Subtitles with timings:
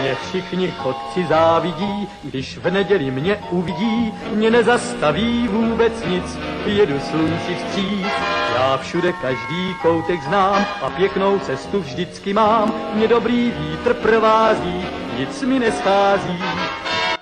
[0.00, 7.54] Mě všichni chodci závidí, když v neděli mě uvidí, mě nezastaví vůbec nic, jedu slunci
[7.54, 8.06] vstříc.
[8.54, 14.84] Já všude každý koutek znám a pěknou cestu vždycky mám, mě dobrý vítr provází,
[15.18, 16.38] nic mi neschází.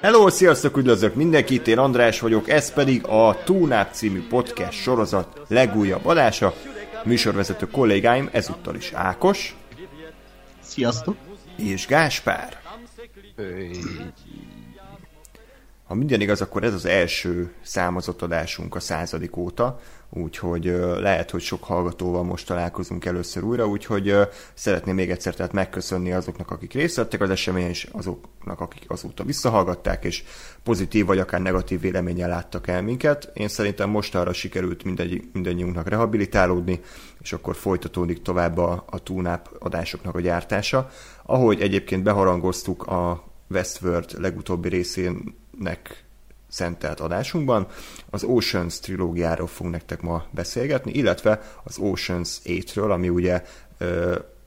[0.02, 6.06] Hello, sziasztok, üdvözlök mindenkit, én András vagyok, ez pedig a Túnáp című podcast sorozat legújabb
[6.06, 6.52] adása.
[7.04, 9.56] Műsorvezető kollégáim ezúttal is Ákos.
[10.60, 11.16] Sziasztok!
[11.56, 12.60] És Gáspár.
[15.84, 19.80] Ha minden igaz, akkor ez az első számozott adásunk a századik óta,
[20.16, 20.64] úgyhogy
[20.98, 24.16] lehet, hogy sok hallgatóval most találkozunk először újra, úgyhogy
[24.54, 29.24] szeretném még egyszer tehát megköszönni azoknak, akik részt vettek az eseményen, és azoknak, akik azóta
[29.24, 30.24] visszahallgatták, és
[30.62, 33.30] pozitív vagy akár negatív véleménnyel láttak el minket.
[33.34, 36.80] Én szerintem most arra sikerült mindegy, mindannyiunknak rehabilitálódni,
[37.20, 40.90] és akkor folytatódik tovább a, a túnáp adásoknak a gyártása.
[41.22, 46.03] Ahogy egyébként beharangoztuk a Westworld legutóbbi részének
[46.54, 47.66] szentelt adásunkban.
[48.10, 53.42] Az Oceans trilógiáról fogunk nektek ma beszélgetni, illetve az Oceans 8-ről, ami ugye,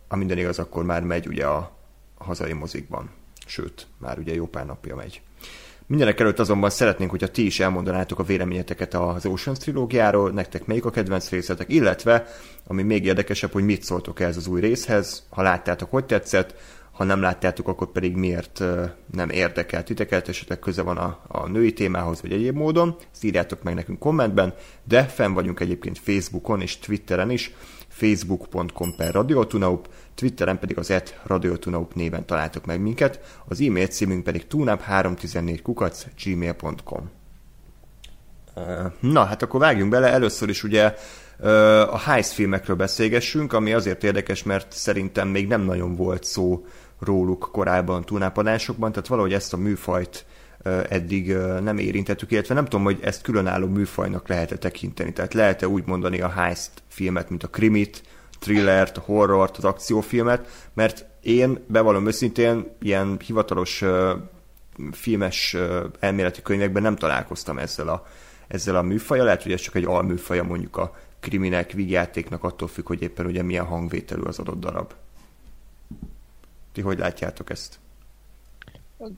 [0.08, 1.72] a minden igaz, akkor már megy ugye a
[2.17, 3.09] hazai mozikban.
[3.45, 5.22] Sőt, már ugye jó pár napja megy.
[5.85, 10.85] Mindenek előtt azonban szeretnénk, hogyha ti is elmondanátok a véleményeteket az Oceans trilógiáról, nektek melyik
[10.85, 12.28] a kedvenc részletek, illetve,
[12.67, 16.55] ami még érdekesebb, hogy mit szóltok ez az új részhez, ha láttátok, hogy tetszett,
[16.98, 18.64] ha nem láttátok, akkor pedig miért
[19.14, 23.64] nem érdekel titeket, esetleg köze van a, a női témához, vagy egyéb módon, ezt írjátok
[23.64, 24.53] meg nekünk kommentben,
[24.84, 27.53] de fenn vagyunk egyébként Facebookon és Twitteren is,
[27.88, 34.23] facebook.com per radiotunaup, Twitteren pedig az et radiotunaup néven találtok meg minket, az e-mail címünk
[34.23, 37.09] pedig tunap314 kukac gmail.com.
[39.00, 40.95] Na, hát akkor vágjunk bele, először is ugye
[41.90, 46.66] a heist filmekről beszélgessünk, ami azért érdekes, mert szerintem még nem nagyon volt szó
[47.00, 50.26] róluk korábban túlnápadásokban, tehát valahogy ezt a műfajt
[50.90, 55.13] eddig nem érintettük, illetve nem tudom, hogy ezt különálló műfajnak lehet-e tekinteni.
[55.13, 58.03] Tehát lehet-e úgy mondani a heist filmet, mint a krimit,
[58.40, 63.84] thrillert, a horrort, az akciófilmet, mert én bevallom őszintén ilyen hivatalos
[64.91, 65.58] filmes
[66.00, 68.06] elméleti könyvekben nem találkoztam ezzel a,
[68.47, 72.88] ezzel a műfaja, lehet, hogy ez csak egy alműfaja mondjuk a kriminek, vígjátéknak, attól függ,
[72.88, 74.94] hogy éppen ugye milyen hangvételű az adott darab.
[76.78, 77.80] Ti hogy látjátok ezt?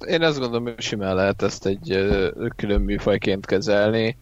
[0.07, 2.09] Én azt gondolom, hogy simán lehet ezt egy
[2.55, 4.17] külön műfajként kezelni.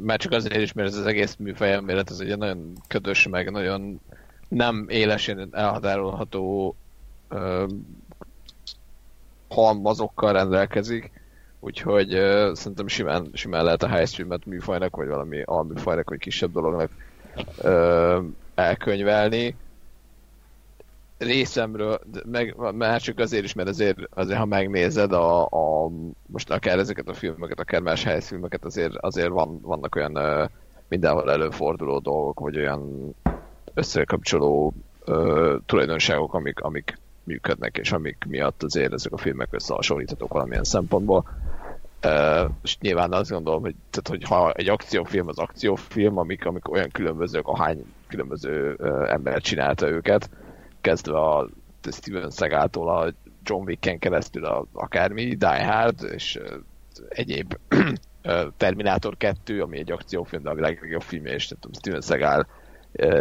[0.00, 3.50] Már csak azért is, mert ez az egész műfaj elmélet az egy nagyon ködös, meg
[3.50, 4.00] nagyon
[4.48, 6.76] nem élesen elhatárolható
[9.48, 11.10] halmazokkal rendelkezik.
[11.60, 16.52] Úgyhogy uh, szerintem simán, simán lehet a heist filmet műfajnak, vagy valami alműfajnak, vagy kisebb
[16.52, 16.90] dolognak
[18.54, 19.56] elkönyvelni
[21.18, 25.90] részemről, meg már csak azért is, mert azért, azért ha megnézed a, a,
[26.26, 30.48] most akár ezeket a filmeket, akár más helyszfilmeket, azért, azért van, vannak olyan uh,
[30.88, 33.14] mindenhol előforduló dolgok, vagy olyan
[33.74, 34.74] összekapcsoló
[35.06, 41.24] uh, tulajdonságok, amik, amik működnek, és amik miatt azért ezek a filmek összehasonlíthatók valamilyen szempontból.
[42.04, 46.70] Uh, és nyilván azt gondolom, hogy, tehát, hogy ha egy akciófilm az akciófilm, amik, amik
[46.70, 50.30] olyan különbözők, ahány különböző uh, ember csinálta őket,
[50.84, 51.48] kezdve a
[51.90, 53.12] Steven Seagal-tól a
[53.42, 56.38] John Wick-en keresztül a, akármi, Die Hard, és
[57.08, 57.58] egyéb
[58.56, 62.46] Terminator 2, ami egy akciófilm, de a legjobb filmje, és tudom, Steven Seagal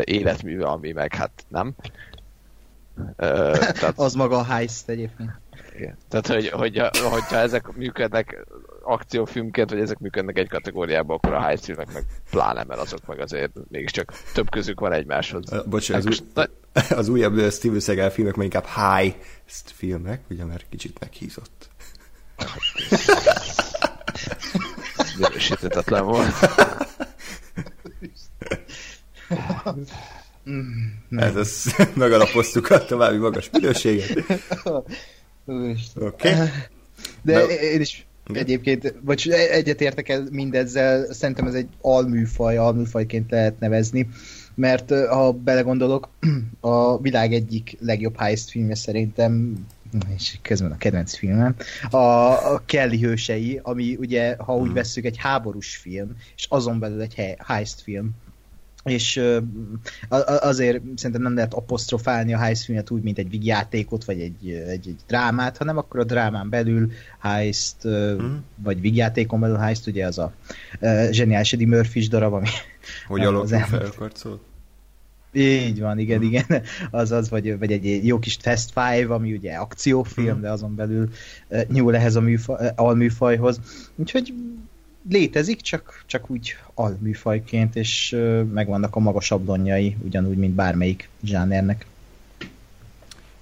[0.03, 1.73] életműve, ami meg hát nem.
[3.17, 3.93] Tehát...
[3.95, 5.31] az maga a heist egyébként.
[5.75, 5.97] Igen.
[6.09, 6.81] Tehát, hogy, hogy,
[7.11, 8.45] hogyha ezek működnek
[8.83, 13.19] akciófilmként, vagy ezek működnek egy kategóriába, akkor a heist filmek meg pláne, mert azok meg
[13.19, 15.51] azért mégiscsak több közük van egymáshoz.
[15.51, 16.47] Uh, bocsánat, az, új,
[16.97, 19.15] az újabb Steven Seagal filmek meg inkább high
[19.65, 21.69] filmek, ugye, mert kicsit meghízott.
[25.17, 26.33] Györösítetetlen volt.
[31.09, 34.23] Ez az, megalapoztuk a további magas minőséget.
[34.65, 35.79] Oké.
[35.95, 36.47] Okay.
[37.21, 38.41] De, De én is igen.
[38.43, 44.09] egyébként, vagy egyetértek el mindezzel, szerintem ez egy alműfaj, alműfajként lehet nevezni,
[44.55, 46.09] mert ha belegondolok,
[46.59, 49.53] a világ egyik legjobb heist filmje szerintem
[50.15, 51.55] és közben a kedvenc filmem,
[51.89, 51.97] a,
[52.53, 54.73] a Kelly hősei, ami ugye, ha úgy hmm.
[54.73, 58.11] vesszük, egy háborús film, és azon belül egy heist film
[58.83, 59.21] és
[60.39, 64.87] azért szerintem nem lehet apostrofálni a heist filmet úgy, mint egy játékot, vagy egy, egy,
[64.87, 68.35] egy drámát, hanem akkor a drámán belül heist, mm.
[68.55, 70.33] vagy vígjátékon belül heist, ugye az a
[71.11, 72.47] zseniális Eddie murphy darab, ami...
[73.07, 74.43] Hogy alakul fel a karcot?
[75.33, 76.23] Így van, igen, mm.
[76.23, 76.45] igen.
[76.91, 80.41] Azaz, vagy, vagy egy jó kis Fast Five, ami ugye akciófilm, mm.
[80.41, 81.09] de azon belül
[81.67, 83.59] nyúl ehhez a műfaj, alműfajhoz.
[83.95, 84.33] Úgyhogy
[85.09, 88.15] létezik, csak, csak úgy alműfajként, és
[88.53, 91.85] megvannak a maga sablonjai, ugyanúgy, mint bármelyik zsánernek.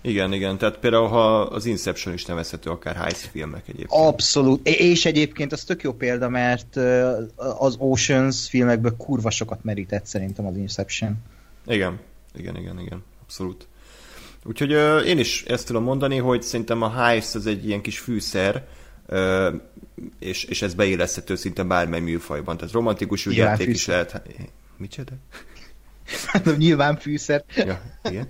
[0.04, 3.90] Igen, igen, tehát például ha az Inception is nevezhető akár heist filmek egyébként.
[3.92, 6.76] Abszolút, és egyébként az tök jó példa, mert
[7.36, 11.16] az Oceans filmekből kurva sokat merített szerintem az Inception.
[11.68, 12.00] Igen,
[12.36, 13.68] igen, igen, igen, abszolút.
[14.44, 14.72] Úgyhogy
[15.08, 18.68] én is ezt tudom mondani, hogy szerintem a heist az egy ilyen kis fűszer,
[20.20, 22.58] és, és ez beilleszthető szinte bármely műfajban.
[22.58, 24.22] Tehát romantikus ügyjáték is lehet...
[24.78, 25.14] Micsoda?
[26.58, 27.44] Nyilván fűszer.
[27.56, 28.28] Ja, igen.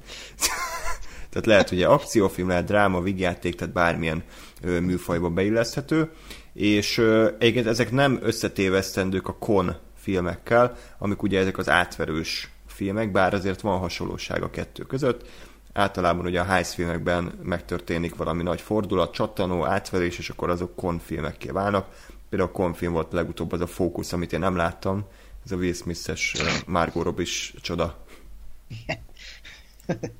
[1.30, 4.24] Tehát lehet ugye akciófilm, lehet dráma, vigjáték, tehát bármilyen
[4.62, 6.12] ö, műfajba beilleszthető.
[6.54, 13.12] És ö, egyébként ezek nem összetévesztendők a kon filmekkel, amik ugye ezek az átverős filmek,
[13.12, 15.25] bár azért van hasonlóság a kettő között.
[15.73, 21.50] Általában ugye a heist filmekben megtörténik valami nagy fordulat, csattanó, átverés, és akkor azok konfilmekké
[21.50, 21.88] válnak.
[22.29, 25.06] Például a konfilm volt legutóbb az a fókusz, amit én nem láttam,
[25.45, 26.35] ez a Will Smith-es
[26.65, 27.25] Margot Robbie
[27.62, 28.06] csoda.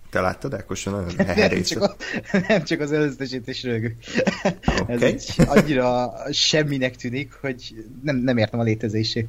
[0.10, 0.84] Te láttad, Ákos?
[0.84, 1.96] Nem, csak, a,
[2.48, 3.94] nem csak az előzetesítés rögök.
[4.82, 4.96] Okay.
[4.96, 9.28] Ez egy annyira semminek tűnik, hogy nem, nem értem a létezését.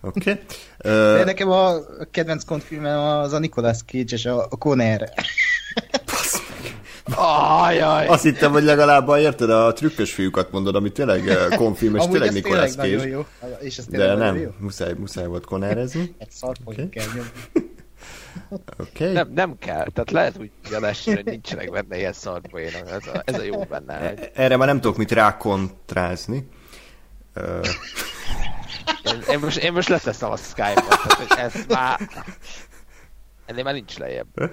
[0.00, 0.30] Oké.
[0.30, 0.42] Okay.
[0.84, 1.16] Uh...
[1.16, 1.74] De nekem a
[2.10, 5.12] kedvenc konfilmem az a Nicolas Cage és a, a Conner.
[7.14, 8.06] Ajaj.
[8.06, 11.22] Azt hittem, hogy legalább érted, a trükkös fiúkat mondod, ami tényleg
[11.56, 13.08] konfilm, és tényleg Nicolas Cage.
[13.08, 13.26] Jó.
[13.60, 14.50] És ez De nem, jó.
[14.58, 16.14] Muszáj, muszáj volt konerezni.
[16.18, 16.28] Egy
[16.64, 16.88] okay.
[16.88, 17.30] kell nyomni.
[18.78, 19.12] Okay.
[19.12, 23.38] Nem, nem kell, tehát lehet úgy jelesni, hogy nincsenek benne ilyen szarpoénok, ez a, ez
[23.38, 23.94] a jó benne.
[23.94, 26.48] E- erre már nem tudok mit rákontrázni.
[29.04, 32.00] Én, én, most, én most leteszem a Skype-ot, tehát ez már...
[33.46, 34.52] Ennél már nincs lejjebb.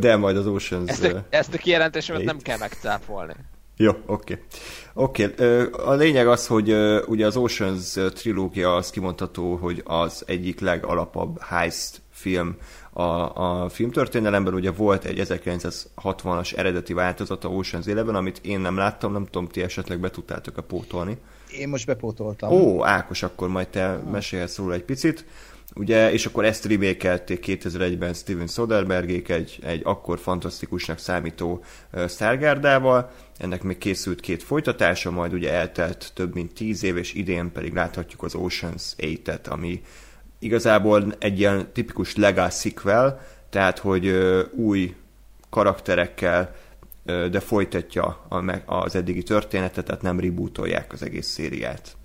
[0.00, 0.90] De majd az Oceans...
[0.90, 3.34] Ezt a, ezt a kijelentésemet nem kell megcáfolni.
[3.76, 4.02] Jó, oké.
[4.06, 4.44] Okay.
[4.92, 5.66] Oké, okay.
[5.84, 6.74] a lényeg az, hogy
[7.06, 12.56] ugye az Oceans trilógia az kimondható, hogy az egyik legalapabb heist film
[12.92, 13.02] a,
[13.62, 14.54] a filmtörténelemben.
[14.54, 19.62] Ugye volt egy 1960-as eredeti változata Ocean's Eleven, amit én nem láttam, nem tudom, ti
[19.62, 21.18] esetleg be tudtátok-e pótolni.
[21.58, 22.52] Én most bepótoltam.
[22.52, 25.24] Ó, Ákos, akkor majd te mesélhetsz róla egy picit.
[25.74, 33.10] Ugye, és akkor ezt remékelték 2001-ben Steven Soderbergék egy, egy akkor fantasztikusnak számító uh, Stargárdával.
[33.38, 37.74] Ennek még készült két folytatása, majd ugye eltelt több mint tíz év, és idén pedig
[37.74, 39.82] láthatjuk az Ocean's 8-et, ami
[40.38, 43.20] igazából egy ilyen tipikus legal sequel,
[43.50, 44.94] tehát hogy uh, új
[45.50, 46.54] karakterekkel,
[47.04, 51.96] de folytatja a, az eddigi történetet, tehát nem rebootolják az egész szériát.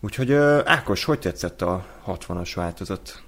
[0.00, 0.32] Úgyhogy
[0.64, 3.22] Ákos, hogy tetszett a 60-as változat?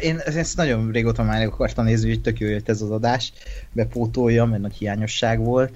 [0.00, 3.32] Én ezt nagyon régóta már akartam nézni, hogy tök jó jött ez az adás,
[3.72, 5.74] bepótolja, mert nagy hiányosság volt.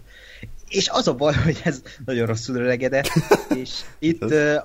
[0.68, 3.10] És az a baj, hogy ez nagyon rosszul öregedett,
[3.62, 4.56] és itt uh,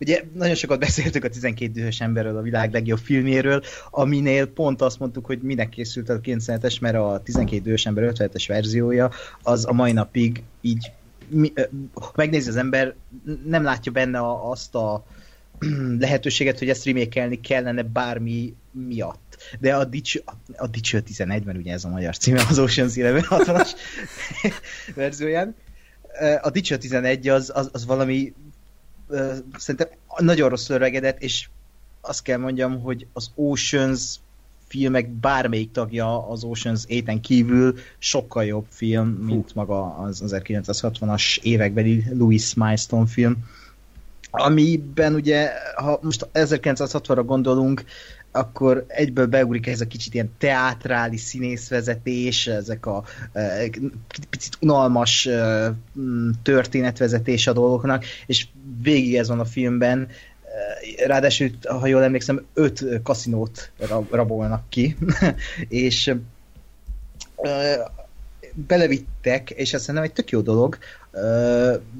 [0.00, 4.98] ugye nagyon sokat beszéltük a 12 dühös emberről, a világ legjobb filméről, aminél pont azt
[4.98, 9.10] mondtuk, hogy minek készült a 97-es, mert a 12 dühös ember 57-es verziója
[9.42, 10.90] az a mai napig így
[11.28, 11.52] mi,
[12.14, 12.94] megnézi az ember,
[13.46, 15.04] nem látja benne azt a
[15.98, 19.36] lehetőséget, hogy ezt remékelni kellene bármi miatt.
[19.60, 20.22] De a, dicső,
[20.56, 23.70] a dicső 11-ben, ugye ez a magyar címe, az Ocean's Eleven 60-as
[24.94, 25.54] verzióján.
[26.42, 28.34] A dicső 11 az, az, az valami
[29.56, 31.48] szerintem nagyon rossz öregedett, és
[32.00, 34.18] azt kell mondjam, hogy az Oceans
[34.66, 42.04] filmek bármelyik tagja az Ocean's 8-en kívül sokkal jobb film, mint maga az 1960-as évekbeli
[42.12, 43.36] Louis Milestone film.
[44.30, 47.84] Amiben ugye, ha most 1960-ra gondolunk,
[48.36, 53.70] akkor egyből beugrik ez a kicsit ilyen teátrális színészvezetés, ezek a e,
[54.30, 55.72] picit unalmas e,
[56.42, 58.46] történetvezetés a dolgoknak, és
[58.82, 60.08] végig ez van a filmben,
[61.06, 63.70] ráadásul, ha jól emlékszem, öt kaszinót
[64.10, 64.96] rabolnak ki,
[65.68, 66.14] és
[68.54, 70.78] belevittek, és ez szerintem egy tök jó dolog,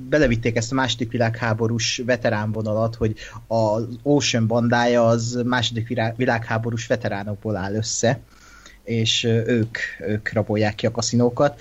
[0.09, 3.15] belevitték ezt a második világháborús veteránvonalat, hogy
[3.47, 8.21] az Ocean bandája az második világháborús veteránokból áll össze,
[8.85, 11.61] és ők, ők rabolják ki a kaszinókat,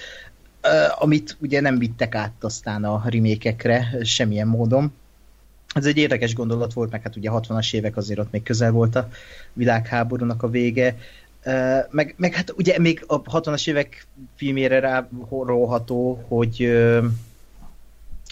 [1.00, 4.94] amit ugye nem vittek át aztán a remékekre semmilyen módon,
[5.74, 8.96] ez egy érdekes gondolat volt, meg hát ugye 60-as évek azért ott még közel volt
[8.96, 9.10] a
[9.54, 10.98] világháborúnak a vége,
[11.90, 16.74] meg, meg hát ugye még a 60-as évek filmére rá róható, hogy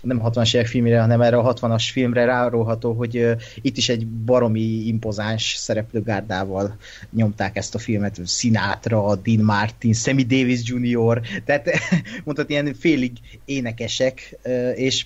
[0.02, 4.88] nem 60-as évek filmére, hanem erre a 60-as filmre ráróható, hogy itt is egy baromi
[4.88, 6.78] impozáns szereplőgárdával
[7.12, 8.28] nyomták ezt a filmet.
[8.28, 11.70] Sinatra, Dean Martin, Sammy Davis Jr., tehát
[12.26, 13.12] mondhatni ilyen félig
[13.46, 14.38] énekesek,
[14.76, 15.06] és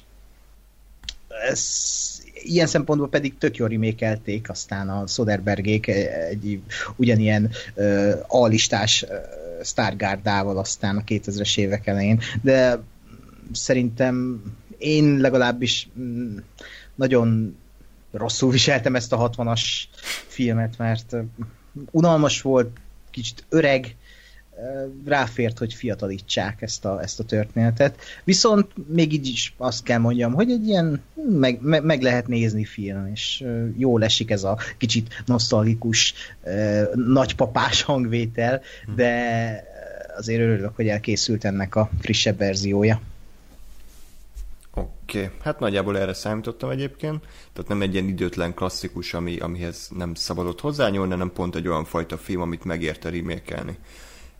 [1.50, 1.64] ez,
[2.44, 6.62] ilyen szempontból pedig tök jól remékelték, aztán a Soderbergék egy
[6.96, 9.10] ugyanilyen uh, alistás uh,
[9.62, 12.80] sztárgárdával aztán a 2000-es évek elején, de
[13.52, 14.42] szerintem
[14.78, 16.38] én legalábbis mm,
[16.96, 17.58] nagyon
[18.12, 19.62] rosszul viseltem ezt a 60-as
[20.28, 21.16] filmet, mert
[21.92, 22.78] unalmas volt,
[23.12, 23.96] kicsit öreg,
[25.06, 28.00] ráfért, hogy fiatalítsák ezt a, ezt a történetet.
[28.24, 32.66] Viszont még így is azt kell mondjam, hogy egy ilyen meg, meg, meg lehet nézni
[32.66, 33.44] film, és
[33.78, 36.14] jól esik ez a kicsit nosztalgikus,
[36.94, 38.62] nagypapás hangvétel,
[38.96, 39.64] de
[40.18, 43.02] azért örülök, hogy elkészült ennek a frissebb verziója.
[44.78, 45.38] Oké, okay.
[45.42, 50.62] hát nagyjából erre számítottam egyébként, tehát nem egy ilyen időtlen klasszikus, ami, amihez nem szabadott
[50.62, 53.78] hozzányúlni, hanem pont egy olyan fajta film, amit megérte remékelni.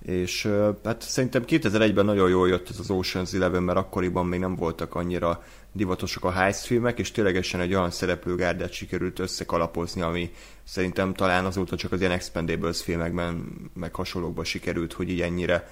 [0.06, 0.50] És
[0.84, 4.96] hát szerintem 2001-ben nagyon jól jött ez az Ocean's Eleven, mert akkoriban még nem voltak
[4.96, 10.32] annyira divatosak a heist filmek, és ténylegesen egy olyan szereplőgárdát sikerült összekalapozni, ami
[10.64, 15.70] szerintem talán azóta csak az ilyen Expendables filmekben, meg hasonlókban sikerült, hogy így ennyire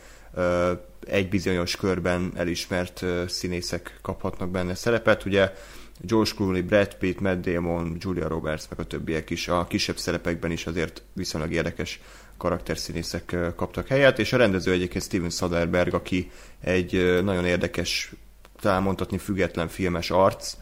[1.07, 5.25] egy bizonyos körben elismert színészek kaphatnak benne szerepet.
[5.25, 5.53] Ugye
[6.01, 10.51] George Clooney, Brad Pitt, Matt Damon, Julia Roberts, meg a többiek is a kisebb szerepekben
[10.51, 12.01] is azért viszonylag érdekes
[12.37, 18.11] karakterszínészek kaptak helyet, és a rendező egyébként Steven Soderbergh, aki egy nagyon érdekes,
[18.59, 20.53] talán mondhatni független filmes arc,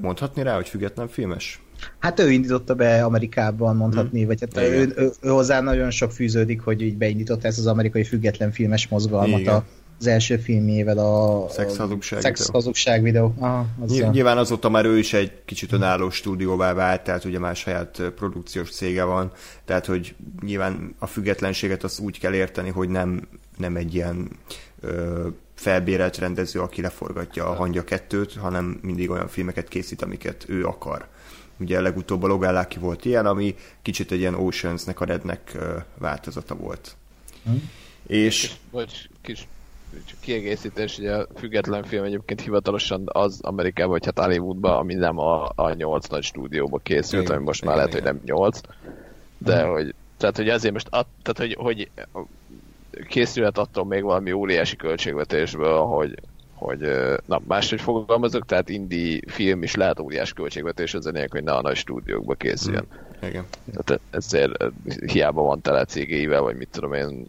[0.00, 1.60] mondhatni rá, hogy független filmes?
[1.98, 4.26] Hát ő indította be Amerikában, mondhatni, hmm.
[4.26, 8.04] vagy hát ő, ő, ő, hozzá nagyon sok fűződik, hogy így beindította ezt az amerikai
[8.04, 9.62] független filmes mozgalmat Igen.
[9.98, 13.34] az első filmjével a Szexhazugság Szex hazugság videó.
[13.38, 17.56] Aha, Ny- nyilván azóta már ő is egy kicsit önálló stúdióvá vált, tehát ugye már
[17.56, 19.32] saját produkciós cége van,
[19.64, 24.28] tehát hogy nyilván a függetlenséget azt úgy kell érteni, hogy nem, nem egy ilyen
[24.80, 30.64] ö, felbérelt rendező, aki leforgatja a hangja kettőt, hanem mindig olyan filmeket készít, amiket ő
[30.64, 31.08] akar.
[31.60, 35.58] Ugye legutóbb a Logáláki volt ilyen, ami kicsit egy ilyen Oceans-nek a rednek
[35.98, 36.96] változata volt.
[37.44, 37.56] Hm.
[38.06, 38.52] És...
[38.70, 39.48] Vagy kis
[40.20, 45.52] kiegészítés, ugye a független film egyébként hivatalosan az Amerikában, vagy hát Hollywoodban, ami nem a,
[45.54, 48.20] a 8 nagy stúdióba készült, igen, ami most igen, már igen, lehet, igen.
[48.20, 48.60] hogy nem 8,
[49.38, 49.72] de hmm.
[49.72, 51.90] hogy tehát, hogy ezért most, at, tehát, hogy, hogy
[53.08, 56.18] készülhet attól még valami óriási költségvetésből, hogy,
[56.60, 56.90] hogy
[57.26, 61.60] na, máshogy fogalmazok, tehát indi film is lehet óriás költségvetés az ennél, hogy ne a
[61.62, 62.86] nagy stúdiókba készüljön.
[62.94, 63.28] Mm.
[63.28, 63.44] Igen.
[63.84, 64.64] Tehát ezért
[65.06, 67.28] hiába van tele cégéivel, vagy mit tudom én,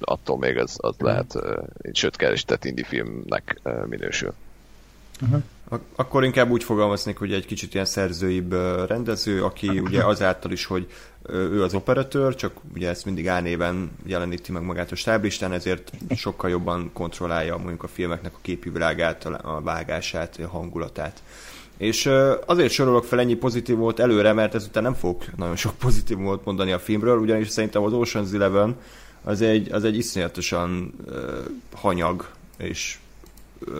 [0.00, 1.06] attól még az, az mm.
[1.06, 1.38] lehet,
[1.92, 4.34] sőt keresített indi filmnek minősül.
[5.22, 5.42] Uh-huh.
[5.96, 8.52] Akkor inkább úgy fogalmaznék, hogy egy kicsit ilyen szerzőibb
[8.86, 10.86] rendező, aki ugye azáltal is, hogy
[11.28, 16.50] ő az operatőr, csak ugye ezt mindig álnéven jeleníti meg magát a stáblistán, ezért sokkal
[16.50, 21.22] jobban kontrollálja mondjuk a filmeknek a képi világát, a vágását, a hangulatát.
[21.76, 22.10] És
[22.46, 26.44] azért sorolok fel ennyi pozitív volt előre, mert ezután nem fogok nagyon sok pozitív volt
[26.44, 28.76] mondani a filmről, ugyanis szerintem az Ocean's Eleven
[29.22, 31.14] az egy, az egy iszonyatosan uh,
[31.74, 32.98] hanyag és
[33.68, 33.74] uh,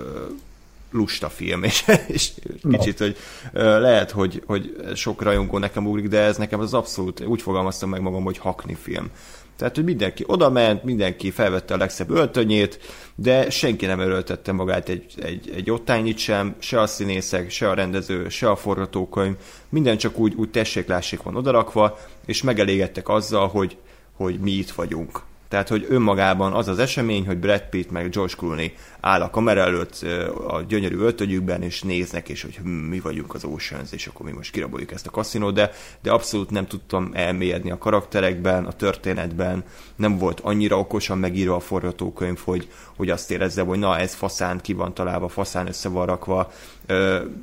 [0.91, 2.31] lusta film, és, és
[2.71, 3.17] kicsit, hogy
[3.53, 8.01] lehet, hogy, hogy sok rajongó nekem ugrik, de ez nekem az abszolút, úgy fogalmaztam meg
[8.01, 9.11] magam, hogy hakni film.
[9.57, 12.81] Tehát, hogy mindenki oda ment, mindenki felvette a legszebb öltönyét,
[13.15, 17.75] de senki nem erőltette magát egy, egy, egy ottányit sem, se a színészek, se a
[17.75, 19.35] rendező, se a forgatókönyv,
[19.69, 23.77] minden csak úgy, úgy tessék-lássék van odarakva, és megelégedtek azzal, hogy,
[24.13, 25.23] hogy mi itt vagyunk.
[25.57, 29.61] Tehát, hogy önmagában az az esemény, hogy Brad Pitt meg George Clooney áll a kamera
[29.61, 30.05] előtt
[30.49, 34.33] a gyönyörű öltönyükben, és néznek, és hogy hm, mi vagyunk az Oceans, és akkor mi
[34.33, 35.71] most kiraboljuk ezt a kaszinót, de,
[36.03, 39.65] de abszolút nem tudtam elmélyedni a karakterekben, a történetben,
[39.97, 44.61] nem volt annyira okosan megírva a forgatókönyv, hogy, hogy azt érezze, hogy na ez faszán
[44.61, 46.53] ki van találva, faszán össze van rakva.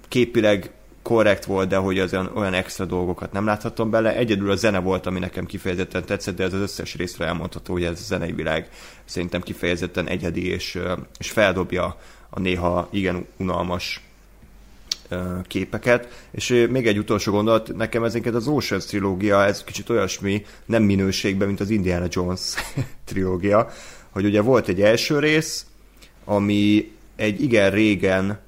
[0.07, 0.71] Képileg
[1.03, 4.15] korrekt volt, de hogy az olyan, olyan extra dolgokat nem láthattam bele.
[4.15, 7.83] Egyedül a zene volt, ami nekem kifejezetten tetszett, de ez az összes részre elmondható, hogy
[7.83, 8.69] ez a zenei világ
[9.05, 10.79] szerintem kifejezetten egyedi, és,
[11.19, 11.97] és feldobja
[12.29, 14.01] a néha igen unalmas
[15.47, 16.27] képeket.
[16.31, 21.47] És még egy utolsó gondolat, nekem ezeket az Oceans trilógia, ez kicsit olyasmi, nem minőségben,
[21.47, 22.53] mint az Indiana Jones
[23.05, 23.69] trilógia,
[24.09, 25.65] hogy ugye volt egy első rész,
[26.25, 28.39] ami egy igen régen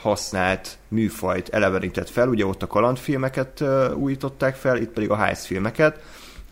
[0.00, 3.64] használt műfajt elevenített fel, ugye ott a kalandfilmeket
[3.94, 5.98] újították fel, itt pedig a heist filmeket,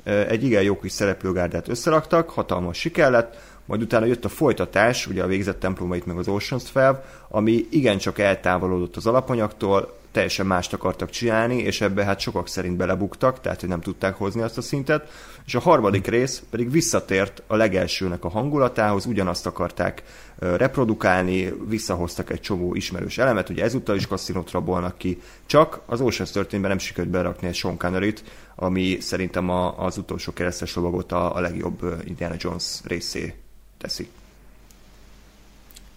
[0.04, 5.22] egy igen jó kis szereplőgárdát összeraktak, hatalmas siker lett, majd utána jött a folytatás, ugye
[5.22, 11.10] a végzett templomait meg az Ocean's 12, ami igencsak eltávolodott az alapanyagtól, teljesen mást akartak
[11.10, 15.08] csinálni, és ebbe hát sokak szerint belebuktak, tehát hogy nem tudták hozni azt a szintet,
[15.46, 20.02] és a harmadik rész pedig visszatért a legelsőnek a hangulatához, ugyanazt akarták
[20.38, 26.32] reprodukálni, visszahoztak egy csomó ismerős elemet, ugye ezúttal is kaszinót rabolnak ki, csak az Ocean's
[26.32, 28.14] történetben nem sikerült berakni egy Sean connery
[28.60, 33.34] ami szerintem a, az utolsó keresztes lovagot a, a legjobb Indiana Jones részé
[33.78, 34.08] teszi.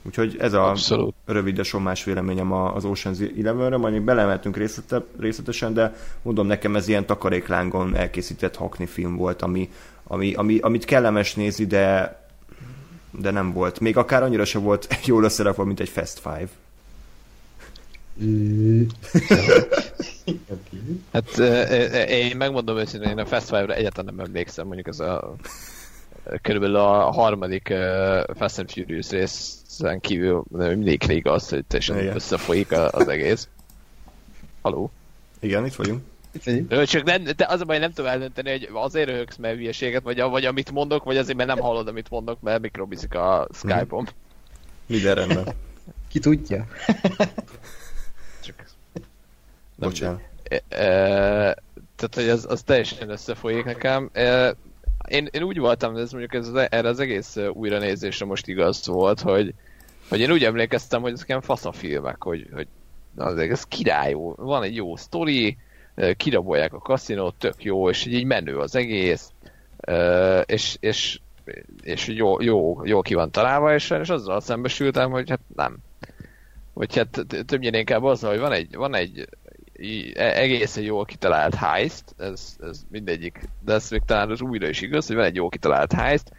[0.03, 1.13] Úgyhogy ez a Abszolút.
[1.25, 6.75] rövid, de sommás véleményem az Ocean's Eleven-re, majd még belemeltünk részlete, részletesen, de mondom nekem
[6.75, 9.69] ez ilyen takaréklángon elkészített hakni film volt, ami,
[10.03, 12.15] ami, ami, amit kellemes nézni, de
[13.11, 13.79] de nem volt.
[13.79, 16.49] Még akár annyira sem volt jól összerakva, mint egy Fast Five.
[21.13, 21.37] hát
[22.09, 25.35] én megmondom őszintén, én a Fast Five-ra egyáltalán nem emlékszem, mondjuk ez a
[26.41, 27.73] körülbelül a harmadik
[28.35, 33.47] Fast and Furious részen kívül mindig igaz, hogy teljesen összefolyik az egész.
[34.61, 34.91] Haló?
[35.39, 36.03] Igen, itt vagyunk.
[36.85, 40.21] Csak nem, de az a baj, nem tudom eldönteni, hogy azért röhögsz, mert hülyeséget, vagy,
[40.21, 44.05] vagy amit mondok, vagy azért, mert nem hallod, amit mondok, mert mikrobizik a Skype-om.
[44.85, 45.47] Minden rendben.
[46.07, 46.65] Ki tudja?
[48.43, 48.69] csak...
[49.75, 50.21] Bocsánat.
[50.43, 50.85] E, e,
[51.95, 54.09] tehát, hogy az, az teljesen összefolyik nekem.
[54.13, 54.55] E,
[55.07, 59.53] én, én úgy voltam, ez mondjuk ez, erre az egész újranézésre most igaz volt, hogy,
[60.09, 62.67] hogy én úgy emlékeztem, hogy ezek ilyen faszafilmek, hogy, hogy
[63.15, 65.57] azért ez király jó, van egy jó sztori,
[66.17, 69.31] kirabolják a kaszinót, tök jó, és így menő az egész,
[70.45, 71.19] és, és,
[71.81, 75.77] és jó, jó, jó ki van találva, és, és azzal szembesültem, hogy hát nem.
[76.73, 79.27] Vagy hát többnyire inkább az, hogy van egy, van egy
[80.13, 84.81] e, egészen jól kitalált heist, ez, ez mindegyik, de ez még talán az újra is
[84.81, 86.31] igaz, hogy van egy jól kitalált heist,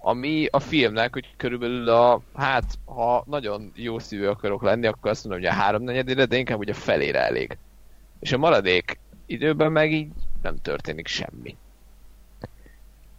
[0.00, 5.24] ami a filmnek, hogy körülbelül a, hát ha nagyon jó szívű akarok lenni, akkor azt
[5.24, 7.58] mondom, hogy a háromnegyedére, de inkább ugye a felére elég.
[8.24, 10.12] És a maradék időben meg így
[10.42, 11.56] nem történik semmi.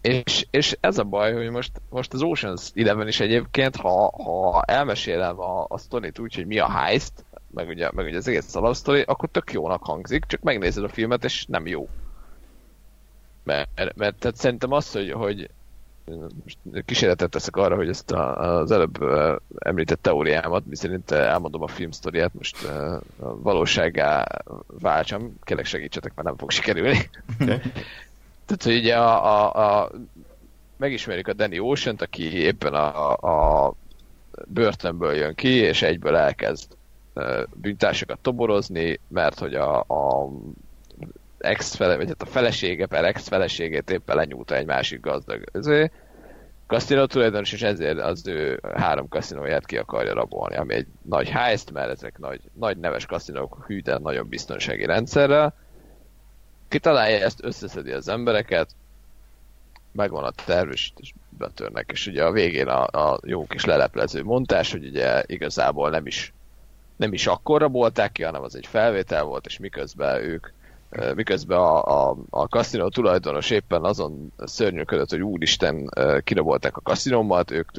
[0.02, 4.64] És, és ez a baj, hogy most, most az Ocean's Eleven is egyébként, ha, ha
[4.64, 7.14] elmesélem a, a sztorit úgy, hogy mi a heist,
[7.52, 11.24] meg ugye, meg ugye az egész alapsztori, akkor tök jónak hangzik, csak megnézed a filmet,
[11.24, 11.90] és nem jó.
[13.44, 15.50] Mert, mert tehát szerintem az, hogy, hogy
[16.44, 18.98] most kísérletet teszek arra, hogy ezt a, az előbb
[19.58, 24.26] említett teóriámat, miszerint elmondom a filmsztoriát, most a valóságá
[24.68, 27.10] váltsam, kérlek segítsetek, mert nem fog sikerülni.
[27.42, 27.58] Okay.
[28.46, 29.92] Tehát, hogy ugye a, a, a,
[30.78, 33.74] megismerjük a Danny ocean aki éppen a, a
[34.48, 36.78] börtönből jön ki, és egyből elkezd
[37.54, 40.30] bűntársakat toborozni, mert hogy a, a
[41.46, 45.92] ex fele, vagy hát a felesége per ex feleségét éppen lenyúlta egy másik gazdag özé.
[46.68, 51.72] Kaszinó tulajdonos, és ezért az ő három kaszinóját ki akarja rabolni, ami egy nagy heist,
[51.72, 55.54] mert ezek nagy, nagy neves kaszinók hű, de nagyon biztonsági rendszerrel.
[56.68, 58.70] Kitalálja ezt, összeszedi az embereket,
[59.92, 60.92] megvan a terv, és
[61.30, 66.06] betörnek, és ugye a végén a, a jó kis leleplező montás, hogy ugye igazából nem
[66.06, 66.34] is
[66.96, 70.48] nem is akkor rabolták ki, hanem az egy felvétel volt, és miközben ők
[71.16, 75.90] miközben a, a, a kaszinó tulajdonos éppen azon szörnyűködött, hogy úristen,
[76.24, 77.72] kirabolták a kaszinómat, ők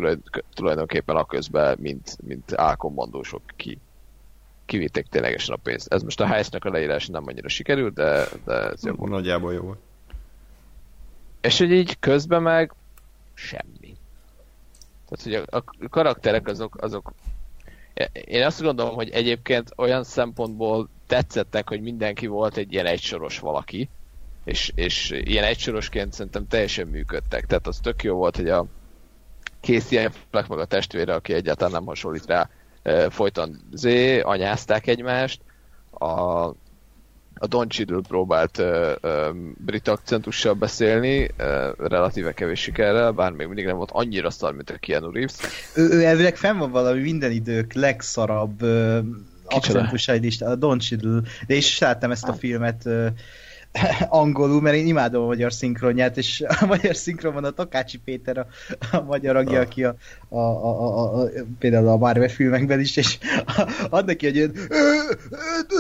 [0.55, 3.79] tulajdonképpen a közben, mint, mint álkommandósok ki,
[4.66, 5.92] kivitték ténylegesen a pénzt.
[5.92, 9.11] Ez most a heist a leírás nem annyira sikerült, de, de ez jó volt.
[9.11, 9.79] Nagyjából jó volt.
[11.40, 12.72] És hogy így közben meg
[13.35, 13.96] semmi.
[15.09, 17.12] Tehát, hogy a, a karakterek azok, azok
[18.24, 23.88] én azt gondolom, hogy egyébként olyan szempontból tetszettek, hogy mindenki volt egy ilyen egysoros valaki,
[24.45, 27.47] és, és ilyen egysorosként szerintem teljesen működtek.
[27.47, 28.66] Tehát az tök jó volt, hogy a
[29.61, 32.51] Casey Affleck meg a testvére, aki egyáltalán nem hasonlít rá,
[33.09, 35.40] folyton zé, anyázták egymást.
[35.90, 36.45] A,
[37.38, 41.29] a Don Cheadle próbált uh, um, brit akcentussal beszélni, uh,
[41.77, 45.37] relatíve kevés sikerrel, bár még mindig nem volt annyira szar, mint a Keanu Reeves.
[45.75, 48.99] Ő, ő elvileg fenn van valami minden idők legszarabb uh,
[49.48, 52.88] akcentusai lista, a Don Cheadle, de is is láttam ezt a filmet
[54.09, 58.46] angolul, mert én imádom a magyar szinkronját, és a magyar szinkronban a Takácsi Péter a,
[58.92, 59.96] a magyar agja, aki a,
[60.28, 61.28] a, a, a, a,
[61.59, 63.18] például a Marvel filmekben is, és
[63.90, 64.52] ad neki egy ilyen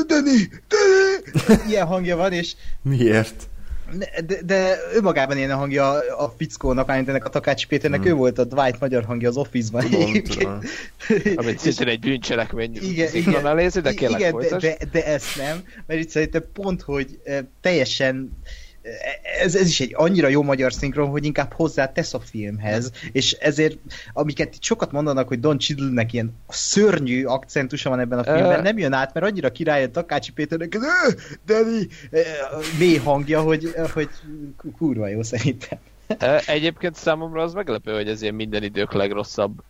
[0.06, 1.68] Dani, Dani!
[1.70, 2.54] Ilyen hangja van, és...
[2.82, 3.48] Miért?
[4.26, 8.08] De, de önmagában ilyen a hangja a fickónak, ennek a Takács Péternek, hmm.
[8.08, 9.90] ő volt a Dwight magyar hangja az Office-ban.
[9.90, 10.58] Tudom, tudom.
[11.36, 15.64] Amit szintén egy bűncselekmény igen, igen, nézi, de kérlek igen, de, de, de, ezt nem,
[15.86, 17.20] mert itt szerintem pont, hogy
[17.60, 18.36] teljesen
[19.40, 23.32] ez, ez is egy annyira jó magyar szinkron, hogy inkább hozzá tesz a filmhez, és
[23.32, 23.78] ezért,
[24.12, 28.78] amiket itt sokat mondanak, hogy Don Cheadle-nek ilyen szörnyű akcentusa van ebben a filmben, nem
[28.78, 31.14] jön át, mert annyira király a Takácsi Péternek ez
[31.46, 31.88] Dani
[32.78, 34.08] mély hangja, hogy, hogy
[34.76, 35.78] kurva jó szerintem.
[36.46, 39.62] Egyébként számomra az meglepő, hogy ez ilyen minden idők legrosszabb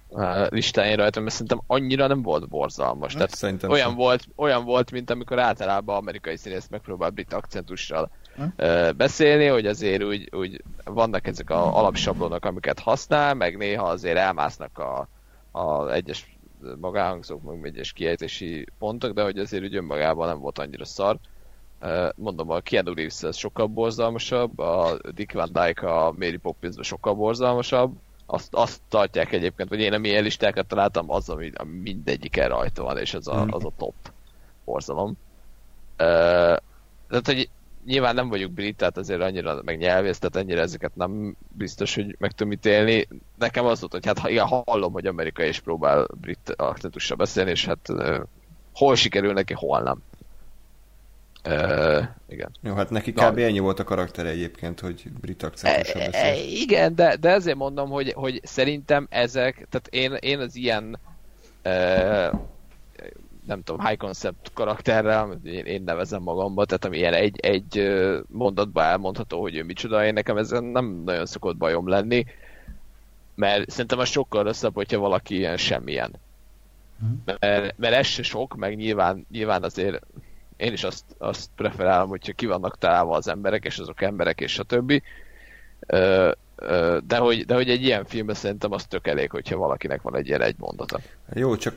[0.48, 3.14] listáján rajta, mert szerintem annyira nem volt borzalmas.
[3.14, 8.96] Hát, Tehát olyan volt, olyan volt, mint amikor általában amerikai színész megpróbál brit akcentussal hm?
[8.96, 14.78] beszélni, hogy azért úgy, úgy vannak ezek a alapsablonok, amiket használ, meg néha azért elmásznak
[14.78, 15.08] a,
[15.58, 16.38] a egyes
[16.80, 21.18] magáhangzók, meg egyes kiejtési pontok, de hogy azért úgy önmagában nem volt annyira szar
[22.14, 27.14] mondom, a Keanu Reeves ez sokkal borzalmasabb, a Dick Van Dyke a Mary Poppins sokkal
[27.14, 27.92] borzalmasabb,
[28.26, 32.98] azt, azt tartják egyébként, hogy én a milyen listákat találtam, az, ami, mindegyiken rajta van,
[32.98, 33.52] és az a, hmm.
[33.52, 33.94] az a top
[34.64, 35.10] borzalom.
[35.98, 36.56] Uh,
[37.08, 37.48] tehát, hogy
[37.86, 42.16] nyilván nem vagyok brit, tehát azért annyira meg nyelvész, tehát ennyire ezeket nem biztos, hogy
[42.18, 43.08] meg tudom ítélni.
[43.38, 47.66] Nekem az volt, hogy hát igen, hallom, hogy amerikai is próbál brit akcentussal beszélni, és
[47.66, 47.88] hát
[48.74, 50.02] hol sikerül neki, hol nem.
[51.48, 52.50] Uh, igen.
[52.62, 53.36] Jó, hát neki kb.
[53.36, 56.30] Na, ennyi volt a karakter egyébként, hogy brit akcentussal e, beszél.
[56.30, 60.98] E, igen, de, de ezért mondom, hogy, hogy szerintem ezek, tehát én, én az ilyen
[61.64, 62.40] uh,
[63.46, 67.88] nem tudom, high concept karakterrel, én, én nevezem magamba, tehát ami ilyen egy, egy
[68.26, 72.24] mondatba elmondható, hogy ő micsoda, én nekem ezen nem nagyon szokott bajom lenni,
[73.34, 76.10] mert szerintem az sokkal rosszabb, hogyha valaki ilyen semmilyen.
[76.98, 77.12] Mhm.
[77.24, 80.06] Mert, mert ez se sok, meg nyilván, nyilván azért
[80.56, 84.58] én is azt, azt preferálom, hogyha ki vannak találva az emberek, és azok emberek, és
[84.58, 85.02] a többi.
[87.06, 90.26] De hogy, de hogy egy ilyen filmben szerintem az tök elég, hogyha valakinek van egy
[90.26, 91.00] ilyen egy mondata.
[91.34, 91.74] Jó, csak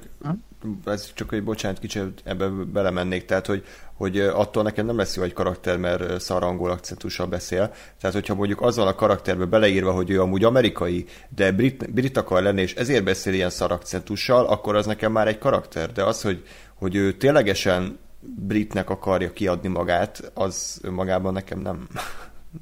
[0.86, 3.64] ez csak hogy bocsánat, kicsit ebbe belemennék, tehát hogy,
[3.94, 7.74] hogy attól nekem nem lesz jó egy karakter, mert szar angol akcentussal beszél.
[8.00, 12.18] Tehát, hogyha mondjuk az van a karakterbe beleírva, hogy ő amúgy amerikai, de brit, brit
[12.18, 15.92] akar lenni, és ezért beszél ilyen szar akcentussal, akkor az nekem már egy karakter.
[15.92, 21.88] De az, hogy, hogy ő ténylegesen britnek akarja kiadni magát, az önmagában nekem nem,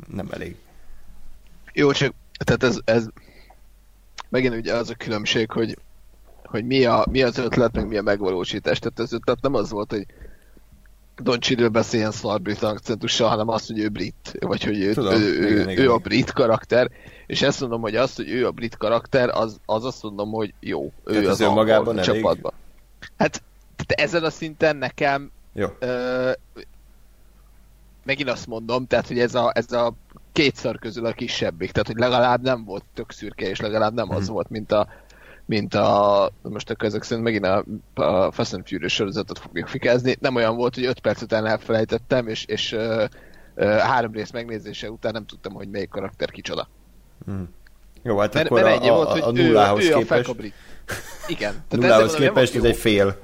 [0.08, 0.56] nem elég.
[1.78, 3.08] Jó, csak tehát ez, ez
[4.30, 5.78] megint ugye az a különbség, hogy,
[6.44, 8.80] hogy mi, a, mi az ötlet, meg mi a megvalósítás.
[8.80, 10.06] Tehát az ötlet nem az volt, hogy
[11.18, 15.14] Don Cheadle beszéljen szar brit akcentussal, hanem azt, hogy ő brit, vagy hogy ő, Tudom,
[15.14, 16.92] ő, igen, ő, igen, ő a brit karakter,
[17.28, 20.54] és ezt mondom, hogy azt, hogy ő a brit karakter, az, az azt mondom, hogy
[20.60, 22.54] jó, ő Tehát az, az önmagában csapatban.
[23.18, 23.44] Hát
[23.76, 25.68] tehát ezen a szinten nekem jó.
[25.80, 26.32] Ö,
[28.04, 29.94] megint azt mondom, tehát, hogy ez a, ez a
[30.32, 34.10] két szar közül a kisebbik, tehát, hogy legalább nem volt tök szürke, és legalább nem
[34.10, 34.34] az hmm.
[34.34, 34.88] volt, mint a,
[35.46, 37.64] mint a, most akkor ezek szerint megint a,
[37.94, 42.28] a Fast and Furious sorozatot fogjuk fikázni, nem olyan volt, hogy öt perc után elfelejtettem,
[42.28, 43.06] és, és ö,
[43.56, 46.68] ö, három rész megnézése után nem tudtam, hogy melyik karakter kicsoda.
[47.26, 47.50] Hmm.
[48.04, 50.28] Jó, hát mert, akkor mert a, volt, hogy a, a nullához ő, képest...
[50.28, 50.46] Ő a
[51.28, 51.54] Igen.
[51.68, 53.18] Tehát nullához képest ez egy fél.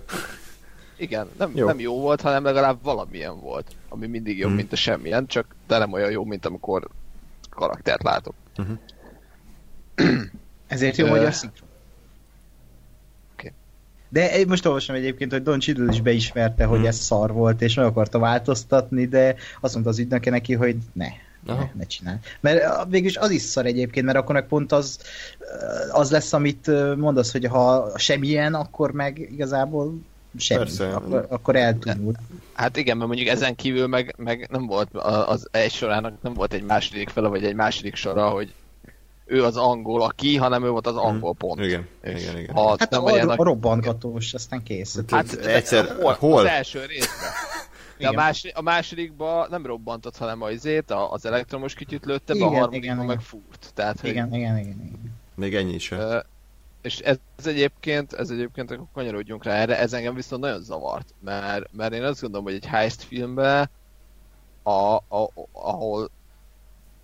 [1.03, 1.65] Igen, nem jó.
[1.65, 4.57] nem jó volt, hanem legalább valamilyen volt, ami mindig jobb, hmm.
[4.57, 6.87] mint a semmilyen, csak de nem olyan jó, mint amikor
[7.49, 8.33] karaktert látok.
[8.57, 8.77] Uh-huh.
[10.67, 11.71] Ezért jó magyar szinkron.
[14.09, 16.87] De most olvasom egyébként, hogy Don Cheadle is beismerte, hogy hmm.
[16.87, 21.07] ez szar volt, és meg akarta változtatni, de azt mondta az ügynöke neki, hogy ne,
[21.45, 22.17] ne, ne csinálj.
[22.39, 24.99] Mert végülis az is szar egyébként, mert akkor meg pont az,
[25.91, 29.99] az lesz, amit mondasz, hogy ha semmilyen, akkor meg igazából
[30.37, 30.59] semmi.
[30.59, 30.93] Persze.
[30.93, 32.13] Akkor, akkor eltűnül.
[32.53, 34.93] Hát igen, mert mondjuk ezen kívül meg, meg nem volt
[35.25, 38.53] az egy sorának nem volt egy második fele, vagy egy második sora, hogy
[39.25, 41.59] ő az angol aki, hanem ő volt az angol pont.
[41.59, 42.55] Igen, és igen, igen.
[42.55, 44.95] Ha hát nem a, a, a robbantgatós, aztán kész.
[44.95, 46.15] Hát, hát egyszer, hol?
[46.19, 46.39] hol?
[46.39, 47.29] Az első részben.
[47.97, 52.45] De a, második, a másodikban nem robbantott, hanem a izét, az elektromos kütyüt lőtte be,
[52.45, 53.71] a harmadikban meg fúrt.
[53.73, 55.13] Tehát, igen, hogy, igen, igen, igen.
[55.35, 55.93] Még ennyi is
[56.83, 61.13] és ez, ez egyébként, ez egyébként, akkor kanyarodjunk rá erre, ez engem viszont nagyon zavart,
[61.19, 63.69] mert, mert én azt gondolom, hogy egy heist filmben,
[64.63, 66.11] a, a, ahol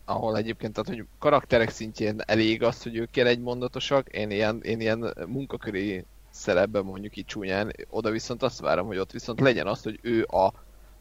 [0.10, 4.80] ahol egyébként, tehát hogy karakterek szintjén elég az, hogy ők egy mondatosak, én ilyen, én
[4.80, 9.84] ilyen munkaköri szerepben mondjuk így csúnyán, oda viszont azt várom, hogy ott viszont legyen az,
[9.84, 10.54] hogy ő a,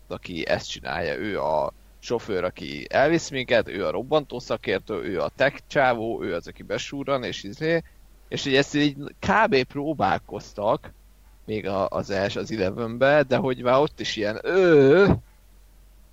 [0.06, 5.30] aki ezt csinálja, ő a sofőr, aki elvisz minket, ő a robbantó szakértő, ő a
[5.36, 7.82] tech csávó, ő az, aki besúran, és izé,
[8.28, 9.62] és hogy ezt így kb.
[9.62, 10.92] próbálkoztak,
[11.44, 15.04] még az első, az Elevenbe, de hogy már ott is ilyen ő,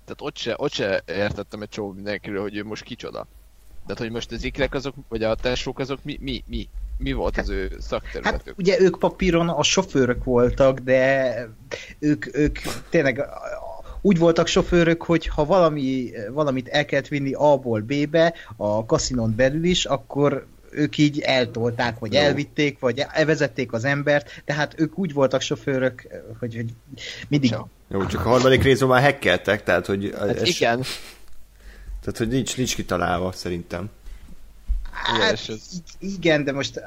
[0.04, 3.26] tehát ott se, ott se értettem egy csomó mindenkiről, hogy ő most kicsoda.
[3.86, 7.38] Tehát, hogy most az ikrek azok, vagy a tesók azok mi, mi, mi, mi volt
[7.38, 8.46] az ő szakterületük?
[8.46, 11.34] Hát ugye ők papíron a sofőrök voltak, de
[11.98, 13.24] ők, ők tényleg
[14.00, 19.64] úgy voltak sofőrök, hogy ha valami, valamit el kellett vinni A-ból B-be, a kaszinon belül
[19.64, 25.40] is, akkor ők így eltolták, vagy elvitték, vagy elvezették az embert, tehát ők úgy voltak
[25.40, 26.06] sofőrök,
[26.38, 26.74] hogy, hogy
[27.28, 27.54] mindig...
[27.88, 30.14] Jó, csak a harmadik részben már hekkeltek, tehát hogy...
[30.18, 30.48] Hát es...
[30.48, 30.82] igen.
[32.00, 33.90] Tehát, hogy nincs, nincs kitalálva, szerintem.
[34.96, 35.38] Hát,
[35.98, 36.80] igen, de most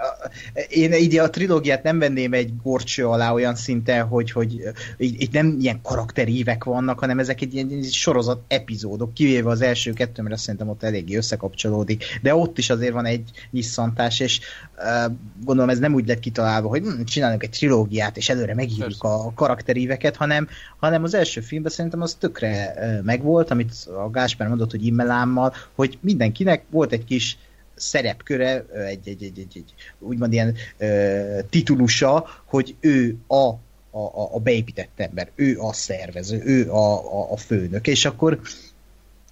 [0.69, 4.63] én így a trilógiát nem venném egy gorcső alá olyan szinten, hogy, hogy
[4.97, 10.21] itt nem ilyen karakterívek vannak, hanem ezek egy ilyen sorozat epizódok, kivéve az első kettő,
[10.21, 14.39] mert szerintem ott eléggé összekapcsolódik, de ott is azért van egy nyisszantás, és
[14.77, 19.03] uh, gondolom ez nem úgy lett kitalálva, hogy hm, csinálunk egy trilógiát, és előre megírjuk
[19.03, 20.47] a karakteríveket, hanem,
[20.79, 23.73] hanem az első filmben szerintem az tökre megvolt, amit
[24.05, 27.37] a Gáspár mondott, hogy immelámmal, hogy mindenkinek volt egy kis
[27.79, 33.47] szerepköre, egy, egy, egy, egy, egy úgymond ilyen uh, titulusa, hogy ő a,
[33.91, 38.39] a, a beépített ember, ő a szervező, ő a, a, a főnök, és akkor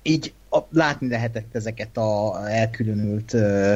[0.02, 3.76] így a, látni lehetett ezeket a elkülönült ö,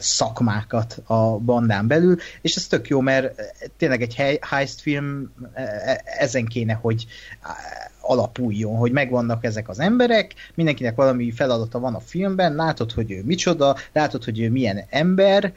[0.00, 3.40] szakmákat a bandán belül, és ez tök jó, mert
[3.76, 7.06] tényleg egy heist film e, e, ezen kéne, hogy
[8.08, 13.22] alapuljon, hogy megvannak ezek az emberek, mindenkinek valami feladata van a filmben, látod, hogy ő
[13.24, 15.52] micsoda, látod, hogy ő milyen ember,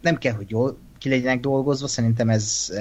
[0.00, 2.72] nem kell, hogy jól ki legyenek dolgozva, szerintem ez,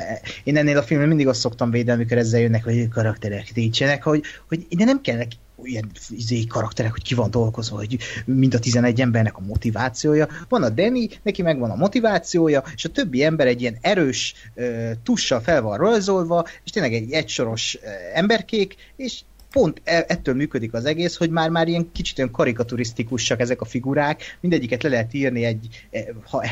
[0.43, 4.23] én ennél a filmben mindig azt szoktam védeni, amikor ezzel jönnek, hogy karakterek nincsenek, hogy,
[4.47, 5.27] hogy ide nem kellene
[5.65, 10.27] ilyen izé, karakterek, hogy ki van dolgozva, hogy mind a 11 embernek a motivációja.
[10.49, 14.91] Van a Danny, neki megvan a motivációja, és a többi ember egy ilyen erős uh,
[15.03, 19.21] tussal fel van rajzolva, és tényleg egy egysoros uh, emberkék, és
[19.55, 23.65] pont e, ettől működik az egész, hogy már már ilyen kicsit olyan karikaturisztikusak ezek a
[23.65, 26.43] figurák, mindegyiket le lehet írni egy, e, ha,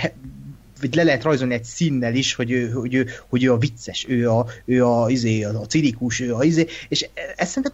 [0.79, 4.05] vagy le lehet rajzolni egy színnel is, hogy ő, hogy ő, hogy ő a vicces,
[4.07, 7.73] ő a, ő a, izé, a, a cinikus, ő a izé, és ez szerintem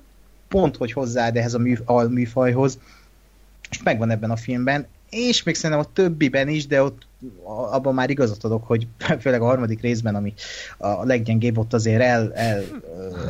[0.49, 2.79] pont, hogy hozzáad ehhez a, mű, a műfajhoz,
[3.69, 7.07] és megvan ebben a filmben, és még szerintem a többiben is, de ott
[7.71, 8.87] abban már igazat adok, hogy
[9.21, 10.33] főleg a harmadik részben, ami
[10.77, 12.63] a leggyengébb, ott azért el, el,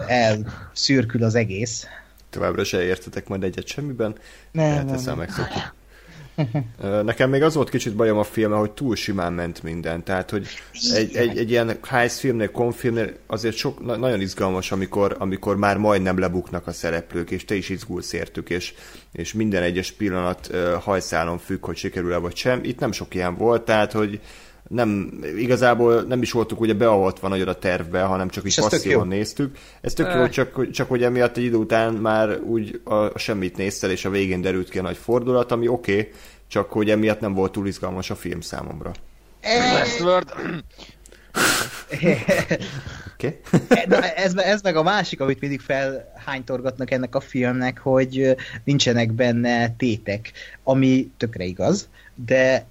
[0.08, 1.86] el szürkül az egész.
[2.30, 4.16] Továbbra se értetek majd egyet semmiben.
[4.52, 5.28] Nem, nem, nem.
[7.04, 10.04] Nekem még az volt kicsit bajom a filme, hogy túl simán ment minden.
[10.04, 10.48] Tehát, hogy
[10.94, 15.78] egy, egy, egy ilyen heist filmnél, konfilmnél azért sok, na, nagyon izgalmas, amikor, amikor már
[15.78, 18.74] majdnem lebuknak a szereplők, és te is izgulsz értük, és,
[19.12, 22.60] és minden egyes pillanat hajszálon függ, hogy sikerül-e vagy sem.
[22.64, 24.20] Itt nem sok ilyen volt, tehát, hogy
[24.70, 29.58] nem, igazából nem is voltunk ugye beavatva nagyon a tervbe, hanem csak is passzívan néztük.
[29.82, 33.58] Ez tök jó, csak, csak hogy emiatt egy idő után már úgy a, a semmit
[33.58, 36.12] néztel, és a végén derült ki a nagy fordulat, ami oké, okay,
[36.48, 38.92] csak hogy emiatt nem volt túl izgalmas a film számomra.
[39.44, 40.34] Westworld.
[43.14, 43.40] okay.
[44.16, 50.32] ez, ez meg a másik, amit mindig felhánytorgatnak ennek a filmnek, hogy nincsenek benne tétek,
[50.64, 52.66] ami tökre igaz, de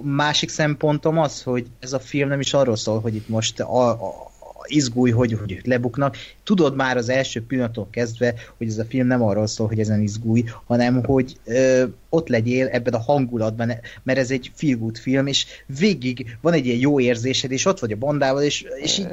[0.00, 3.88] másik szempontom az, hogy ez a film nem is arról szól, hogy itt most a,
[3.90, 4.31] a,
[4.66, 6.16] izgulj, hogy, hogy lebuknak.
[6.44, 10.00] Tudod már az első pillanattól kezdve, hogy ez a film nem arról szól, hogy ezen
[10.00, 13.72] izgulj, hanem hogy ö, ott legyél ebben a hangulatban,
[14.02, 15.46] mert ez egy feel good film, és
[15.78, 19.08] végig van egy ilyen jó érzésed, és ott vagy a bandával, és, és így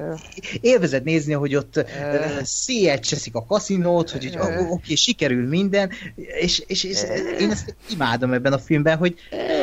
[0.62, 1.86] élvezed nézni, hogy ott
[2.44, 7.04] széjjel cseszik a kaszinót, hogy, oké, okay, sikerül minden, és, és, és
[7.40, 9.16] én ezt imádom ebben a filmben, hogy,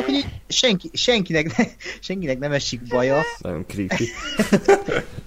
[0.05, 1.65] hogy senki, senkinek, ne,
[2.01, 3.23] senkinek nem esik baja.
[3.39, 4.09] Nagyon creepy.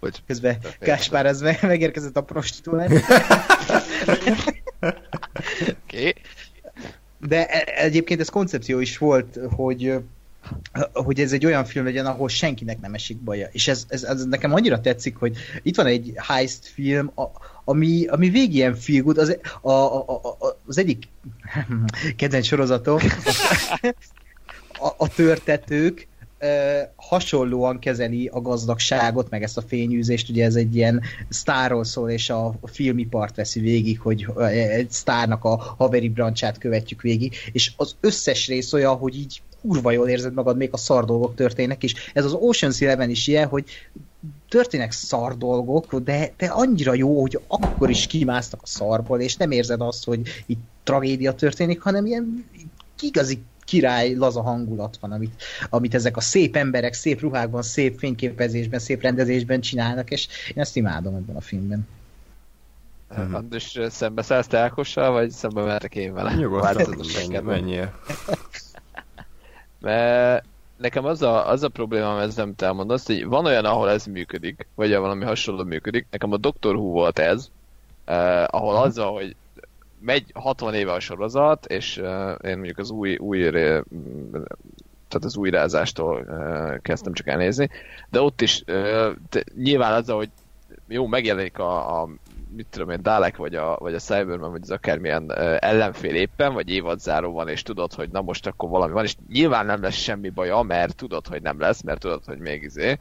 [0.00, 2.92] Hogy Közben Gáspár ez meg, megérkezett a prostituált.
[5.84, 6.14] Oké.
[7.18, 10.02] De e, egyébként ez koncepció is volt, hogy
[10.92, 13.48] hogy ez egy olyan film legyen, ahol senkinek nem esik baja.
[13.52, 17.22] És ez, ez, ez nekem annyira tetszik, hogy itt van egy heist film, a,
[17.64, 21.08] ami, ami végig ilyen feel good, az, a, a, a, az egyik
[22.16, 22.98] kedvenc sorozatom,
[24.78, 26.06] a, a törtetők,
[26.96, 32.30] hasonlóan kezeli a gazdagságot, meg ezt a fényűzést, ugye ez egy ilyen sztárról szól, és
[32.30, 38.46] a filmipart veszi végig, hogy egy sztárnak a haveri brancsát követjük végig, és az összes
[38.46, 42.24] rész olyan, hogy így kurva jól érzed magad, még a szar dolgok történnek, és ez
[42.24, 43.64] az Ocean's Eleven is ilyen, hogy
[44.48, 49.50] történnek szar dolgok, de, de annyira jó, hogy akkor is kimásztak a szarból, és nem
[49.50, 52.44] érzed azt, hogy itt tragédia történik, hanem ilyen
[53.00, 58.78] igazi király, laza hangulat van, amit, amit ezek a szép emberek szép ruhákban, szép fényképezésben,
[58.78, 61.86] szép rendezésben csinálnak, és én ezt imádom ebben a filmben.
[63.10, 63.34] Uh-huh.
[63.34, 66.34] Andris, szembe szállsz te Ákossal, vagy szembe mehetek én vele?
[66.34, 68.00] Nyugodtan, menjél.
[69.80, 70.44] Mert
[70.76, 74.66] nekem az a, az a problémám ezzel, amit elmondasz, hogy van olyan, ahol ez működik,
[74.74, 76.06] vagy valami hasonló működik.
[76.10, 77.48] Nekem a Doctor Who volt ez,
[78.04, 79.36] eh, ahol azzal, hogy
[80.04, 83.50] megy 60 éve a sorozat, és uh, én mondjuk az új, új
[85.08, 87.68] tehát az újrázástól uh, kezdtem csak elnézni,
[88.10, 90.30] de ott is uh, de nyilván az, hogy
[90.88, 92.08] jó, megjelenik a, a
[92.56, 96.52] mit tudom én, Dalek, vagy a, vagy a Cyberman, vagy az akármilyen uh, ellenfél éppen,
[96.52, 99.94] vagy évadzáró van, és tudod, hogy na most akkor valami van, és nyilván nem lesz
[99.94, 102.98] semmi baja, mert tudod, hogy nem lesz, mert tudod, hogy még izé,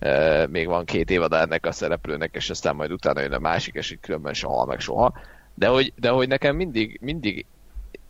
[0.00, 3.74] uh, még van két évad ennek a szereplőnek, és aztán majd utána jön a másik,
[3.74, 5.12] és így különben soha meg soha.
[5.54, 7.46] De hogy, de hogy nekem mindig, mindig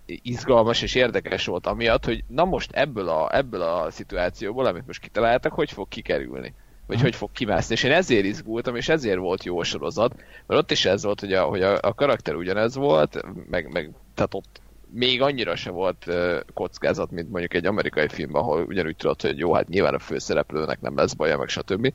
[0.06, 5.00] izgalmas és érdekes volt amiatt, hogy na most ebből a, ebből a szituációból, amit most
[5.00, 6.54] kitaláltak, hogy fog kikerülni.
[6.86, 7.74] Vagy hogy fog kimászni.
[7.74, 11.32] És én ezért izgultam, és ezért volt jó sorozat, mert ott is ez volt, hogy
[11.32, 14.60] a, hogy a, a karakter ugyanez volt, meg, meg tehát ott
[14.94, 19.38] még annyira se volt uh, kockázat, mint mondjuk egy amerikai filmben, ahol ugyanúgy tudod, hogy
[19.38, 21.92] jó, hát nyilván a főszereplőnek nem lesz baja, meg stb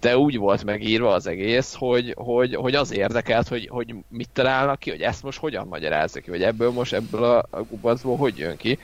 [0.00, 4.78] de úgy volt megírva az egész, hogy, hogy, hogy az érdekelt, hogy, hogy mit találnak
[4.78, 8.38] ki, hogy ezt most hogyan magyarázzak ki, vagy ebből most ebből a, a gubacból hogy
[8.38, 8.78] jön ki.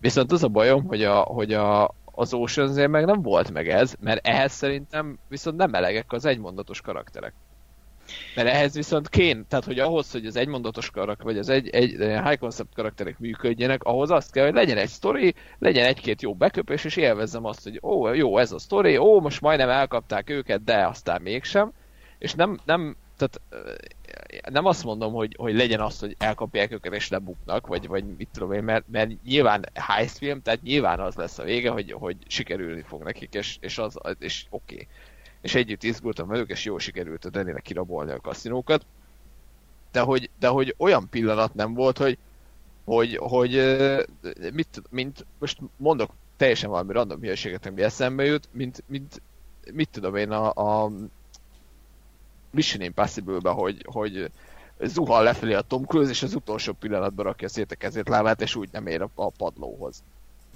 [0.00, 3.94] Viszont az a bajom, hogy, a, hogy a, az oceans meg nem volt meg ez,
[4.00, 7.32] mert ehhez szerintem viszont nem elegek az egymondatos karakterek.
[8.34, 11.90] Mert ehhez viszont kén, tehát hogy ahhoz, hogy az egymondatos karakter, vagy az egy, egy
[11.98, 16.84] high concept karakterek működjenek, ahhoz azt kell, hogy legyen egy sztori, legyen egy-két jó beköpés,
[16.84, 20.86] és élvezzem azt, hogy ó, jó, ez a sztori, ó, most majdnem elkapták őket, de
[20.86, 21.72] aztán mégsem.
[22.18, 23.40] És nem, nem, tehát
[24.50, 28.28] nem azt mondom, hogy, hogy legyen az, hogy elkapják őket és lebuknak, vagy, vagy mit
[28.32, 32.16] tudom én, mert, mert nyilván heist film, tehát nyilván az lesz a vége, hogy, hogy
[32.26, 34.74] sikerülni fog nekik, és, és, az, és oké.
[34.74, 34.86] Okay
[35.46, 38.86] és együtt izgultam velük, és jól sikerült a Daninek kirabolni a kaszinókat.
[39.92, 42.18] De hogy, de hogy olyan pillanat nem volt, hogy,
[42.84, 43.76] hogy, hogy
[44.52, 49.22] mit, mint, most mondok teljesen valami random hülyeséget, ami eszembe jut, mint, mint
[49.72, 50.52] mit tudom én a,
[50.84, 50.90] a
[52.50, 54.30] Mission Impossible-be, hogy, hogy
[54.80, 58.54] zuhal lefelé a Tom Cruise, és az utolsó pillanatban rakja szét a kezét lábát, és
[58.54, 60.02] úgy nem ér a, a padlóhoz.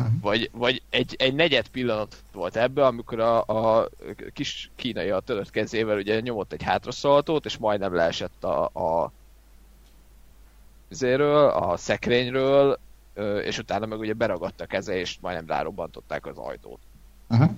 [0.00, 0.20] Uh-huh.
[0.20, 3.88] Vagy, vagy egy, egy negyed pillanat volt ebbe, amikor a, a
[4.32, 9.12] kis kínai a törött kezével ugye nyomott egy hátraszaltót, és majdnem leesett a, a
[10.88, 12.78] zéről, a szekrényről,
[13.42, 16.80] és utána meg ugye beragadt a keze, és majdnem rárobbantották az ajtót.
[17.28, 17.50] Uh-huh.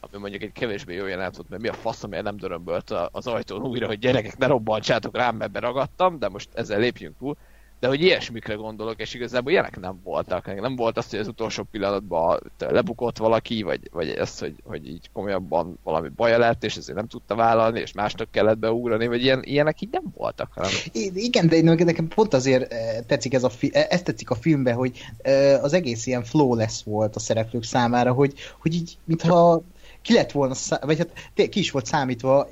[0.00, 3.62] Ami mondjuk egy kevésbé jó jelenet mert mi a fasz, amiért nem dörömbölt az ajtón
[3.62, 7.36] újra, hogy gyerekek, ne robbantsátok rám, mert beragadtam, de most ezzel lépjünk túl
[7.80, 10.60] de hogy ilyesmikre gondolok, és igazából ilyenek nem voltak.
[10.60, 15.10] Nem volt az, hogy az utolsó pillanatban lebukott valaki, vagy, vagy ez, hogy, hogy így
[15.12, 19.42] komolyabban valami baja lett, és ezért nem tudta vállalni, és másnak kellett beugrani, vagy ilyen,
[19.44, 20.52] ilyenek így nem voltak.
[20.54, 20.70] Hanem...
[21.14, 24.74] Igen, de nekem pont azért eh, tetszik ez a fi- eh, ez tetszik a filmben,
[24.74, 29.62] hogy eh, az egész ilyen flawless volt a szereplők számára, hogy, hogy így, mintha
[30.02, 32.48] ki lett volna, vagy hát ki is volt számítva,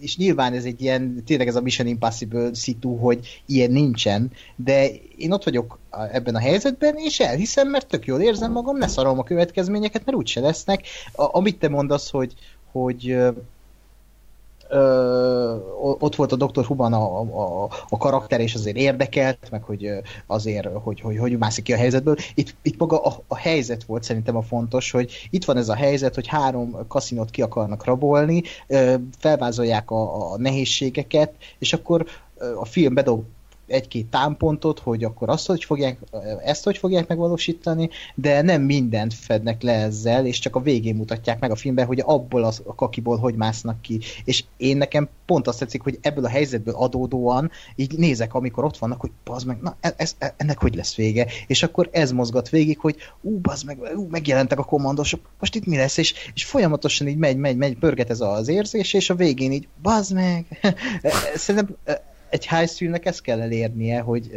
[0.00, 4.88] és nyilván ez egy ilyen, tényleg ez a Mission Impossible szitu, hogy ilyen nincsen, de
[5.16, 5.78] én ott vagyok
[6.12, 10.16] ebben a helyzetben, és elhiszem, mert tök jól érzem magam, ne szarom a következményeket, mert
[10.16, 10.84] úgyse lesznek.
[11.12, 12.34] A, amit te mondasz, hogy,
[12.72, 13.16] hogy
[14.70, 15.56] ö,
[15.98, 16.64] ott volt a Dr.
[16.64, 19.90] Huban a, a, a karakter, és azért érdekelt, meg hogy
[20.26, 22.16] azért, hogy, hogy, hogy mászik ki a helyzetből.
[22.34, 25.74] Itt, itt maga a, a helyzet volt szerintem a fontos, hogy itt van ez a
[25.74, 32.06] helyzet, hogy három kaszinót ki akarnak rabolni, ö, felvázolják a, a nehézségeket, és akkor
[32.60, 33.24] a film bedob
[33.70, 35.98] egy-két támpontot, hogy akkor azt hogy fogják,
[36.44, 41.40] ezt hogy fogják megvalósítani, de nem mindent fednek le ezzel, és csak a végén mutatják
[41.40, 44.00] meg a filmben, hogy abból az, a kakiból hogy másznak ki.
[44.24, 48.78] És én nekem pont azt tetszik, hogy ebből a helyzetből adódóan így nézek, amikor ott
[48.78, 51.26] vannak, hogy bazd meg, na e, ez, e, ennek hogy lesz vége?
[51.46, 55.66] És akkor ez mozgat végig, hogy ú, bazd meg, ú, megjelentek a kommandosok, most itt
[55.66, 55.96] mi lesz?
[55.96, 59.68] És, és folyamatosan így megy, megy, megy, pörget ez az érzés, és a végén így,
[59.82, 60.46] bazd meg!
[61.34, 61.76] Szerintem
[62.30, 64.30] egy filmnek ezt kell elérnie, hogy,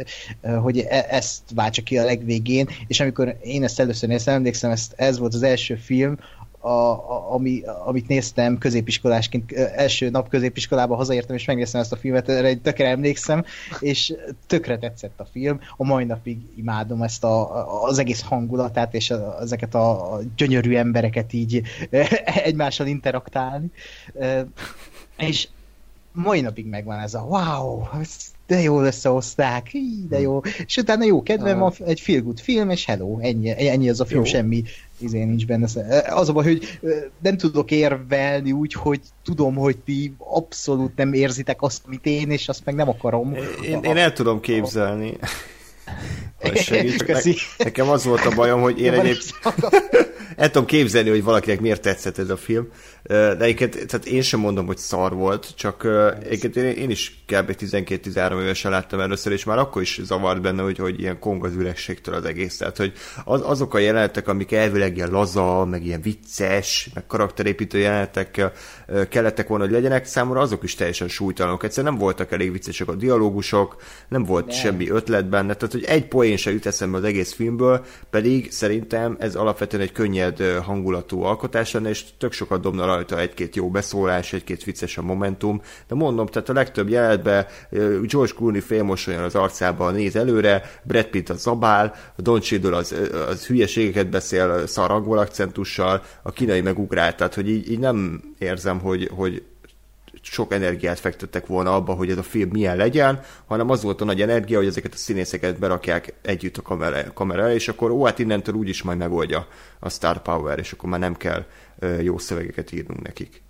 [0.62, 4.92] hogy e, ezt váltsa ki a legvégén, és amikor én ezt először néztem, emlékszem, ezt,
[4.96, 6.16] ez volt az első film,
[6.64, 12.28] a, a, ami, amit néztem középiskolásként, első nap középiskolában hazaértem, és megnéztem ezt a filmet,
[12.28, 13.44] erre egy tökre emlékszem,
[13.80, 14.14] és
[14.46, 15.60] tökre tetszett a film.
[15.76, 21.32] A mai napig imádom ezt a, az egész hangulatát, és a, ezeket a gyönyörű embereket
[21.32, 21.62] így
[22.24, 23.70] egymással interaktálni.
[25.16, 25.48] És
[26.14, 27.82] mai napig megvan ez a wow,
[28.46, 29.70] de jól összehozták,
[30.08, 30.40] de jó.
[30.66, 34.04] És utána jó kedvem, a, egy feel good film, és hello, ennyi, ennyi az a
[34.04, 34.26] film, jó.
[34.26, 34.62] semmi
[34.98, 35.66] izé nincs benne.
[36.08, 36.78] Az a baj, hogy
[37.22, 42.48] nem tudok érvelni úgy, hogy tudom, hogy ti abszolút nem érzitek azt, amit én, és
[42.48, 43.34] azt meg nem akarom.
[43.64, 45.18] Én, én el tudom képzelni.
[46.54, 49.34] Segíts, ne, nekem az volt a bajom, hogy én egyébként
[50.36, 52.68] el tudom képzelni, hogy valakinek miért tetszett ez a film,
[53.02, 55.88] de egyébként, tehát én sem mondom, hogy szar volt, csak
[56.22, 57.56] egyébként én, én is kb.
[57.60, 61.54] 12-13 évesen láttam először, és már akkor is zavart benne, hogy, hogy ilyen kong az
[61.54, 62.56] ürességtől az egész.
[62.56, 62.92] Tehát, hogy
[63.24, 68.42] az, azok a jelenetek, amik elvileg ilyen laza, meg ilyen vicces, meg karakterépítő jelenetek
[69.08, 71.64] kellettek volna, hogy legyenek, számomra azok is teljesen súlytalanok.
[71.64, 73.76] Egyszerűen nem voltak elég viccesek a dialógusok,
[74.08, 74.56] nem volt nem.
[74.56, 79.16] semmi ötlet benne, tehát hogy egy poén se jut eszembe az egész filmből, pedig szerintem
[79.18, 84.32] ez alapvetően egy könnyed hangulatú alkotás lenne, és tök sokat dobna rajta egy-két jó beszólás,
[84.32, 87.46] egy-két vicces a momentum, de mondom, tehát a legtöbb jelenetben
[88.02, 92.94] George Clooney félmosolyan az arcában néz előre, Brad Pitt az zabál, a Don Cheadle az,
[93.28, 98.22] az hülyeségeket beszél szar angol akcentussal, a kínai meg ugrál, tehát hogy így, így nem
[98.44, 99.42] érzem, hogy, hogy
[100.22, 104.04] sok energiát fektettek volna abba, hogy ez a film milyen legyen, hanem az volt a
[104.04, 108.18] nagy energia, hogy ezeket a színészeket berakják együtt a kamera, kamera és akkor ó, hát
[108.18, 109.46] innentől úgyis majd megoldja
[109.78, 111.44] a Star Power, és akkor már nem kell
[112.00, 113.42] jó szövegeket írnunk nekik.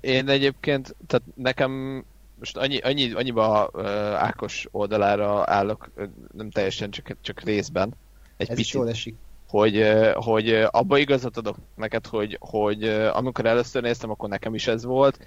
[0.00, 2.04] Én egyébként, tehát nekem
[2.38, 3.86] most annyi, annyi, annyiba uh,
[4.22, 5.90] Ákos oldalára állok,
[6.36, 7.94] nem teljesen, csak, csak részben.
[8.36, 8.64] Egy Ez picit.
[8.64, 9.14] is jól esik
[9.48, 14.84] hogy, hogy abba igazat adok neked, hogy, hogy amikor először néztem, akkor nekem is ez
[14.84, 15.26] volt,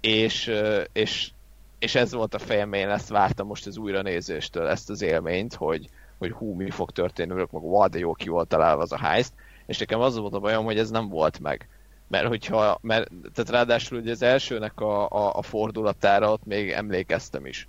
[0.00, 0.52] és,
[0.92, 1.30] és,
[1.78, 5.88] és ez volt a fejem, én ezt vártam most az újranézéstől, ezt az élményt, hogy,
[6.18, 9.32] hogy hú, mi fog történni, meg wow, de jó ki volt találva az a heist,
[9.66, 11.68] és nekem az volt a bajom, hogy ez nem volt meg.
[12.08, 17.46] Mert hogyha, mert, tehát ráadásul ugye az elsőnek a, a, a fordulatára ott még emlékeztem
[17.46, 17.68] is.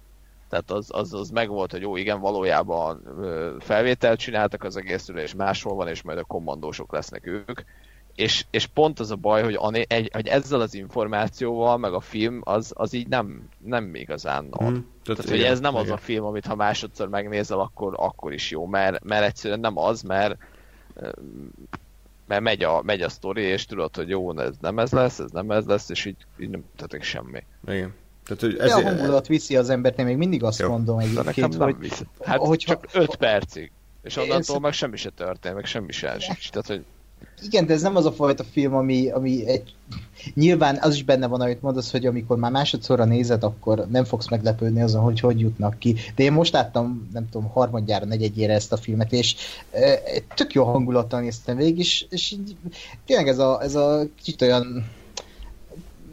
[0.51, 3.03] Tehát az, az, az megvolt, hogy jó, igen, valójában
[3.59, 7.61] felvételt csináltak az egészről, és máshol van, és majd a kommandósok lesznek ők.
[8.15, 11.99] És, és pont az a baj, hogy, a, egy, hogy ezzel az információval, meg a
[11.99, 14.67] film, az, az így nem, nem igazán ad.
[14.67, 15.83] Hmm, tehát, tehát hogy ez nem igen.
[15.83, 19.77] az a film, amit ha másodszor megnézel, akkor, akkor is jó, mert, mert egyszerűen nem
[19.77, 20.37] az, mert
[22.27, 25.31] mert megy a, megy a sztori, és tudod, hogy jó, ez nem ez lesz, ez
[25.31, 27.43] nem ez lesz, és így, így nem történik semmi.
[27.67, 27.93] Igen.
[28.35, 28.83] Tehát, hogy ezért...
[28.83, 30.69] De a hangulat viszi az embert, én még mindig azt Jó.
[30.69, 31.75] mondom egyébként, hogy...
[31.79, 32.03] Visz.
[32.21, 33.71] Hát hogy csak 5 percig.
[34.03, 36.49] És onnantól meg semmi se történt, meg semmi se esik.
[36.49, 36.85] Tehát, hogy...
[37.43, 39.75] Igen, de ez nem az a fajta film, ami, ami egy...
[40.33, 44.29] Nyilván az is benne van, amit mondasz, hogy amikor már másodszorra nézed, akkor nem fogsz
[44.29, 45.95] meglepődni azon, hogy hogy jutnak ki.
[46.15, 49.35] De én most láttam, nem tudom, harmadjára, negyedjére ezt a filmet, és
[49.71, 49.99] e,
[50.35, 52.55] tök jó hangulattal néztem végig, és, és így,
[53.05, 54.85] tényleg ez a, ez a kicsit olyan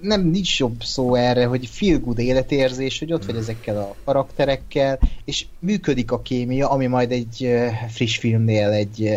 [0.01, 4.99] nem nincs jobb szó erre, hogy feel good életérzés, hogy ott vagy ezekkel a karakterekkel,
[5.25, 7.49] és működik a kémia, ami majd egy
[7.89, 9.11] friss filmnél egy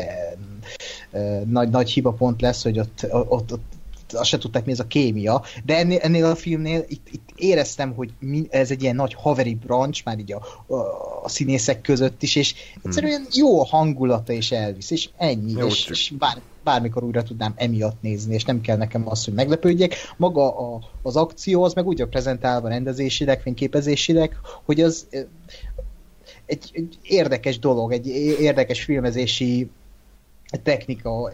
[1.46, 3.71] nagy, nagy hibapont lesz, hogy ott, ott, ott
[4.14, 7.94] azt se tudták, mi ez a kémia, de ennél, ennél a filmnél itt, itt éreztem,
[7.94, 10.76] hogy mi, ez egy ilyen nagy haveri branch, már így a, a,
[11.24, 12.54] a színészek között is, és
[12.84, 13.30] egyszerűen hmm.
[13.32, 18.02] jó a hangulata és elvisz, és ennyi, jó, és, és bár, bármikor újra tudnám emiatt
[18.02, 19.96] nézni, és nem kell nekem az, hogy meglepődjek.
[20.18, 25.08] Maga a, az akció az meg úgy a prezentálva rendezésileg, fényképezésileg, hogy az
[26.46, 28.08] egy, egy érdekes dolog, egy
[28.40, 29.70] érdekes filmezési
[30.58, 31.32] technika,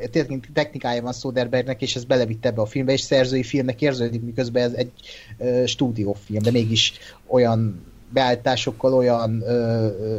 [0.53, 4.74] technikája van Soderbergnek, és ez belevitt ebbe a filmbe, és szerzői filmnek érződik, miközben ez
[4.74, 4.91] egy
[5.38, 6.93] ö, stúdiófilm, de mégis
[7.28, 10.18] olyan beállításokkal, olyan ö, ö,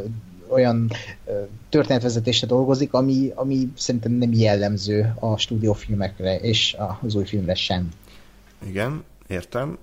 [0.49, 0.91] olyan
[1.69, 7.89] történetvezetésre dolgozik, ami, ami szerintem nem jellemző a stúdiófilmekre, és az új filmre sem.
[8.67, 9.77] Igen, értem.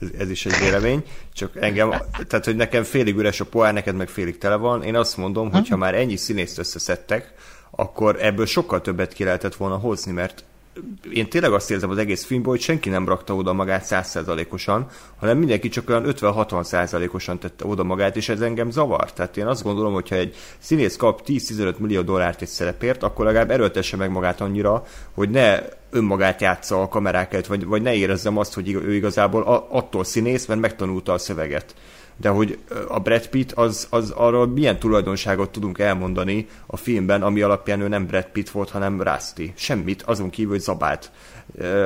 [0.00, 1.04] Ez, ez is egy vélemény.
[1.32, 1.90] Csak engem,
[2.28, 4.82] tehát hogy nekem félig üres a poár, neked meg félig tele van.
[4.82, 7.34] Én azt mondom, hogy ha már ennyi színészt összeszedtek,
[7.76, 10.44] akkor ebből sokkal többet ki lehetett volna hozni, mert
[11.12, 14.86] én tényleg azt érzem az egész filmból, hogy senki nem rakta oda magát százszerzalékosan,
[15.18, 19.12] hanem mindenki csak olyan 50-60 százalékosan tette oda magát, és ez engem zavar.
[19.12, 23.24] Tehát én azt gondolom, hogy ha egy színész kap 10-15 millió dollárt egy szerepért, akkor
[23.24, 25.58] legalább erőltesse meg magát annyira, hogy ne
[25.90, 30.46] önmagát játsza a kamerák előtt, vagy, vagy ne érezzem azt, hogy ő igazából attól színész,
[30.46, 31.74] mert megtanulta a szöveget
[32.16, 32.58] de hogy
[32.88, 37.88] a Brad Pitt, az, az arról milyen tulajdonságot tudunk elmondani a filmben, ami alapján ő
[37.88, 39.52] nem Brad Pitt volt, hanem Rusty.
[39.54, 41.10] Semmit, azon kívül, hogy zabált.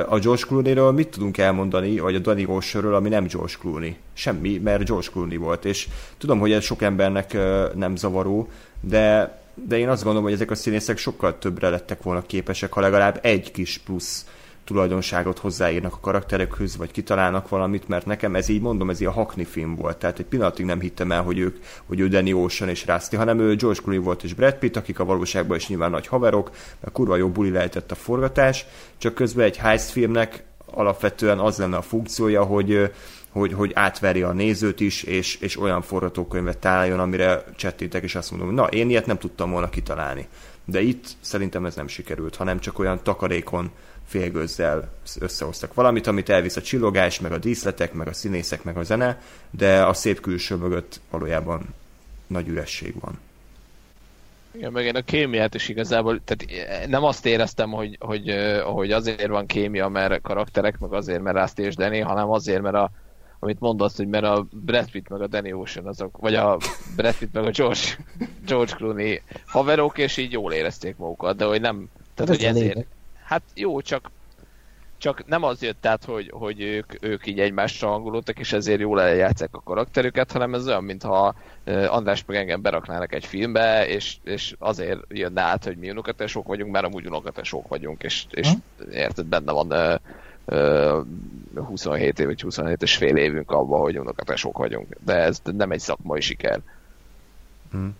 [0.07, 3.95] A George Clooney-ről mit tudunk elmondani, vagy a Danny Oceanről, ami nem George Clooney?
[4.13, 7.33] Semmi, mert George Clooney volt, és tudom, hogy ez sok embernek
[7.75, 8.49] nem zavaró,
[8.81, 12.81] de, de én azt gondolom, hogy ezek a színészek sokkal többre lettek volna képesek, ha
[12.81, 14.25] legalább egy kis plusz
[14.71, 19.43] tulajdonságot hozzáírnak a karakterekhöz, vagy kitalálnak valamit, mert nekem ez így mondom, ez ilyen hakni
[19.43, 19.97] film volt.
[19.97, 23.39] Tehát egy pillanatig nem hittem el, hogy ők, hogy ő Danny Ocean és Rusty, hanem
[23.39, 26.93] ő George Clooney volt és Brad Pitt, akik a valóságban is nyilván nagy haverok, mert
[26.93, 28.65] kurva jó buli lehetett a forgatás,
[28.97, 32.91] csak közben egy heist filmnek alapvetően az lenne a funkciója, hogy
[33.31, 38.31] hogy, hogy átveri a nézőt is, és, és olyan forgatókönyvet találjon, amire csettétek, és azt
[38.31, 40.27] mondom, hogy na, én ilyet nem tudtam volna kitalálni.
[40.65, 43.71] De itt szerintem ez nem sikerült, hanem csak olyan takarékon
[44.11, 44.89] félgőzzel
[45.19, 49.21] összehoztak valamit, amit elvisz a csillogás, meg a díszletek, meg a színészek, meg a zene,
[49.49, 51.73] de a szép külső mögött valójában
[52.27, 53.19] nagy üresség van.
[54.51, 59.27] Igen, meg én a kémiát is igazából, tehát nem azt éreztem, hogy, hogy, hogy azért
[59.27, 62.91] van kémia, mert karakterek, meg azért, mert Rusty és Danny, hanem azért, mert a,
[63.39, 66.57] amit mondasz, hogy mert a Brad Pitt meg a Danny Ocean azok, vagy a
[66.95, 67.97] Brad Pitt meg a George,
[68.45, 72.85] George Clooney haverok, és így jól érezték magukat, de hogy nem, tehát hát hogy ezért,
[73.31, 74.11] hát jó, csak
[74.97, 79.01] csak nem az jött át, hogy, hogy ők, ők így egymásra hangolódtak, és ezért jól
[79.01, 84.55] eljátszák a karakterüket, hanem ez olyan, mintha András meg engem beraknának egy filmbe, és, és
[84.59, 88.49] azért jönne át, hogy mi unokatesok vagyunk, mert amúgy unokatesok vagyunk, és, és
[88.91, 89.99] érted, benne van
[90.45, 91.05] uh,
[91.65, 94.97] 27 év vagy 27 és fél évünk abban, hogy unokatesok vagyunk.
[95.05, 96.59] De ez nem egy szakmai siker.
[97.71, 97.95] Hmm.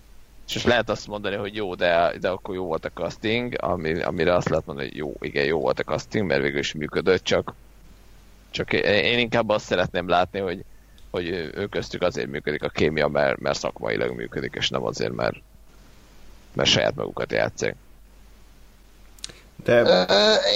[0.55, 4.35] És lehet azt mondani, hogy jó, de, de akkor jó volt a casting, ami, amire
[4.35, 7.53] azt lehet mondani, hogy jó, igen, jó volt a casting, mert végül is működött, csak,
[8.49, 10.63] csak én inkább azt szeretném látni, hogy,
[11.09, 15.35] hogy ő köztük azért működik a kémia, mert, mert szakmailag működik, és nem azért, mert,
[16.53, 17.75] mert saját magukat játszik.
[19.63, 20.05] De...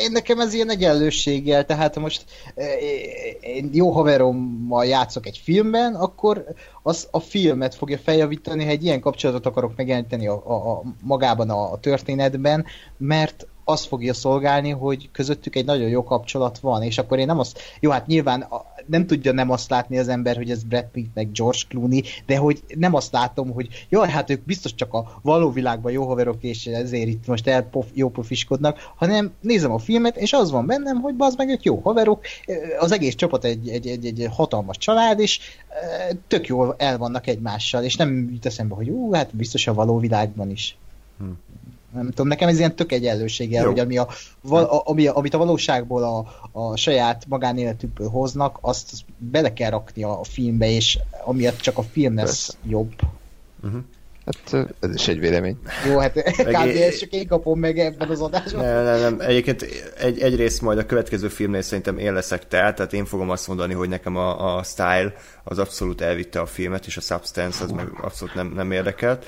[0.03, 2.25] Én nekem ez ilyen egyenlőséggel, tehát most
[3.39, 6.45] én jó haverommal játszok egy filmben, akkor
[6.83, 11.49] az a filmet fogja feljavítani, ha egy ilyen kapcsolatot akarok megjeleníteni a, a, a magában
[11.49, 12.65] a, a történetben,
[12.97, 17.39] mert az fogja szolgálni, hogy közöttük egy nagyon jó kapcsolat van, és akkor én nem
[17.39, 18.47] azt, jó, hát nyilván
[18.85, 22.37] nem tudja nem azt látni az ember, hogy ez Brad Pitt meg George Clooney, de
[22.37, 26.43] hogy nem azt látom, hogy jaj, hát ők biztos csak a való világban jó haverok,
[26.43, 31.01] és ezért itt most el jó profiskodnak, hanem nézem a filmet, és az van bennem,
[31.01, 32.25] hogy bazd meg, ők jó haverok,
[32.79, 35.39] az egész csapat egy, egy, egy, egy hatalmas család, és
[36.27, 39.99] tök jól el vannak egymással, és nem jut eszembe, hogy ú, hát biztos a való
[39.99, 40.77] világban is.
[41.17, 41.31] Hm
[41.95, 44.07] nem tudom, nekem ez ilyen tök egyenlőséggel, hogy ami a,
[44.49, 46.25] a, ami, amit a valóságból a,
[46.59, 52.15] a saját magánéletükből hoznak, azt bele kell rakni a filmbe, és amiatt csak a film
[52.15, 52.69] lesz Persze.
[52.69, 52.93] jobb.
[53.63, 53.81] Uh-huh.
[54.25, 55.57] Hát ez is egy vélemény.
[55.87, 56.55] Jó, hát kb.
[56.55, 58.65] ezt csak én kapom meg ebben az adásban.
[58.65, 59.19] Nem, nem, nem.
[59.19, 59.61] Egyébként
[59.97, 63.73] egy, egyrészt majd a következő filmnél szerintem én leszek te, tehát én fogom azt mondani,
[63.73, 65.13] hogy nekem a, a style
[65.43, 69.25] az abszolút elvitte a filmet, és a substance az meg abszolút nem, nem érdekelt.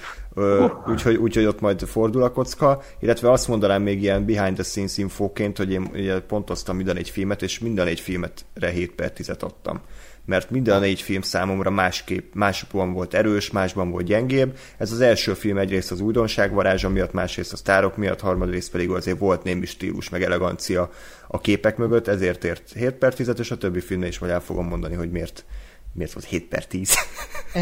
[0.88, 4.98] Úgyhogy, úgyhogy ott majd fordul a kocka, illetve azt mondanám még ilyen behind the scenes
[4.98, 9.30] infóként, hogy én ugye pontoztam minden egy filmet, és minden egy filmetre 7 per 10
[9.30, 9.82] adtam
[10.28, 14.58] mert minden a négy film számomra másképp, másban volt erős, másban volt gyengébb.
[14.78, 18.90] Ez az első film egyrészt az újdonság varázsa miatt, másrészt a sztárok miatt, harmadrészt pedig
[18.90, 20.90] azért volt némi stílus, meg elegancia
[21.28, 24.40] a képek mögött, ezért ért 7 per 10 és a többi filmnél is majd el
[24.40, 25.46] fogom mondani, hogy miért
[25.94, 26.94] miért volt 7 per 10?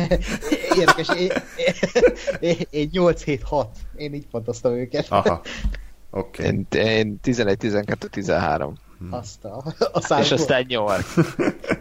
[0.79, 1.31] Érdekes, én,
[2.39, 5.05] én, én 8-7-6, én így pontoztam őket.
[5.09, 5.41] Aha,
[6.09, 6.41] oké.
[6.41, 6.45] Okay.
[6.45, 8.69] Én, én 11-12-13.
[8.99, 9.13] Hmm.
[9.13, 9.63] Azt a,
[9.93, 11.05] a És aztán 8.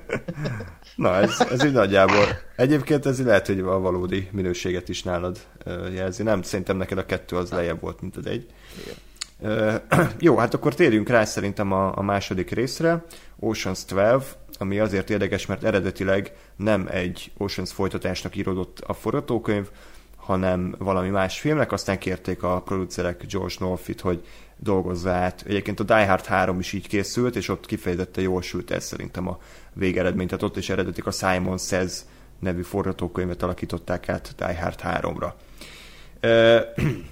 [0.96, 2.26] Na, ez, ez így nagyjából.
[2.56, 5.38] Egyébként ez lehet, hogy a valódi minőséget is nálad
[5.94, 6.22] jelzi.
[6.22, 8.46] Nem, szerintem neked a kettő az lejjebb volt, mint az egy.
[8.84, 9.82] Igen.
[10.18, 13.04] jó, hát akkor térjünk rá szerintem a, a második részre.
[13.40, 14.24] Ocean's 12,
[14.58, 19.68] ami azért érdekes, mert eredetileg nem egy Ocean's folytatásnak íródott a forgatókönyv,
[20.16, 24.24] hanem valami más filmnek, aztán kérték a producerek George Norfit, hogy
[24.56, 25.44] dolgozza át.
[25.46, 29.28] Egyébként a Die Hard 3 is így készült, és ott kifejezetten jól sült ez szerintem
[29.28, 29.38] a
[29.72, 30.26] végeredmény.
[30.26, 31.92] Tehát ott is eredetik a Simon Says
[32.38, 35.32] nevű forgatókönyvet alakították át Die Hard 3-ra.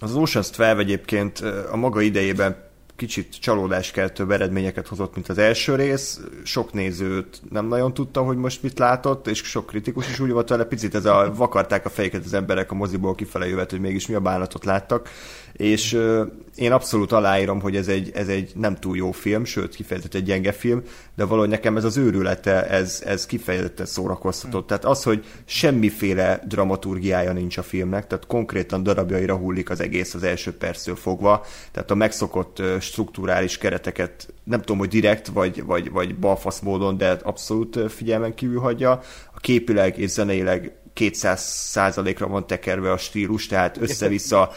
[0.00, 1.38] Az Ocean's 12 egyébként
[1.70, 2.66] a maga idejében
[2.98, 6.20] kicsit csalódáskeltőbb eredményeket hozott, mint az első rész.
[6.42, 10.48] Sok nézőt nem nagyon tudta, hogy most mit látott, és sok kritikus is úgy volt
[10.48, 14.06] vele, picit ez a vakarták a fejeket az emberek a moziból kifele jövet, hogy mégis
[14.06, 15.08] mi a bánatot láttak.
[15.58, 15.98] És
[16.56, 20.52] én abszolút aláírom, hogy ez egy, ez egy nem túl jó film, sőt kifejezetten gyenge
[20.52, 20.82] film,
[21.16, 24.66] de valahogy nekem ez az őrülete, ez, ez kifejezetten szórakoztatott.
[24.66, 30.22] Tehát az, hogy semmiféle dramaturgiája nincs a filmnek, tehát konkrétan darabjaira hullik az egész az
[30.22, 36.16] első perctől fogva, tehát a megszokott strukturális kereteket nem tudom, hogy direkt vagy, vagy, vagy
[36.16, 39.00] balfasz módon, de abszolút figyelmen kívül hagyja.
[39.34, 44.52] A képileg és zeneileg 200 százalékra van tekerve a stílus, tehát össze-vissza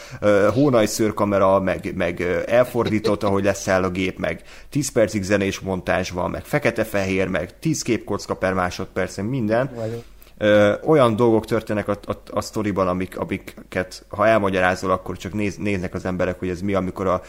[0.52, 6.30] hónaj szőrkamera, meg, meg elfordított, ahogy leszáll a gép, meg 10 percig zenés montázs van,
[6.30, 9.70] meg fekete-fehér, meg 10 képkocka per másodperc, minden.
[10.42, 15.56] Ö, olyan dolgok történnek a, a, a sztoriban, amik, amiket ha elmagyarázol, akkor csak néz,
[15.56, 17.22] néznek az emberek, hogy ez mi, amikor a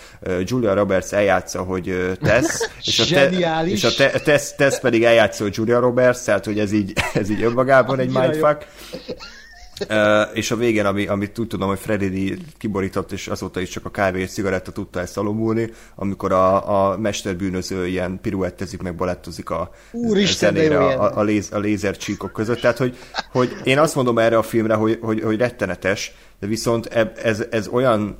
[0.43, 3.29] Julia Roberts eljátsza, hogy tesz, és a, te,
[3.65, 7.29] és a te, tesz, tesz pedig eljátsza, hogy Julia Roberts, tehát hogy ez így, ez
[7.29, 8.65] így önmagában egy mindfuck.
[10.33, 13.91] És a végén, ami, amit úgy tudom, hogy Freddy kiborított, és azóta is csak a
[13.91, 19.71] kávé és cigaretta tudta ezt alomulni, amikor a, a mesterbűnöző ilyen piruettezik, meg balettozik a
[19.91, 22.59] Úristen, zenére a, a, a, léz, a lézercsíkok között.
[22.59, 22.97] Tehát, hogy,
[23.31, 27.67] hogy én azt mondom erre a filmre, hogy, hogy, hogy rettenetes, de viszont ez, ez
[27.67, 28.17] olyan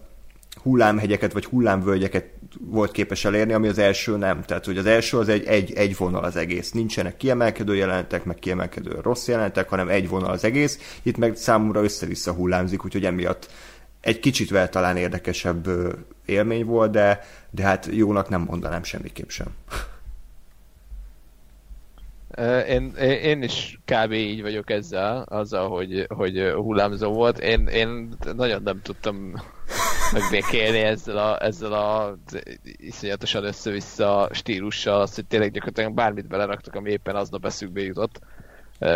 [0.63, 2.25] hullámhegyeket vagy hullámvölgyeket
[2.59, 4.41] volt képes elérni, ami az első nem.
[4.41, 6.71] Tehát, hogy az első az egy, egy, egy vonal az egész.
[6.71, 10.99] Nincsenek kiemelkedő jelentek, meg kiemelkedő rossz jelentek, hanem egy vonal az egész.
[11.01, 13.49] Itt meg számomra össze-vissza hullámzik, úgyhogy emiatt
[14.01, 15.67] egy kicsit vel talán érdekesebb
[16.25, 19.47] élmény volt, de, de hát jónak nem mondanám semmiképp sem.
[22.67, 22.93] Én,
[23.23, 24.11] én is kb.
[24.11, 27.39] így vagyok ezzel, azzal, hogy, hogy hullámzó volt.
[27.39, 29.33] Én, én nagyon nem tudtam
[30.11, 32.17] megbékélni ezzel a, ezzel a
[32.77, 38.19] iszonyatosan össze-vissza stílussal, azt, hogy tényleg gyakorlatilag bármit beleraktak, ami éppen aznap eszükbe jutott.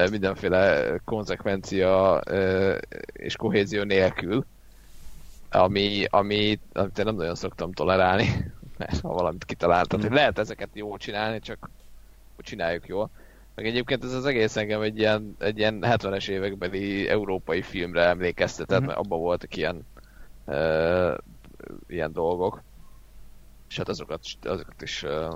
[0.10, 2.22] Mindenféle konzekvencia
[3.14, 4.46] és kohézió nélkül,
[5.52, 10.70] ami, ami, amit én nem nagyon szoktam tolerálni, mert ha valamit kitaláltam, hogy lehet ezeket
[10.74, 11.70] jól csinálni, csak
[12.38, 13.10] csináljuk jól.
[13.56, 18.78] Meg egyébként ez az egész engem egy ilyen, egy ilyen 70-es évekbeli európai filmre emlékeztetett,
[18.78, 18.88] mm-hmm.
[18.88, 19.86] mert abban voltak ilyen
[21.88, 22.62] ilyen dolgok.
[23.70, 25.36] És hát azokat, azokat is uh,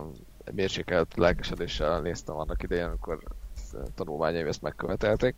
[0.52, 3.20] mérsékelt lelkesedéssel néztem annak idején, amikor
[3.96, 5.36] tanulmányaim ezt megkövetelték.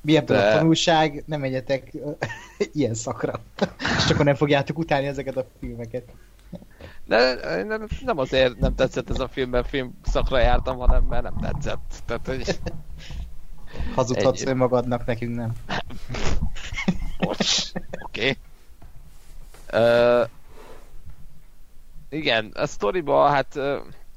[0.00, 0.48] Mi ebből De...
[0.48, 1.22] a tanulság?
[1.26, 1.92] Nem egyetek
[2.72, 3.40] ilyen szakra.
[3.96, 6.04] És akkor nem fogjátok utálni ezeket a filmeket.
[7.04, 11.22] De nem, nem azért nem tetszett ez a film, mert film szakra jártam, hanem mert
[11.22, 12.02] nem tetszett.
[12.04, 12.58] Tehát, hogy...
[13.94, 14.48] Hazudhatsz egy...
[14.48, 15.52] önmagadnak, nekünk nem.
[17.20, 18.20] Bocs, oké.
[18.20, 18.36] Okay.
[19.72, 20.28] Uh,
[22.08, 23.76] igen, a sztoriba, hát uh,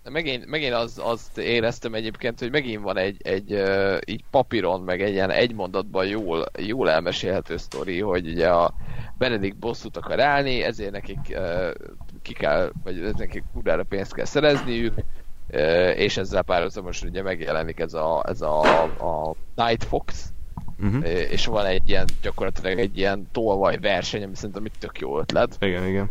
[0.10, 5.02] megint, megint az, azt éreztem egyébként, hogy megint van egy, egy uh, így papíron, meg
[5.02, 8.74] egy ilyen egy mondatban jól, jól elmesélhető sztori, hogy ugye a
[9.18, 11.72] Benedikt bosszút akar állni, ezért nekik uh,
[12.22, 14.94] ki kell, vagy nekik kurvára pénzt kell szerezniük,
[15.96, 20.34] és ezzel párhuzamos ugye megjelenik ez a, ez a, a Night Fox,
[20.80, 21.08] uh-huh.
[21.08, 25.58] és van egy ilyen, gyakorlatilag egy ilyen tolvaj verseny, ami szerintem egy tök jó ötlet.
[25.60, 26.10] Igen, igen.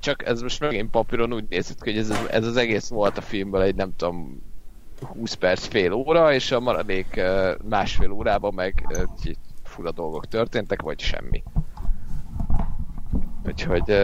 [0.00, 3.62] Csak ez most megint papíron úgy nézett hogy ez, ez az egész volt a filmből
[3.62, 4.42] egy nem tudom
[5.00, 7.20] 20 perc, fél óra, és a maradék
[7.68, 8.86] másfél órában meg
[9.62, 11.42] fura dolgok történtek, vagy semmi.
[13.46, 13.94] Úgyhogy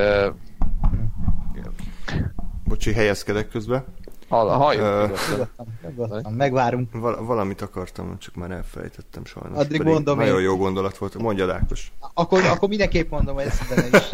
[2.65, 3.49] Bocsi, helyezkedek
[4.31, 4.55] közbe.
[4.55, 5.19] Halljuk.
[5.97, 6.93] Uh, megvárunk.
[6.93, 9.59] Val- valamit akartam, csak már elfelejtettem sajnos.
[9.59, 10.45] Addig Pedig mondom Nagyon én.
[10.45, 11.19] jó gondolat volt.
[11.19, 11.93] Mondja, Ákos.
[12.15, 14.09] Akkor, akkor mindenképp mondom, hogy benne is.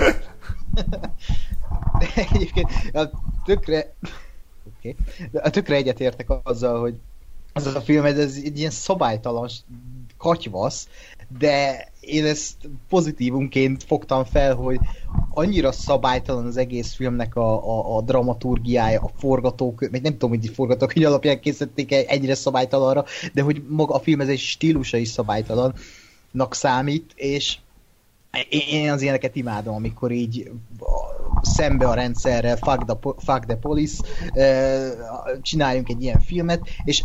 [1.99, 3.11] De egyébként a
[3.45, 3.95] tökre...
[4.79, 4.97] Okay.
[5.33, 7.01] A tökre egyetértek azzal, hogy
[7.53, 9.49] az a film, ez, ez egy ilyen szabálytalan
[10.19, 10.89] katyvasz,
[11.39, 12.55] de én ezt
[12.89, 14.79] pozitívunként fogtam fel, hogy
[15.31, 20.51] annyira szabálytalan az egész filmnek a, a, a dramaturgiája, a forgatók, még nem tudom, hogy
[20.55, 25.09] forgatók, hogy alapján készítették ennyire szabálytalanra, de hogy maga a film ez egy stílusa is
[25.09, 25.75] szabálytalannak
[26.51, 27.59] számít, és
[28.49, 30.51] én az ilyeneket imádom, amikor így
[31.43, 34.03] szembe a rendszerrel, fuck the, fuck the police,
[35.43, 37.03] csináljunk egy ilyen filmet, és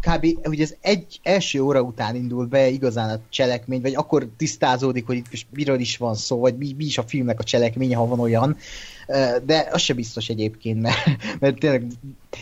[0.00, 0.26] kb.
[0.44, 5.16] ugye ez egy első óra után indul be igazán a cselekmény, vagy akkor tisztázódik, hogy
[5.16, 8.20] itt miről is van szó, vagy mi, mi is a filmnek a cselekménye, ha van
[8.20, 8.56] olyan,
[9.44, 10.96] de az se biztos egyébként, mert,
[11.40, 11.86] mert tényleg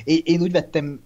[0.05, 1.01] én, én úgy vettem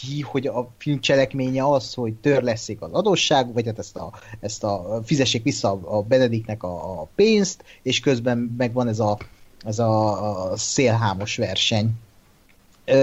[0.00, 4.64] ki, hogy a film cselekménye az, hogy törleszik az adósság, vagy hát ezt a, ezt
[4.64, 9.18] a fizessék vissza a Benediknek a, a pénzt, és közben megvan ez a,
[9.64, 11.90] ez a, a szélhámos verseny.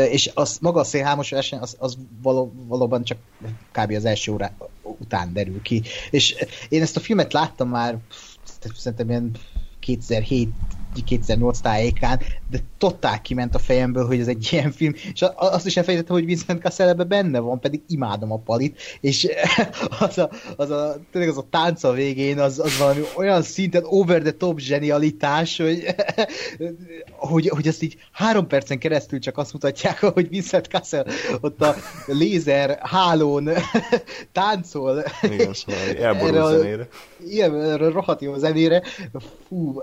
[0.09, 3.17] És az, maga a szélhámos verseny, az, az való, valóban csak
[3.71, 3.91] kb.
[3.91, 5.81] az első óra után derül ki.
[6.09, 6.35] És
[6.69, 7.97] én ezt a filmet láttam már
[8.75, 9.31] szerintem ilyen
[9.79, 10.49] 2007
[11.01, 12.19] 2008 tájékán,
[12.49, 16.25] de totál kiment a fejemből, hogy ez egy ilyen film, és azt is elfejtettem, hogy
[16.25, 19.27] Vincent Cassel benne van, pedig imádom a palit, és
[19.99, 23.83] az a, az a, tényleg az a tánc a végén, az, az valami olyan szinten
[23.85, 25.95] over the top zsenialitás, hogy,
[27.31, 31.05] hogy, hogy ezt így három percen keresztül csak azt mutatják, hogy Vincent Cassel
[31.41, 31.75] ott a
[32.05, 33.49] lézer hálón
[34.31, 35.03] táncol.
[35.21, 36.87] Igen, szóval zenére.
[37.27, 38.81] Igen, rohadt jó zenére.
[39.47, 39.81] Fú,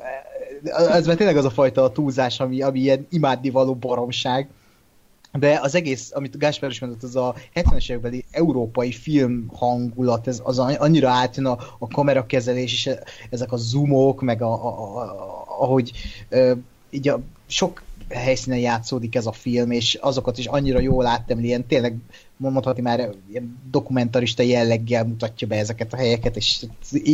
[0.65, 4.49] ez már tényleg az a fajta túlzás, ami, ami ilyen imádnivaló baromság.
[5.33, 10.41] de az egész, amit Gáspár is mondott, az a 70-es évekbeli európai film hangulat, ez
[10.45, 12.91] az annyira átjön a, a kamerakezelés, és
[13.31, 15.93] ezek a zoomok, meg a, a, a, ahogy
[16.29, 16.53] ö,
[16.91, 21.67] így a sok helyszínen játszódik ez a film, és azokat is annyira jól áttemli, ilyen
[21.67, 21.97] tényleg
[22.49, 23.11] mondhatni már
[23.71, 26.67] dokumentarista jelleggel mutatja be ezeket a helyeket, és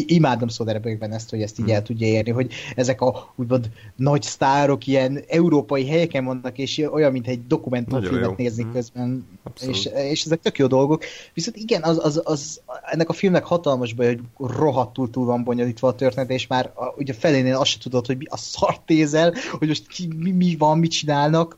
[0.06, 4.86] imádom Soderbergben ezt, hogy ezt így el tudja érni, hogy ezek a úgymond nagy sztárok
[4.86, 8.72] ilyen európai helyeken vannak, és olyan, mint egy dokumentumfilmet nézni mm.
[8.72, 9.26] közben,
[9.60, 11.04] és, és ezek tök jó dolgok.
[11.34, 14.20] Viszont igen, az, az, az, ennek a filmnek hatalmas baj, hogy
[14.56, 18.16] rohadtul túl van bonyolítva a történet, és már a, ugye felénél azt se tudod, hogy
[18.16, 21.56] mi a szartézel, hogy most ki, mi, mi van, mit csinálnak,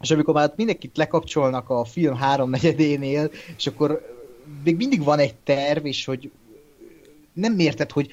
[0.00, 4.16] és amikor már mindenkit lekapcsolnak a film háromnegyedénél, és akkor
[4.64, 6.30] még mindig van egy terv, és hogy
[7.32, 8.10] nem érted, hogy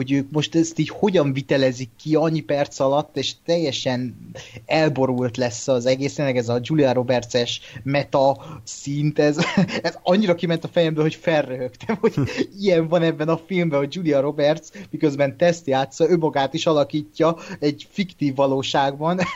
[0.00, 4.30] hogy ők most ezt így hogyan vitelezik ki annyi perc alatt, és teljesen
[4.66, 9.36] elborult lesz az egész, tényleg ez a Julia Roberts-es meta szint, ez,
[9.82, 12.14] ez annyira kiment a fejemből, hogy felröhögtem, hogy
[12.60, 17.36] ilyen van ebben a filmben, hogy Julia Roberts miközben teszt játsza, ő magát is alakítja
[17.58, 19.20] egy fiktív valóságban.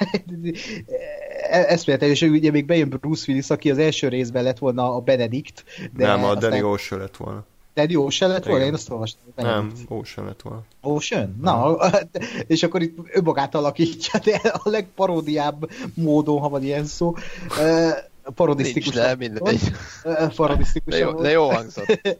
[1.50, 5.00] Ez például, és ugye még bejön Bruce Willis, aki az első részben lett volna a
[5.00, 5.64] Benedict.
[5.96, 7.44] De Nem, a Danny Ocean lett volna.
[7.74, 8.64] Danny Ocean lett volna?
[8.64, 9.22] Én azt olvastam.
[9.36, 10.62] Nem, Ocean lett volna.
[10.80, 11.38] Ocean?
[11.42, 11.76] Na,
[12.46, 17.14] és akkor itt önmagát alakítja, de a legparódiább módon, ha van ilyen szó.
[18.34, 18.94] Parodisztikus.
[18.94, 19.60] Nincs, mindegy.
[20.36, 20.92] Parodisztikus.
[20.94, 22.18] De jó, de jó hangzott.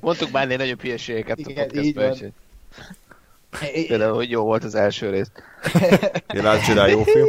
[0.00, 2.34] Mondtuk már ennél nagyobb hülyeségeket Igen, a podcastban.
[3.88, 5.30] Például, hogy jó volt az első rész.
[6.34, 7.26] Én csinál jó film.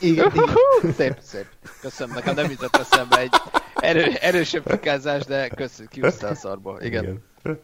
[0.00, 0.92] Igen, igen.
[0.96, 1.46] Szép, szép.
[1.80, 3.34] Köszönöm, nekem nem jutott eszembe egy
[3.74, 6.80] erő, erősebb fikázás, de köszönjük, kiúztál a szarból.
[6.82, 7.02] Igen.
[7.42, 7.58] igen.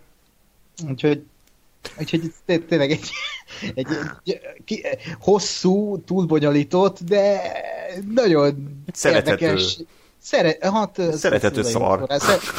[0.89, 1.23] Úgyhogy
[1.99, 3.11] Úgyhogy tényleg egy,
[3.75, 3.87] egy,
[4.25, 4.85] egy ki,
[5.21, 7.41] hosszú, túlbonyolított, de
[8.15, 9.45] nagyon Szerethető.
[9.45, 9.79] érdekes.
[10.19, 12.07] Szeret, hát, szerethető szar.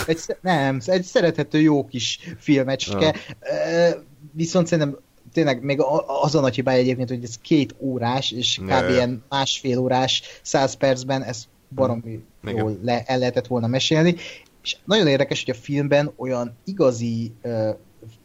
[0.06, 3.16] Egy, nem, egy szerethető jó kis filmecske.
[3.42, 4.04] Ja.
[4.32, 4.98] Viszont szerintem
[5.34, 5.82] tényleg még
[6.22, 8.68] az a nagy hibája egyébként, hogy ez két órás, és kb.
[8.68, 8.90] Ne.
[8.90, 12.58] ilyen másfél órás, száz percben, ez baromi hmm.
[12.58, 14.16] jól le, el lehetett volna mesélni.
[14.64, 17.70] És nagyon érdekes, hogy a filmben olyan igazi uh,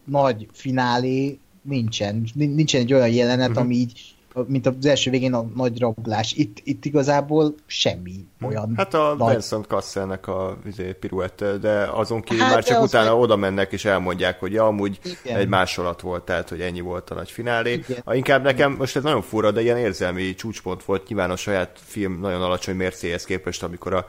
[0.04, 2.28] nagy finálé nincsen.
[2.34, 3.64] Nincsen egy olyan jelenet, uh-huh.
[3.64, 4.16] ami így
[4.46, 6.32] mint az első végén a nagy rablás.
[6.32, 9.32] Itt, itt igazából semmi olyan Hát a nagy...
[9.32, 13.20] Benson Casselnek a izé, piruette, de azon kívül hát már csak utána meg...
[13.22, 15.38] oda mennek és elmondják, hogy ja, amúgy Igen.
[15.38, 17.72] egy másolat volt, tehát hogy ennyi volt a nagy finálé.
[17.72, 18.02] Igen.
[18.04, 21.78] A, inkább nekem, most ez nagyon fura, de ilyen érzelmi csúcspont volt, nyilván a saját
[21.82, 24.06] film nagyon alacsony mércéhez képest, amikor a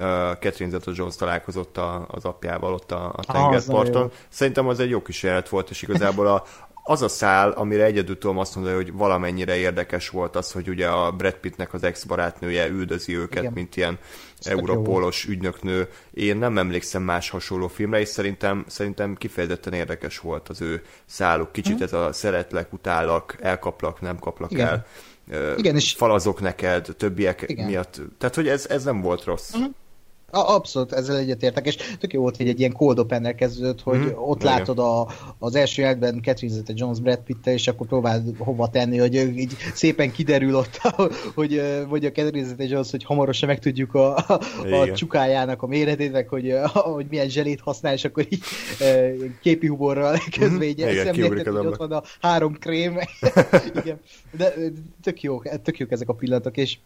[0.00, 0.06] uh,
[0.38, 4.02] Catherine Zeta-Jones találkozott a, az apjával ott a, a tengerparton.
[4.02, 6.44] Ah, Szerintem az egy jó kísérlet volt, és igazából a,
[6.84, 10.88] az a szál, amire egyedül tudom azt mondani, hogy valamennyire érdekes volt az, hogy ugye
[10.88, 13.52] a Brad Pittnek az ex-barátnője üldözi őket, Igen.
[13.52, 13.98] mint ilyen
[14.40, 15.88] europólos ügynöknő.
[16.10, 21.52] Én nem emlékszem más hasonló filmre, és szerintem, szerintem kifejezetten érdekes volt az ő száluk.
[21.52, 21.82] Kicsit mm.
[21.82, 24.68] ez a szeretlek, utállak, elkaplak, nem kaplak Igen.
[24.68, 24.86] el.
[25.56, 25.92] Igen, és...
[25.92, 27.66] falazok neked, többiek Igen.
[27.66, 28.00] miatt.
[28.18, 29.54] Tehát, hogy ez, ez nem volt rossz.
[29.54, 29.74] Uh-huh.
[30.34, 34.08] Abszolút, ezzel egyetértek, és tök jó volt, hogy egy ilyen cold opener kezdődött, hogy mm,
[34.16, 34.52] ott igen.
[34.52, 35.08] látod a,
[35.38, 39.56] az első jelentben Catherine Zeta Jones Brad pitt és akkor próbáld hova tenni, hogy így
[39.74, 40.76] szépen kiderül ott,
[41.34, 46.12] hogy, hogy a Catherine Zeta Jones, hogy hamarosan megtudjuk a, a, a csukájának a méretét,
[46.12, 48.42] meg hogy, hogy milyen zselét használ, és akkor így
[49.40, 52.98] képi humorral közben így szemléltet, hogy ott van a három krém.
[53.82, 54.00] igen.
[54.36, 54.54] De
[55.02, 56.78] tök jó, tök jók ezek a pillanatok, és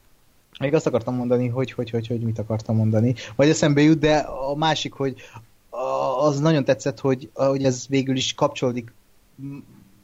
[0.60, 3.14] még azt akartam mondani, hogy, hogy, hogy, hogy mit akartam mondani.
[3.36, 5.16] Vagy eszembe jut, de a másik, hogy
[6.20, 8.92] az nagyon tetszett, hogy, hogy ez végül is kapcsolódik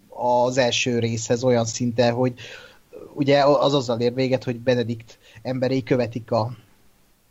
[0.08, 2.34] az első részhez olyan szinte, hogy
[3.14, 6.56] ugye az azzal ér véget, hogy Benedikt emberei követik a,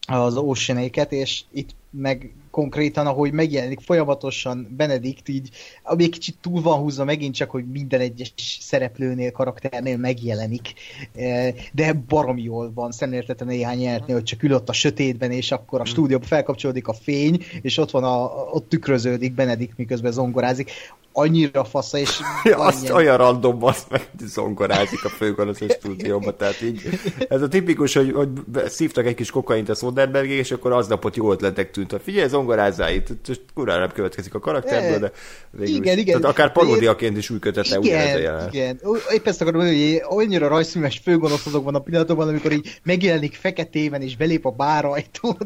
[0.08, 5.50] az ocean és itt meg konkrétan, ahogy megjelenik folyamatosan Benedikt, így
[5.84, 10.74] ami egy kicsit túl van húzva megint csak, hogy minden egyes szereplőnél, karakternél megjelenik,
[11.16, 15.52] e, de barom jól van szemléltetve néhány jelenetnél, hogy csak ül ott a sötétben, és
[15.52, 15.92] akkor a hmm.
[15.92, 20.72] stúdióban felkapcsolódik a fény, és ott van a, ott tükröződik Benedikt, miközben zongorázik
[21.14, 22.20] annyira fasza, és...
[22.44, 22.96] Ja, azt ilyen...
[22.96, 26.82] olyan random az meg, hogy zongorázik a főgonosz a stúdióban, tehát így
[27.30, 28.30] ez a tipikus, hogy, hogy
[28.68, 32.00] szívtak egy kis kokaint a Soderbergé, és akkor aznapot jó ötletek tűnt.
[32.04, 33.08] Figyelj, zongorázzál itt,
[33.54, 35.12] kurva nem következik a karakterből, de
[35.50, 36.02] végül igen, is.
[36.02, 36.22] igen.
[36.22, 38.54] Tehát akár paródiaként is úgy kötette igen, ez a jelenet.
[38.54, 38.80] Igen,
[39.14, 44.02] épp ezt akarom mondani, hogy annyira rajzfilmes főgonosz azokban a pillanatokban, amikor így megjelenik feketében,
[44.02, 45.38] és belép a bárajtó.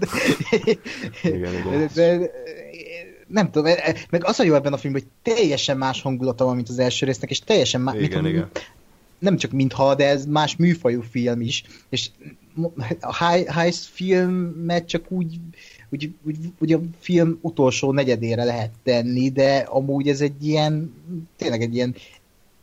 [1.24, 1.89] igen, igen.
[1.95, 2.32] De,
[3.28, 6.45] nem tudom, e, e, meg az a jó ebben a filmben, hogy teljesen más hangulata
[6.45, 8.49] van, mint az első résznek, és teljesen más, igen, igen.
[9.19, 12.09] nem csak mintha, de ez más műfajú film is, és
[12.99, 13.15] a
[13.51, 15.39] heist filmet csak úgy,
[15.89, 20.93] úgy, úgy, úgy a film utolsó negyedére lehet tenni, de amúgy ez egy ilyen,
[21.36, 21.95] tényleg egy ilyen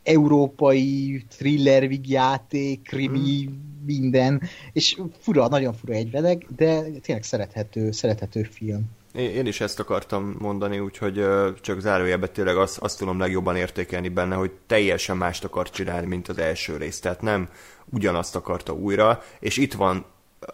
[0.02, 3.52] európai thriller játék, krimi, mm.
[3.86, 4.42] minden,
[4.72, 8.90] és fura, nagyon fura egyveleg, de tényleg szerethető, szerethető film.
[9.14, 11.26] Én is ezt akartam mondani, úgyhogy
[11.60, 16.28] csak zárójelben tényleg azt, azt tudom legjobban értékelni benne, hogy teljesen mást akar csinálni, mint
[16.28, 17.00] az első rész.
[17.00, 17.48] Tehát nem
[17.90, 20.04] ugyanazt akarta újra, és itt van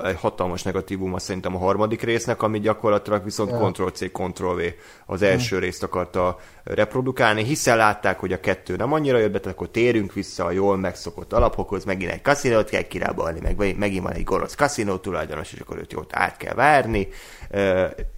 [0.04, 3.70] egy hatalmas negatívuma szerintem a harmadik résznek, ami gyakorlatilag viszont ja.
[3.70, 4.60] Ctrl-C, Ctrl-V
[5.06, 5.64] az első hmm.
[5.64, 10.12] részt akarta reprodukálni, hiszen látták, hogy a kettő nem annyira jött be, tehát akkor térünk
[10.12, 14.54] vissza a jól megszokott alapokhoz, megint egy kaszinót kell kirábalni, meg megint van egy gonosz
[14.54, 17.08] kaszinó tulajdonos, és akkor őt jót át kell várni.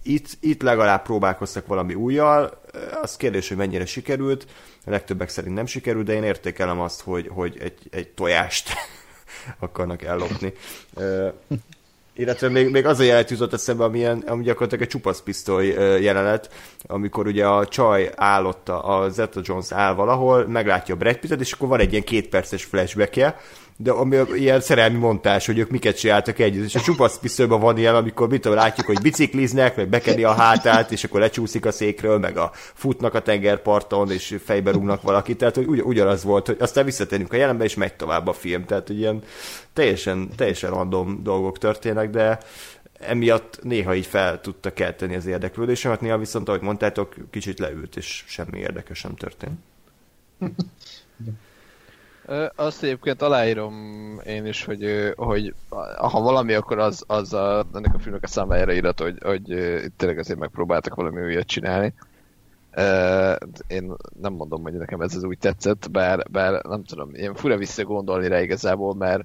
[0.03, 2.61] Itt, itt legalább próbálkoztak valami újjal,
[3.01, 4.45] az kérdés, hogy mennyire sikerült,
[4.85, 8.73] a legtöbbek szerint nem sikerült, de én értékelem azt, hogy, hogy egy, egy tojást
[9.59, 10.53] akarnak ellopni.
[12.13, 15.67] illetve még, még az a jelenet jutott eszembe, amilyen, ami gyakorlatilag egy csupaszpisztoly
[16.01, 16.49] jelenet,
[16.87, 21.51] amikor ugye a csaj állott, a Zeta Jones áll valahol, meglátja a Brad Pittet, és
[21.51, 23.37] akkor van egy ilyen kétperces flashbackje,
[23.83, 27.77] de ami ilyen szerelmi montás, hogy ők miket csináltak együtt, és a csupasz piszőben van
[27.77, 31.71] ilyen, amikor mit tudom, látjuk, hogy bicikliznek, meg bekedi a hátát, és akkor lecsúszik a
[31.71, 36.45] székről, meg a futnak a tengerparton, és fejbe rúgnak valakit, tehát hogy ugy, ugyanaz volt,
[36.45, 39.23] hogy aztán visszatérünk a jelenbe, és megy tovább a film, tehát hogy ilyen
[39.73, 42.39] teljesen, teljesen random dolgok történnek, de
[42.99, 48.23] emiatt néha így fel tudta kelteni az érdeklődésemet, néha viszont, ahogy mondtátok, kicsit leült, és
[48.27, 49.59] semmi érdekes sem történt.
[52.55, 53.73] Azt egyébként aláírom
[54.25, 55.53] én is, hogy, hogy
[55.97, 59.43] ha valami, akkor az, az a, ennek a filmnek a számájára írat, hogy, hogy
[59.97, 61.93] tényleg azért megpróbáltak valami újat csinálni.
[63.67, 67.57] Én nem mondom, hogy nekem ez az úgy tetszett, bár, bár nem tudom, én fura
[67.57, 69.23] visszagondolni rá igazából, mert,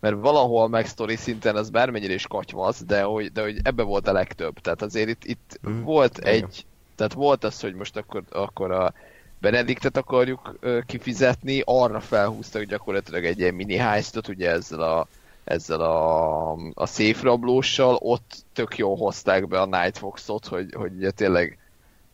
[0.00, 4.08] mert valahol meg sztori szinten az bármennyire is katyvasz, de hogy, de hogy ebbe volt
[4.08, 4.58] a legtöbb.
[4.58, 5.82] Tehát azért itt, itt mm.
[5.82, 8.92] volt egy, tehát volt az, hogy most akkor, akkor a
[9.40, 15.06] Benediktet akarjuk kifizetni, arra felhúztak gyakorlatilag egy ilyen mini heistot, ugye ezzel a,
[15.44, 21.10] ezzel a, a széfrablóssal, ott tök jól hozták be a Night Fox-ot, hogy, hogy ugye
[21.10, 21.58] tényleg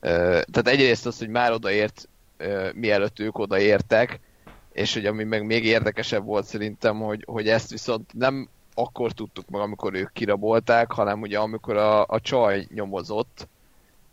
[0.00, 2.08] tehát egyrészt az, hogy már odaért,
[2.74, 4.20] mielőtt ők odaértek,
[4.72, 9.48] és hogy ami meg még érdekesebb volt szerintem, hogy, hogy ezt viszont nem akkor tudtuk
[9.48, 13.48] meg, amikor ők kirabolták, hanem ugye amikor a, a csaj nyomozott,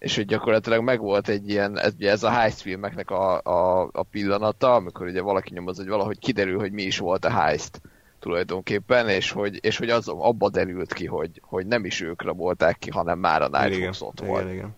[0.02, 4.04] és hogy gyakorlatilag megvolt egy ilyen, ez, ugye ez a heist filmeknek a, a, a
[4.04, 7.82] pillanata, amikor ugye valaki nyomoz, hogy valahogy kiderül, hogy mi is volt a heist
[8.20, 12.78] tulajdonképpen, és hogy, és hogy az abba derült ki, hogy, hogy nem is ők rabolták
[12.80, 14.43] ki, hanem már a Night ott volt.
[14.43, 14.76] Igen, igen.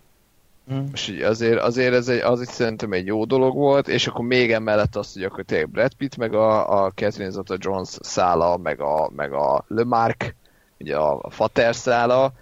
[0.74, 0.86] Mm.
[0.93, 4.51] És azért, azért ez egy, az is szerintem egy jó dolog volt, és akkor még
[4.51, 9.11] emellett azt, hogy akkor tényleg Brad Pitt, meg a, a Catherine Zeta-Jones szála, meg a,
[9.15, 10.34] meg a Le Marc,
[10.80, 12.34] ugye a, a Fater szála,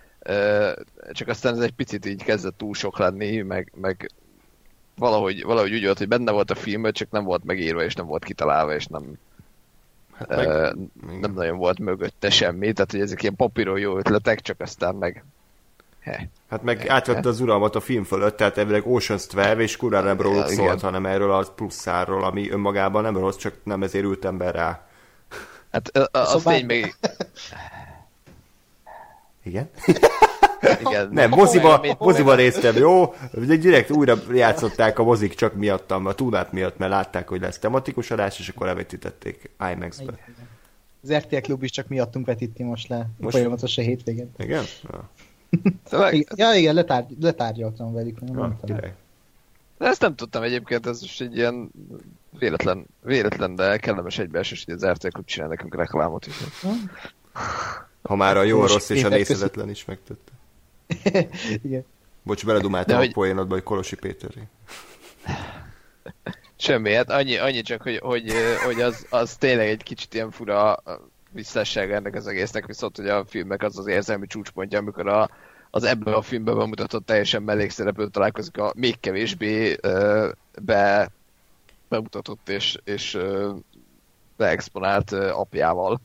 [1.12, 4.12] csak aztán ez egy picit így kezdett túl sok lenni, meg, meg
[4.96, 8.06] valahogy, valahogy úgy volt, hogy benne volt a film, csak nem volt megírva, és nem
[8.06, 9.04] volt kitalálva, és nem,
[10.14, 14.42] hát meg, uh, nem nagyon volt mögötte semmi, tehát hogy ezek ilyen papíron jó ötletek,
[14.42, 15.24] csak aztán meg
[16.02, 16.30] He.
[16.50, 20.02] Hát meg he, átvette az uralmat a film fölött, tehát elvileg Ocean's 12, és kurva
[20.02, 20.80] nem róluk ja, szólt, igen.
[20.80, 24.88] hanem erről a plusszáról, ami önmagában nem rossz, csak nem ezért ült ember rá.
[25.72, 26.54] Hát az szóval...
[26.54, 26.96] tény még...
[29.44, 29.70] Igen?
[30.80, 31.10] Igen.
[31.12, 33.14] Nem, moziba, moziba néztem, jó?
[33.32, 38.12] Direkt újra játszották a mozik csak miattam, a túlát miatt, mert látták, hogy lesz tematikus
[38.12, 40.20] adás, és akkor levetítették IMAX-be.
[41.04, 44.32] Az RTL Klub is csak miattunk vetíti most le, most folyamatosan hétvégén.
[44.38, 44.64] Igen?
[45.92, 48.20] Ja, ja igen, letárgy, letárgyaltam velük.
[48.22, 48.78] Nem ja,
[49.78, 51.72] de ezt nem tudtam egyébként, ez most egy ilyen
[52.40, 56.36] véletlen, véletlen de kellemes egybeesés, hogy az RTL Klub csinál nekünk reklámot is.
[58.02, 60.32] Ha már a jó, a rossz és a nézhetetlen is megtette.
[61.64, 61.86] Igen.
[62.24, 63.08] Bocs, beledumáltam hogy...
[63.08, 64.42] a poénodba, hogy Kolosi Péteri.
[66.56, 68.34] Semmi, hát annyi, annyi csak, hogy, hogy,
[68.66, 70.84] hogy az, az tényleg egy kicsit ilyen fura
[71.32, 75.30] visszasság ennek az egésznek, viszont hogy a filmek az az érzelmi csúcspontja, amikor a,
[75.70, 79.78] az ebben a filmben bemutatott teljesen mellékszereplő találkozik a még kevésbé
[80.62, 81.12] be,
[81.90, 83.18] bemutatott és, és
[84.38, 86.02] beexponált apjával.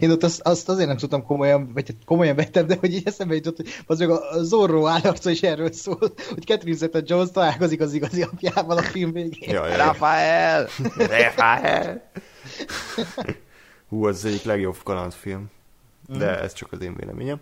[0.00, 3.06] Én ott azt, azt azért nem tudtam komolyan, vagy hát komolyan vettem, de hogy így
[3.06, 5.98] eszembe jutott, hogy az meg a Zorro állarca is erről szól,
[6.28, 9.54] hogy Catherine Zeta-Jones találkozik az igazi apjával a film végén.
[9.54, 10.68] Jaj, Rafael!
[10.96, 12.10] Rafael!
[13.88, 15.50] Hú, az egyik legjobb kalandfilm.
[16.08, 16.42] De mm.
[16.44, 17.40] ez csak az én véleményem.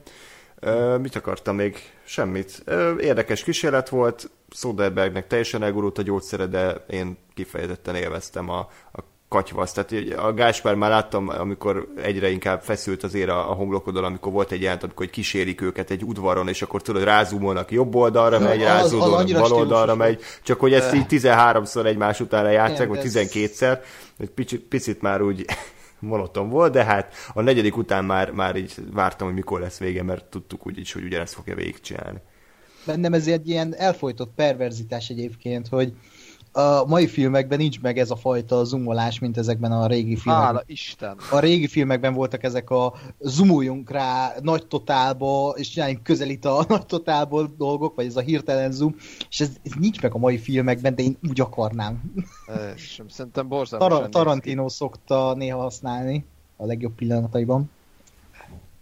[0.63, 1.77] Uh, mit akartam még?
[2.05, 2.63] Semmit.
[2.67, 8.59] Uh, érdekes kísérlet volt, Soderbergnek teljesen elgurult a gyógyszere, de én kifejezetten élveztem a,
[8.93, 9.01] a
[9.31, 9.73] katyvasz.
[9.73, 14.53] Tehát a Gáspár már láttam, amikor egyre inkább feszült azért a, a homlokodon, amikor volt
[14.53, 19.33] egy jelent, amikor kísérik őket egy udvaron, és akkor tudod, rázumolnak jobb oldalra megy, rázódolnak
[19.33, 23.79] bal oldalra megy, csak hogy ezt így 13-szor egymás utána játszák, vagy 12-szer,
[24.19, 25.45] egy picit, picit már úgy
[25.99, 30.03] monoton volt, de hát a negyedik után már, már így vártam, hogy mikor lesz vége,
[30.03, 32.19] mert tudtuk úgy is, hogy ugyanezt fogja végigcsinálni.
[32.87, 35.93] Bennem ez egy ilyen elfolytott perverzitás egyébként, hogy
[36.53, 40.47] a mai filmekben nincs meg ez a fajta zoomolás, mint ezekben a régi filmekben.
[40.47, 41.17] Hála Isten!
[41.31, 46.87] A régi filmekben voltak ezek a zoomoljunk rá nagy totálba, és csináljunk közelít a nagy
[46.87, 48.95] totálból dolgok, vagy ez a hirtelen zoom,
[49.31, 52.03] és ez, ez nincs meg a mai filmekben, de én úgy akarnám.
[52.77, 56.25] Sem, szerintem borzalmasan Tar- Tarantino szokta néha használni
[56.57, 57.71] a legjobb pillanataiban.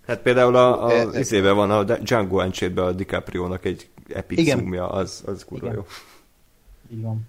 [0.06, 4.58] Hát például a, a izébe van a Django unchained a DiCaprio-nak egy epic Igen.
[4.58, 5.76] zoomja, az, az kurva Igen.
[5.76, 5.86] jó.
[6.96, 7.26] Így van.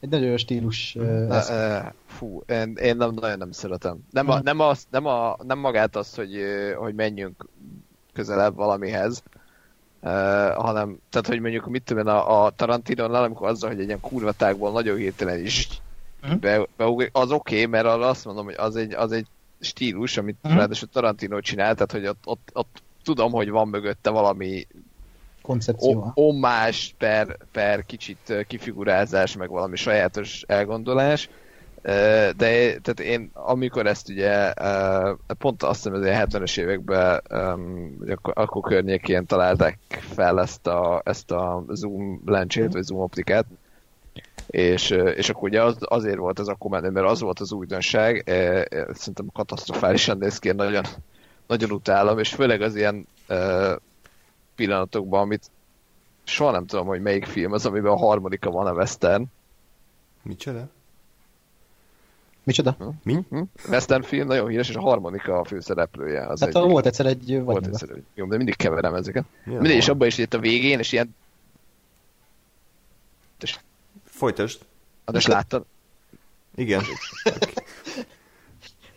[0.00, 0.94] Egy nagyon jó stílus.
[0.94, 3.98] Uh, uh, fú, én, én nem, nagyon nem szeretem.
[4.10, 6.36] Nem, a, nem, az, nem, a, nem magát azt, hogy,
[6.76, 7.46] hogy menjünk
[8.12, 9.22] közelebb valamihez,
[10.00, 10.10] uh,
[10.54, 14.72] hanem, tehát, hogy mondjuk, mit tudom a, a Tarantino-nál, amikor azzal, hogy egy ilyen kurvatákból
[14.72, 15.68] nagyon hirtelen is
[16.22, 16.38] uh-huh.
[16.38, 19.26] be, be, az oké, okay, mert arra azt mondom, hogy az egy, az egy
[19.60, 20.58] stílus, amit uh-huh.
[20.58, 24.66] ráadásul Tarantino csinál, tehát, hogy ott, ott, ott tudom, hogy van mögötte valami
[25.44, 26.10] koncepció.
[26.14, 31.28] Ommás per, per kicsit kifigurázás, meg valami sajátos elgondolás.
[31.82, 32.32] De
[32.80, 34.52] tehát én, amikor ezt ugye,
[35.38, 37.22] pont azt hiszem, hogy a 70-es években,
[38.08, 43.46] akkor, akkor környékén találták fel ezt a, ezt a zoom lencsét, vagy zoom optikát,
[44.46, 48.22] és, és akkor ugye az, azért volt ez akkor menő, mert az volt az újdonság,
[48.92, 50.84] szerintem katasztrofálisan néz ki, nagyon,
[51.46, 53.06] nagyon utálom, és főleg az ilyen
[54.54, 55.50] pillanatokban, amit
[56.24, 59.24] soha nem tudom, hogy melyik film az, amiben a harmadika van a western.
[60.22, 60.68] Micsoda?
[62.42, 62.76] Micsoda?
[62.78, 62.88] Hm?
[63.02, 63.24] Mi?
[63.30, 63.42] Hm?
[63.68, 66.26] Western film, nagyon híres, és a harmadika a főszereplője.
[66.26, 69.24] Az hát egy, volt egyszer egy Volt egyszer egy, jó, de mindig keverem ezeket.
[69.44, 71.14] Ja, mindig, és abban is itt a végén, és ilyen...
[73.40, 73.58] És...
[74.04, 74.60] Folytasd.
[75.06, 75.64] Hát, és láttad?
[76.54, 76.82] Igen.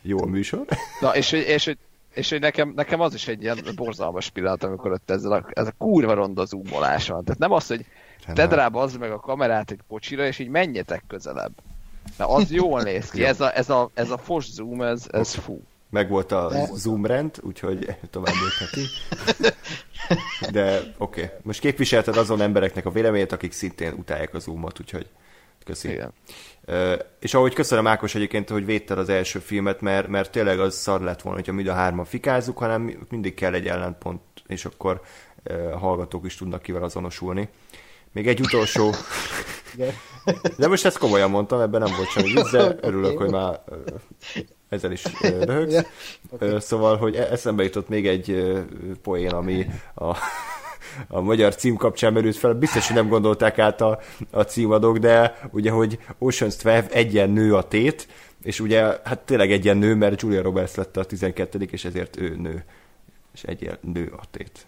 [0.02, 0.66] Jó a műsor.
[1.00, 1.76] Na, és, és, és
[2.18, 5.68] és hogy nekem, nekem az is egy ilyen borzalmas pillanat, amikor ott ezzel a, ez
[5.68, 7.24] a kurva ronda zoomolás van.
[7.24, 7.86] Tehát nem az, hogy
[8.34, 11.52] tedd rá az meg a kamerát egy kocsira, és így menjetek közelebb.
[12.18, 13.26] Mert az jól néz ki.
[13.34, 15.62] Ez a, ez a, ez a fos zoom, ez, ez fú.
[15.90, 18.82] Meg volt a zoom rend, úgyhogy tovább lépheti.
[20.52, 21.24] De oké.
[21.24, 21.36] Okay.
[21.42, 25.08] Most képviselted azon embereknek a véleményét, akik szintén utálják a zoomot, úgyhogy
[25.64, 25.90] köszi.
[25.90, 26.14] Igen.
[27.20, 31.02] És ahogy köszönöm Ákos egyébként, hogy védted az első filmet, mert, mert tényleg az szar
[31.02, 35.02] lett volna, hogyha mind a hárman fikázzuk, hanem mindig kell egy ellenpont, és akkor
[35.74, 37.50] a hallgatók is tudnak kivel azonosulni.
[38.12, 38.94] Még egy utolsó...
[40.58, 43.62] De most ezt komolyan mondtam, ebben nem volt semmi vicc, de örülök, hogy már
[44.70, 45.86] ezzel is röhögsz.
[46.60, 48.54] Szóval, hogy e- eszembe jutott még egy
[49.02, 49.66] poén, ami
[49.96, 50.18] a
[51.08, 54.00] a magyar cím kapcsán merült fel, biztos, hogy nem gondolták át a,
[54.32, 58.08] a címadók, de ugye, hogy Ocean's 12 egyen nő a tét,
[58.44, 62.36] és ugye, hát tényleg egyen nő, mert Julia Roberts lett a 12 és ezért ő
[62.36, 62.64] nő.
[63.34, 64.68] És egyen nő a tét.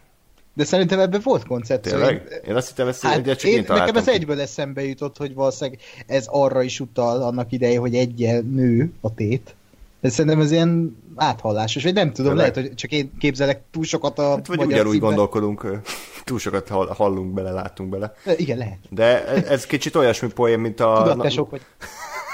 [0.53, 1.91] De szerintem ebben volt koncepció.
[1.91, 2.41] Tényleg?
[2.47, 5.79] Én azt hittem, ezt hát csak én, én Nekem ez egyből eszembe jutott, hogy valószínűleg
[6.07, 9.55] ez arra is utal annak ideje, hogy egyen nő a tét.
[10.01, 14.19] De szerintem ez ilyen áthallásos, vagy nem tudom, lehet, hogy csak én képzelek túl sokat
[14.19, 14.99] a hát, vagy ugyanúgy címben.
[14.99, 15.81] gondolkodunk,
[16.25, 18.13] túl sokat hallunk bele, látunk bele.
[18.37, 18.77] Igen, lehet.
[18.89, 21.01] De ez kicsit olyasmi poén, mint a...
[21.03, 21.61] Tudattesok vagy.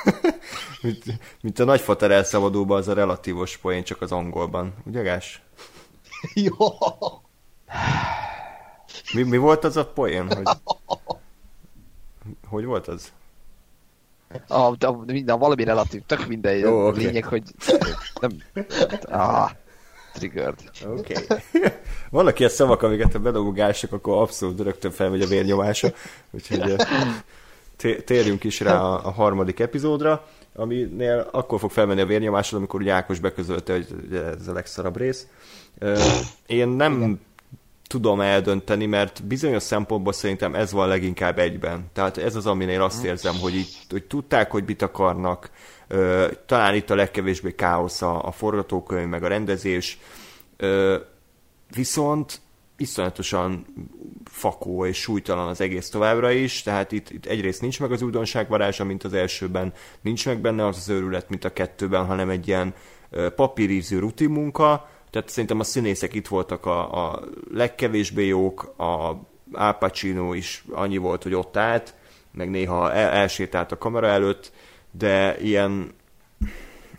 [0.82, 1.03] mint,
[1.41, 4.74] mint a nagyfater elszabadulban az a relatívos poén, csak az angolban.
[4.86, 5.41] Ugye, Gás?
[6.34, 6.53] Jó.
[9.13, 10.28] Mi, mi volt az a poén?
[10.28, 10.57] Hogy,
[12.47, 13.11] hogy volt az?
[14.47, 17.03] A, a, minden, valami relatív, tök minden Jó, okay.
[17.03, 17.43] lényeg, hogy
[18.21, 18.32] nem...
[19.01, 19.49] Ah,
[20.13, 20.59] triggered.
[20.88, 21.13] Oké.
[21.23, 21.71] Okay.
[22.09, 25.88] Vannak ilyen szavak, amiket a bedolgogások, akkor abszolút rögtön felmegy a vérnyomása.
[26.32, 26.76] Úgyhogy
[28.05, 32.93] térjünk is rá a, a harmadik epizódra, aminél akkor fog felmenni a vérnyomásod, amikor ugye
[32.93, 33.88] Ákos beközölte, hogy
[34.39, 35.28] ez a legszarabb rész.
[36.45, 37.24] Én nem Igen
[37.88, 41.90] tudom eldönteni, mert bizonyos szempontból szerintem ez van leginkább egyben.
[41.94, 45.50] Tehát ez az, aminél azt érzem, hogy, itt, hogy tudták, hogy mit akarnak,
[46.46, 50.00] talán itt a legkevésbé káosz a, a forgatókönyv, meg a rendezés,
[51.76, 52.42] viszont
[52.78, 53.66] iszonyatosan
[54.24, 58.84] fakó és súlytalan az egész továbbra is, tehát itt, itt egyrészt nincs meg az újdonságvarázsa,
[58.84, 62.74] mint az elsőben, nincs meg benne az az őrület, mint a kettőben, hanem egy ilyen
[63.36, 69.78] papírízű rutin munka, tehát szerintem a színészek itt voltak a, a legkevésbé jók, a Al
[69.78, 71.93] Pacino is annyi volt, hogy ott állt,
[72.32, 74.51] meg néha el, elsétált a kamera előtt,
[74.91, 75.93] de ilyen,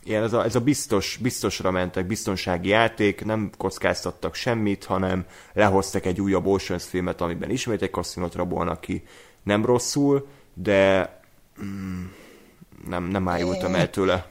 [0.05, 6.07] ilyen ez, a, ez a biztos, biztosra mentek, biztonsági játék, nem kockáztattak semmit, hanem lehoztak
[6.07, 9.05] egy újabb Oceans filmet, amiben ismét egy kaszinót rabolnak ki,
[9.43, 11.13] nem rosszul, de
[11.65, 12.05] mm,
[12.89, 14.27] nem, nem ájultam el tőle.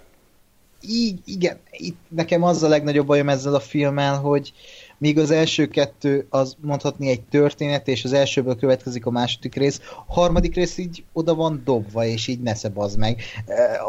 [0.89, 4.53] Így, igen, itt nekem az a legnagyobb bajom ezzel a filmmel, hogy
[4.97, 9.81] míg az első kettő az mondhatni egy történet, és az elsőből következik a második rész,
[10.07, 13.21] a harmadik rész így oda van dobva, és így nesze az meg.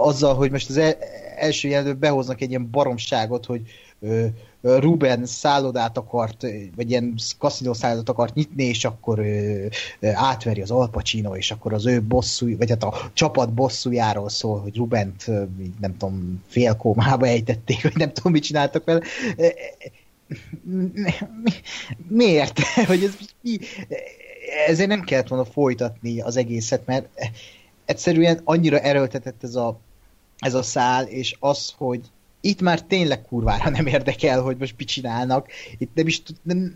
[0.03, 0.81] Azzal, hogy most az
[1.37, 3.61] első jelentőbb behoznak egy ilyen baromságot, hogy
[4.67, 6.47] Ruben szállodát akart,
[6.77, 9.67] vagy ilyen kaszinó szállodát akart nyitni, és akkor ö,
[10.01, 14.61] átveri az Al Pacino, és akkor az ő bosszú, vagy hát a csapat bosszújáról szól,
[14.61, 15.27] hogy Rubent,
[15.81, 19.01] nem tudom, félkómába ejtették, vagy nem tudom, mit csináltak vele.
[22.09, 22.61] Miért?
[22.87, 23.59] hogy ez mi?
[24.67, 27.09] Ezért nem kellett volna folytatni az egészet, mert
[27.85, 29.79] egyszerűen annyira erőltetett ez a,
[30.39, 32.01] ez a szál, és az, hogy
[32.47, 35.49] itt már tényleg kurvára nem érdekel, hogy most mit csinálnak.
[35.79, 36.75] Itt nem is, nem,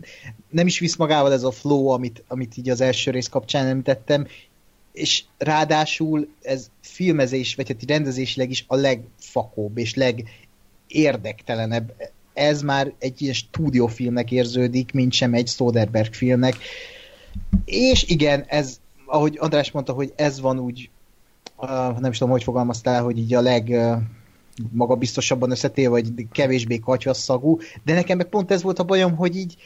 [0.49, 4.27] nem is visz magával ez a flow, amit, amit így az első rész kapcsán említettem,
[4.91, 9.95] és ráadásul ez filmezés, vagy hát rendezésileg is a legfakóbb és
[10.87, 11.93] legérdektelenebb.
[12.33, 16.55] Ez már egy ilyen stúdiófilmnek érződik, mint sem egy Soderbergh filmnek.
[17.65, 20.89] És igen, ez, ahogy András mondta, hogy ez van úgy,
[21.57, 24.01] uh, nem is tudom, hogy fogalmaztál, hogy így a leg uh,
[24.71, 29.57] magabiztosabban összetéve, vagy kevésbé katyvasszagú, de nekem meg pont ez volt a bajom, hogy így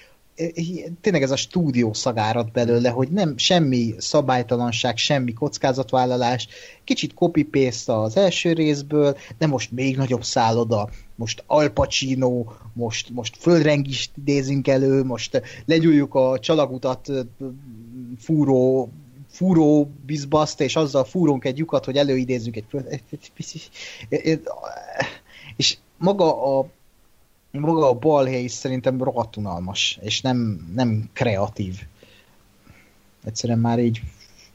[1.01, 6.47] tényleg ez a stúdió szagárat belőle, hogy nem semmi szabálytalanság, semmi kockázatvállalás,
[6.83, 13.37] kicsit copy-paste az első részből, de most még nagyobb szálloda, most Al Pacino, most, most
[13.37, 17.11] földrengist idézünk elő, most legyújjuk a csalagutat
[18.17, 18.89] fúró
[19.27, 22.65] fúró bizbaszt, és azzal fúrunk egy lyukat, hogy előidézzük egy.
[25.57, 26.67] És maga a
[27.51, 31.81] maga a balhely is szerintem rohadt unalmas, és nem, nem kreatív.
[33.23, 34.01] Egyszerűen már így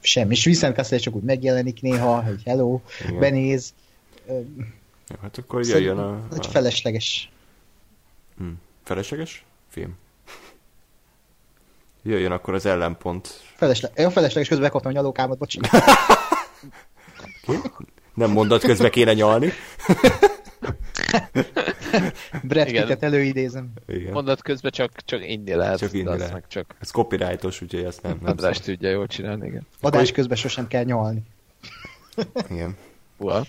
[0.01, 0.31] sem.
[0.31, 3.19] És Vincent Cassel csak úgy megjelenik néha, hogy hello, Igen.
[3.19, 3.75] benéz.
[5.09, 6.27] Ja, hát akkor jöjjön a...
[6.33, 7.31] Egy felesleges.
[8.37, 8.49] Hm.
[8.83, 9.45] Felesleges?
[9.69, 9.97] Film.
[12.03, 13.29] Jöjjön akkor az ellenpont.
[13.57, 13.91] Felesle...
[13.95, 15.61] Én felesleges közben bekaptam a nyalókámat, bocsi.
[18.15, 19.53] Nem mondat közben kéne nyalni.
[22.43, 23.73] Brad Pittet előidézem.
[23.87, 24.13] Igen.
[24.13, 25.79] Mondat közben csak, csak inni lehet.
[25.79, 26.33] Csak inni lehet.
[26.33, 26.75] Meg csak...
[26.81, 29.67] Ez copyrightos, úgyhogy ezt nem, nem András tudja jól csinálni, igen.
[29.81, 31.23] Adás közben sosem kell nyalni.
[32.49, 32.77] Igen.
[33.17, 33.45] Well.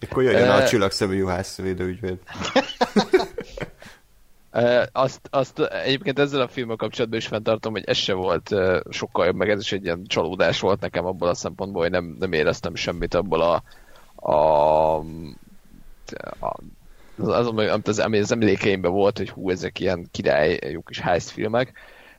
[0.00, 2.18] Akkor jöjjön uh, a csillagszemű juhász védőügyvéd.
[4.92, 8.54] azt, azt egyébként ezzel a filmmel kapcsolatban is fenntartom, hogy ez se volt
[8.90, 12.16] sokkal jobb, meg ez is egy ilyen csalódás volt nekem abból a szempontból, hogy nem,
[12.18, 13.62] nem éreztem semmit abból a,
[14.30, 14.98] a,
[16.40, 16.56] a
[17.18, 17.52] az, az,
[17.84, 21.72] az, ami az emlékeimben volt, hogy hú, ezek ilyen király, jó kis heist filmek,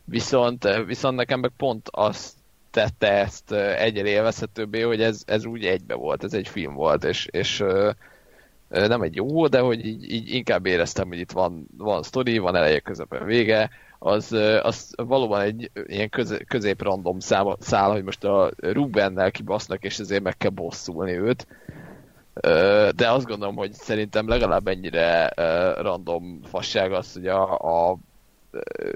[0.04, 2.32] viszont, viszont nekem meg pont azt
[2.70, 7.26] tette ezt egyre élvezhetőbbé, hogy ez, ez úgy egybe volt, ez egy film volt, és,
[7.30, 7.64] és
[8.68, 12.56] nem egy jó, de hogy így, így inkább éreztem, hogy itt van, van sztori, van
[12.56, 17.18] eleje, közepe, vége, az, az valóban egy ilyen köz, közép random
[17.58, 21.46] szál, hogy most a Rubennel kibasznak, és ezért meg kell bosszulni őt.
[22.96, 25.32] De azt gondolom, hogy szerintem legalább ennyire
[25.80, 27.96] random fasság az, hogy a, a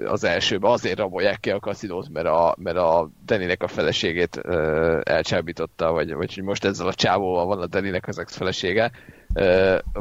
[0.05, 4.37] az elsőben azért rabolják ki a kaszinót, mert a, mert a Deninek a feleségét
[5.03, 8.91] elcsábította, vagy, vagy hogy most ezzel a csávóval van a Deninek az ex-felesége,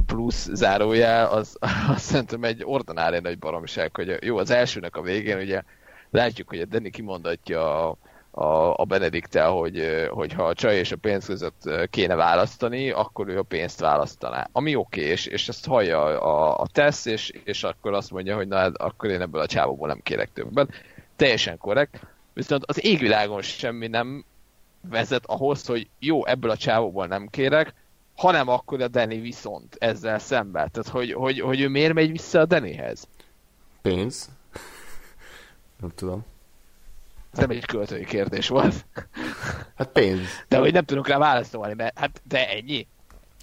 [0.06, 1.56] plusz zárójel, az,
[1.94, 5.62] az szerintem egy ordinári nagy baromság, hogy jó, az elsőnek a végén ugye
[6.10, 7.96] látjuk, hogy a Deni kimondatja a,
[8.30, 13.28] a, a Benediktel, hogy, hogy ha a csaj és a pénz között kéne választani, akkor
[13.28, 14.48] ő a pénzt választaná.
[14.52, 18.36] Ami oké, okay, és, és ezt hallja a, a tesz, és, és akkor azt mondja,
[18.36, 20.70] hogy na, hát akkor én ebből a csávóból nem kérek többet.
[21.16, 22.00] Teljesen korrekt.
[22.32, 24.24] Viszont az égvilágon semmi nem
[24.88, 27.74] vezet ahhoz, hogy jó, ebből a csávóból nem kérek,
[28.16, 30.70] hanem akkor a Danny viszont ezzel szemben.
[30.70, 33.08] Tehát, hogy, hogy, hogy ő miért megy vissza a Dannyhez?
[33.82, 34.30] Pénz.
[35.80, 36.24] nem tudom.
[37.32, 38.86] Ez nem egy költői kérdés volt.
[39.76, 40.20] Hát pénz.
[40.48, 42.86] De hogy nem tudunk rá válaszolni, mert hát de ennyi.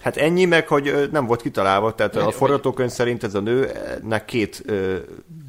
[0.02, 4.62] Hát ennyi meg, hogy nem volt kitalálva, tehát a forgatókönyv szerint ez a nőnek két
[4.66, 4.98] ö,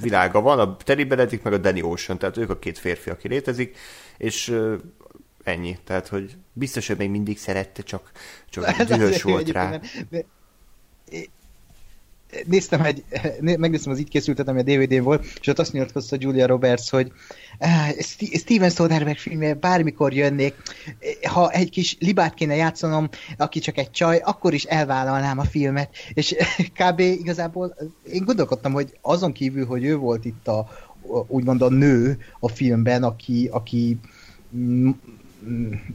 [0.02, 3.28] világa van, a Terry Benedict meg a Danny Ocean, tehát ők a két férfi, aki
[3.28, 3.76] létezik,
[4.16, 4.56] és
[5.44, 5.78] ennyi.
[5.84, 8.10] Tehát, hogy biztos, hogy még mindig szerette, csak,
[8.50, 9.80] csak dühös volt rá.
[10.10, 10.24] De,
[12.46, 13.04] néztem egy,
[13.58, 17.12] megnéztem az így készültet, ami a DVD-n volt, és ott azt nyilatkozta Julia Roberts, hogy
[17.60, 18.00] uh,
[18.38, 20.54] Steven Soderbergh filmje bármikor jönnék,
[21.28, 25.90] ha egy kis libát kéne játszanom, aki csak egy csaj, akkor is elvállalnám a filmet.
[26.14, 26.34] És
[26.78, 26.98] kb.
[26.98, 27.76] igazából
[28.12, 30.68] én gondolkodtam, hogy azon kívül, hogy ő volt itt a,
[31.26, 33.98] úgymond a nő a filmben, aki, aki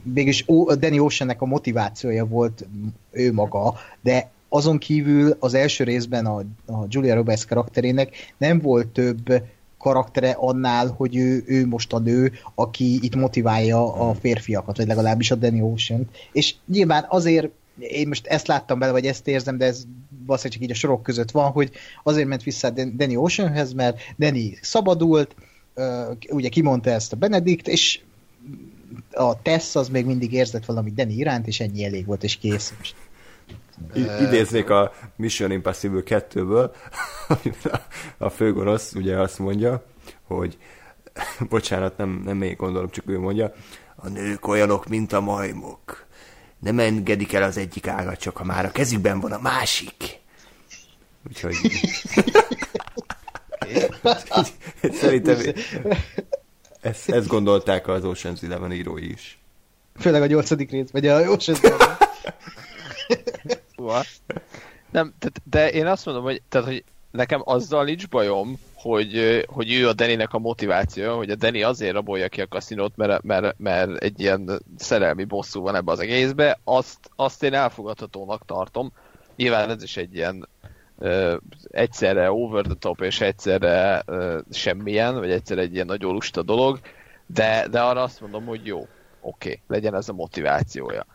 [0.02, 0.44] végülis
[0.78, 2.66] Danny Oceannek a motivációja volt
[3.10, 8.86] ő maga, de azon kívül az első részben a, a Julia Roberts karakterének nem volt
[8.88, 9.42] több
[9.78, 15.30] karaktere annál, hogy ő, ő most a nő, aki itt motiválja a férfiakat, vagy legalábbis
[15.30, 17.48] a Danny ocean És nyilván azért
[17.78, 19.84] én most ezt láttam bele, vagy ezt érzem, de ez
[20.26, 21.70] valószínűleg csak így a sorok között van, hogy
[22.02, 25.34] azért ment vissza Danny Oceanhez, mert Danny szabadult,
[26.28, 28.00] ugye kimondta ezt a Benedikt, és
[29.12, 32.74] a Tess az még mindig érzett valami Danny iránt, és ennyi elég volt, és kész.
[33.94, 36.70] I- idéznék a Mission Impossible 2-ből,
[38.18, 39.84] a főgorosz ugye azt mondja,
[40.22, 40.58] hogy
[41.48, 43.52] bocsánat, nem, nem még gondolom, csak ő mondja,
[43.96, 46.06] a nők olyanok, mint a majmok.
[46.58, 50.20] Nem engedik el az egyik ágat, csak ha már a kezükben van a másik.
[51.28, 51.54] Úgyhogy...
[54.92, 55.38] Szerintem
[56.86, 59.38] ezt, ezt gondolták az Ocean's Eleven írói is.
[59.98, 61.96] Főleg a nyolcadik rész, vagy a Ocean's Eleven.
[64.90, 69.72] Nem, tehát, de én azt mondom, hogy, tehát, hogy nekem azzal nincs bajom, hogy, hogy
[69.72, 73.58] ő a Deninek a motiváció, hogy a Deni azért rabolja ki a kaszinót, mert, mert,
[73.58, 78.92] mert egy ilyen szerelmi bosszú van ebbe az egészbe, azt, azt én elfogadhatónak tartom.
[79.36, 80.48] Nyilván ez is egy ilyen
[81.70, 84.04] egyszerre over the top és egyszerre
[84.50, 86.80] semmilyen, vagy egyszerre egy ilyen nagyon lusta dolog,
[87.26, 88.88] de, de arra azt mondom, hogy jó, oké,
[89.20, 91.06] okay, legyen ez a motivációja.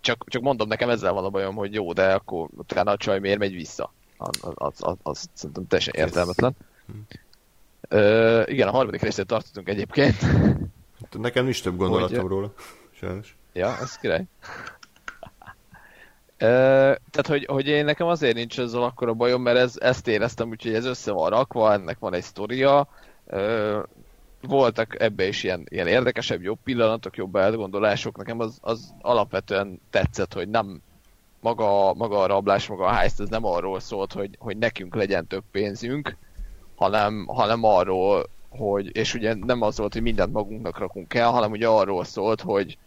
[0.00, 3.18] Csak, csak mondom, nekem ezzel van a bajom, hogy jó, de akkor utána a csaj
[3.18, 3.92] miért megy vissza?
[4.16, 6.56] Az, az, az, az szerintem teljesen értelmetlen.
[7.90, 10.16] Uh, igen, a harmadik részét tartottunk egyébként.
[11.10, 12.30] Nekem is több gondolatom hogy...
[12.30, 12.52] róla,
[12.90, 13.36] sajnos.
[13.52, 14.24] Ja, ez király.
[16.40, 20.74] Tehát, hogy, hogy én nekem azért nincs ezzel a bajom, mert ez, ezt éreztem, úgyhogy
[20.74, 22.88] ez össze van rakva, ennek van egy sztoria,
[24.42, 28.16] voltak ebbe is ilyen, ilyen érdekesebb, jobb pillanatok, jobb elgondolások.
[28.16, 30.82] Nekem az, az alapvetően tetszett, hogy nem
[31.40, 35.26] maga, maga a rablás, maga a heist, ez nem arról szólt, hogy, hogy nekünk legyen
[35.26, 36.16] több pénzünk,
[36.76, 41.50] hanem, hanem arról, hogy, és ugye nem az volt, hogy mindent magunknak rakunk el, hanem
[41.50, 42.78] ugye arról szólt, hogy,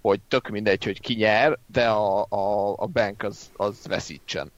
[0.00, 4.50] hogy tök mindegy, hogy ki nyer, de a, a, a bank az, az veszítsen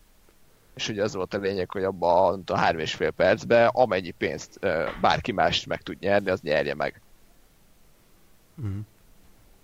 [0.80, 4.58] és ugye az volt a lényeg, hogy abban a három és fél percben amennyi pénzt
[5.00, 7.00] bárki más meg tud nyerni, az nyerje meg.
[8.62, 8.78] Mm.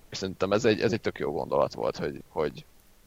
[0.08, 2.64] És szerintem ez egy, ez egy tök jó gondolat volt, hogy, hogy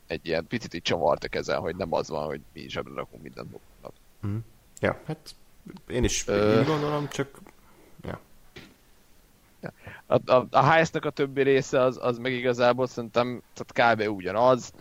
[0.08, 3.52] egy ilyen picit így csavartak ezen, hogy nem az van, hogy mi zsebre rakunk mindent
[3.52, 3.94] magunknak.
[4.28, 4.38] Mm.
[4.80, 5.36] Ja, hát
[5.88, 6.60] én is Ö...
[6.60, 7.40] így gondolom, csak.
[10.12, 14.16] A, a, a heist a többi része az, az meg igazából szerintem tehát kb.
[14.16, 14.74] ugyanaz,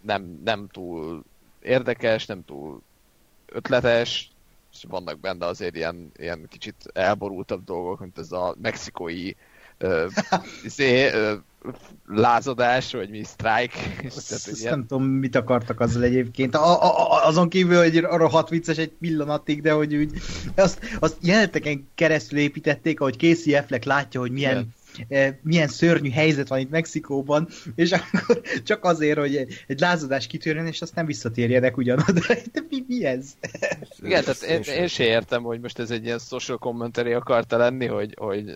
[0.00, 1.22] nem, nem túl
[1.60, 2.82] érdekes, nem túl
[3.46, 4.30] ötletes,
[4.72, 9.32] és vannak benne azért ilyen, ilyen kicsit elborultabb dolgok, mint ez a mexikói
[9.80, 10.10] uh,
[10.64, 11.38] izé, uh,
[12.06, 14.06] lázadás, vagy mi, strike.
[14.16, 14.78] Azt, azt ilyen...
[14.78, 16.54] nem tudom, mit akartak azzal egyébként.
[16.54, 20.10] A, a, azon kívül, hogy rohadt vicces egy pillanatig, de hogy úgy,
[20.54, 24.74] azt, azt jeleneteken keresztül építették, ahogy Casey Affleck látja, hogy milyen Igen
[25.08, 30.66] Eh, milyen szörnyű helyzet van itt Mexikóban, és akkor csak azért, hogy egy lázadás kitörjön,
[30.66, 32.20] és aztán visszatérjenek ugyanoda.
[32.52, 33.26] De mi, mi ez?
[34.00, 37.86] Igen, tehát én, én sem értem, hogy most ez egy ilyen social commentary akarta lenni,
[37.86, 38.54] hogy, hogy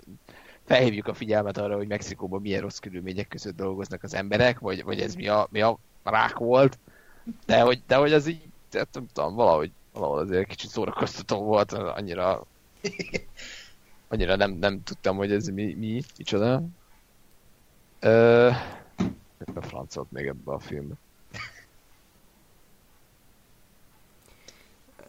[0.67, 5.01] felhívjuk a figyelmet arra, hogy Mexikóban milyen rossz körülmények között dolgoznak az emberek, vagy, vagy
[5.01, 6.79] ez mi a, mi a rák volt,
[7.47, 11.73] de hogy, de hogy az így, tehát nem tudom, valahogy, valahogy azért kicsit szórakoztató volt,
[11.73, 12.47] annyira
[14.09, 16.63] annyira nem, nem tudtam, hogy ez mi, mi micsoda.
[18.01, 18.51] Ö,
[19.55, 20.95] a francot még ebbe a filmbe.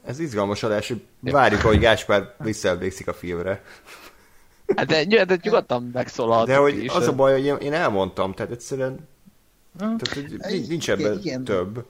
[0.03, 3.63] Ez izgalmas adás, várjuk, hogy Gáspár visszaemlékszik a filmre.
[4.75, 6.91] Hát de, de nyugodtan megszólalhatok De hogy is.
[6.91, 9.07] az a baj, hogy én elmondtam, tehát egyszerűen
[9.77, 10.07] tehát,
[10.41, 11.43] hogy nincs ebben igen.
[11.43, 11.85] több.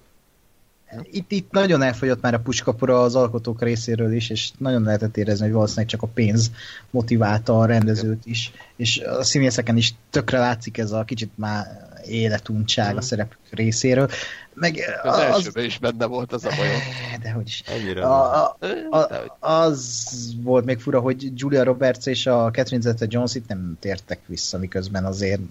[1.12, 5.46] Itt, itt nagyon elfogyott már a puskapora az alkotók részéről is, és nagyon lehetett érezni,
[5.46, 6.52] hogy valószínűleg csak a pénz
[6.90, 8.52] motiválta a rendezőt is.
[8.76, 12.98] És a színészeken is tökre látszik ez a kicsit már életuntság mm.
[12.98, 14.10] a szereplők részéről.
[14.54, 16.74] Meg az, az elsőben is benne volt az a bajom.
[16.74, 17.64] Eh, de hogy is.
[17.96, 18.58] A, a,
[18.90, 19.08] a,
[19.40, 20.06] az
[20.42, 25.06] volt még fura, hogy Julia Roberts és a Catherine Zeta-Jones itt nem tértek vissza, miközben
[25.06, 25.42] azért,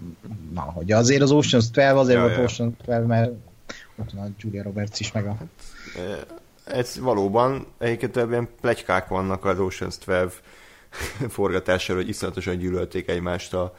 [0.53, 2.43] na, hogy azért az Ocean's 12 azért ja, volt ja.
[2.43, 3.31] Ocean's 12, mert
[3.99, 5.37] ott van a Julia Roberts is meg a...
[6.63, 10.31] Ez valóban, egyébként ilyen plegykák vannak az Ocean's 12
[11.35, 13.75] forgatására, hogy iszonyatosan gyűlölték egymást a,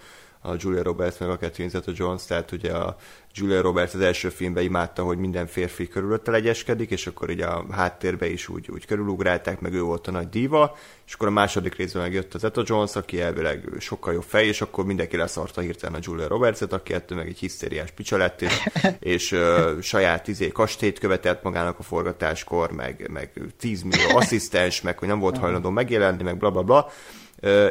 [0.49, 2.97] a Julia Roberts meg a Catherine Zeta-Jones, tehát ugye a
[3.35, 7.65] Julia Roberts az első filmben imádta, hogy minden férfi körülötte legyeskedik, és akkor ugye a
[7.71, 10.77] háttérbe is úgy, úgy körülugrálták, meg ő volt a nagy diva,
[11.07, 14.61] és akkor a második részben megjött az Zeta Jones, aki elvileg sokkal jobb fej, és
[14.61, 18.63] akkor mindenki leszarta hirtelen a Julia Roberts-et, aki ettől meg egy hisztériás picsa lett, és,
[19.15, 24.99] és uh, saját izé, kastélyt követett magának a forgatáskor, meg, meg 10 millió asszisztens, meg
[24.99, 26.91] hogy nem volt hajlandó megjelenni, meg bla bla bla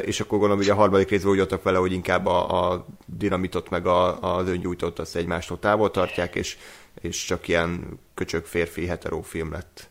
[0.04, 3.70] és akkor gondolom, hogy a harmadik részben úgy voltak vele, hogy inkább a, a dinamitot
[3.70, 6.56] meg a, az öngyújtót azt egymástól távol tartják, és,
[7.00, 9.88] és csak ilyen köcsök férfi heteró film lett.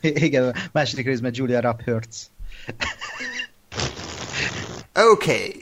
[0.00, 1.80] Igen, a második részben Julia Rapp.
[4.94, 5.54] Oké.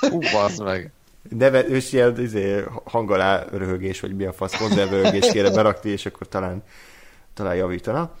[0.00, 0.18] Hú,
[0.64, 0.92] meg.
[1.28, 6.28] Neve, és ilyen izé, hangalá röhögés, vagy mi a fasz, konzervröhögés kéne berakni, és akkor
[6.28, 6.62] talán,
[7.34, 8.14] talán javítana.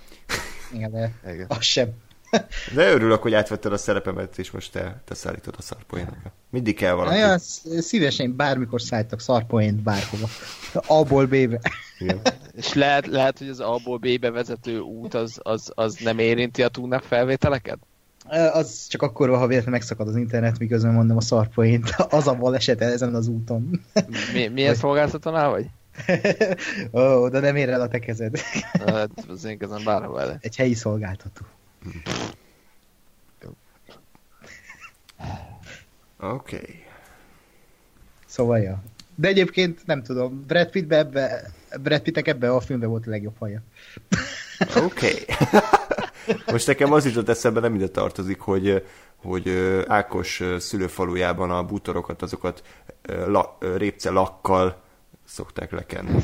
[0.72, 1.46] Igen, de Igen.
[1.48, 1.88] az sem.
[2.74, 6.32] De örülök, hogy átvetted a szerepemet, és most te, te szállítod a szarpoénokat.
[6.50, 7.18] Mindig kell valaki.
[7.18, 7.38] Ja,
[7.80, 10.26] szívesen bármikor szállítok szarpoént bárhova.
[10.86, 11.60] A-ból B-be.
[11.98, 12.20] Igen.
[12.56, 16.68] És lehet, lehet, hogy az A-ból B-be vezető út az, az, az nem érinti a
[16.68, 17.78] túlnak felvételeket?
[18.52, 21.94] Az csak akkor van, ha véletlenül megszakad az internet, miközben mondom a szarpoént.
[22.08, 23.80] Az a baleset ezen az úton.
[24.32, 25.66] Mi, milyen szolgáltatónál vagy?
[26.92, 28.38] Ó, oh, de nem ér el a te kezed.
[28.72, 31.44] Hát, az én kezem bárhol Egy helyi szolgáltató.
[36.20, 36.56] Oké.
[36.56, 36.84] Okay.
[38.26, 38.82] Szóval, ja.
[39.14, 41.50] De egyébként nem tudom, Brad Pitt ebbe,
[41.80, 43.62] Brad Pittek ebbe a filmbe volt a legjobb haja.
[44.76, 44.84] Oké.
[44.84, 45.24] Okay.
[46.52, 48.86] Most nekem az jutott eszembe, nem ide tartozik, hogy,
[49.16, 49.48] hogy
[49.86, 52.62] Ákos szülőfalujában a bútorokat, azokat
[53.26, 54.82] la, répce lakkal
[55.24, 56.22] szokták lekenni.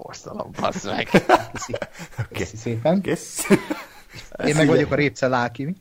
[0.00, 1.08] Porszalom, bassz meg.
[1.10, 1.72] Köszi.
[1.72, 2.26] Okay.
[2.32, 3.00] Köszi szépen.
[3.00, 3.46] Kész.
[4.44, 5.76] Én meg vagyok a répce láki.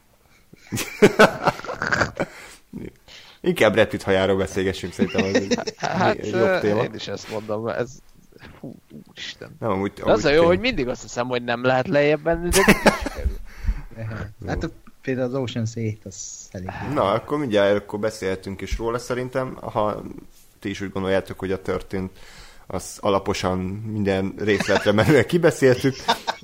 [3.41, 6.83] Inkább Brad Pitt hajáról beszélgessünk, szerintem az egy, hát, egy jobb téma.
[6.83, 7.89] Én is ezt mondom, ez
[8.59, 8.75] Hú,
[9.09, 9.55] úristen.
[9.59, 10.47] Nem, amúgy, amúgy az a jó, tény.
[10.47, 12.63] hogy mindig azt hiszem, hogy nem lehet lejjebb menni, de
[14.47, 14.69] Hát a,
[15.01, 16.69] például az Ocean's 8, az elég.
[16.93, 20.03] Na, akkor mindjárt akkor beszélhetünk is róla szerintem, ha
[20.59, 22.11] ti is úgy gondoljátok, hogy a történt
[22.67, 25.95] az alaposan minden részletre menően kibeszéltük,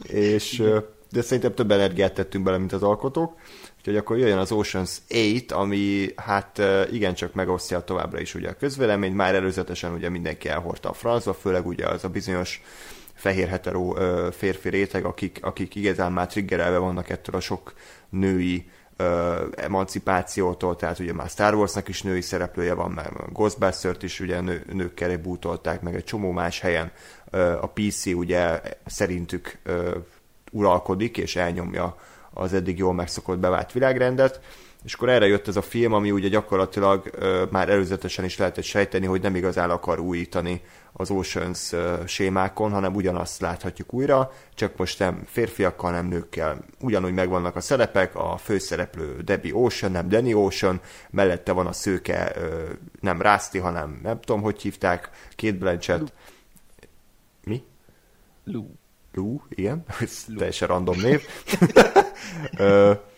[0.03, 0.63] és
[1.11, 3.35] de szerintem több energiát tettünk bele, mint az alkotók.
[3.77, 6.61] Úgyhogy akkor jöjjön az Ocean's 8, ami hát
[6.91, 11.67] igencsak megosztja továbbra is ugye a közvéleményt, már előzetesen ugye mindenki elhordta a francba, főleg
[11.67, 12.61] ugye az a bizonyos
[13.13, 13.93] fehér hetero
[14.31, 17.73] férfi réteg, akik, akik igazán már triggerelve vannak ettől a sok
[18.09, 18.69] női
[19.55, 24.65] emancipációtól, tehát ugye már Star Warsnak is női szereplője van, mert Ghostbusters-t is ugye nő,
[24.73, 26.91] nőkkel bútolták, meg egy csomó más helyen.
[27.61, 29.57] A PC ugye szerintük
[30.51, 31.95] uralkodik és elnyomja
[32.33, 34.39] az eddig jól megszokott bevált világrendet,
[34.83, 38.63] és akkor erre jött ez a film, ami ugye gyakorlatilag ö, már előzetesen is lehetett
[38.63, 40.61] sejteni, hogy nem igazán akar újítani
[40.93, 46.65] az Oceans ö, sémákon, hanem ugyanazt láthatjuk újra, csak most nem férfiakkal, nem nőkkel.
[46.79, 52.31] Ugyanúgy megvannak a szerepek, a főszereplő Debbie Ocean, nem Danny Ocean, mellette van a szőke,
[52.35, 56.13] ö, nem Rászti, hanem nem tudom, hogy hívták, két Blanchett.
[57.43, 57.63] Mi?
[58.43, 58.65] Lou.
[59.13, 60.37] Lou, igen, ez Lou.
[60.37, 61.21] teljesen random név.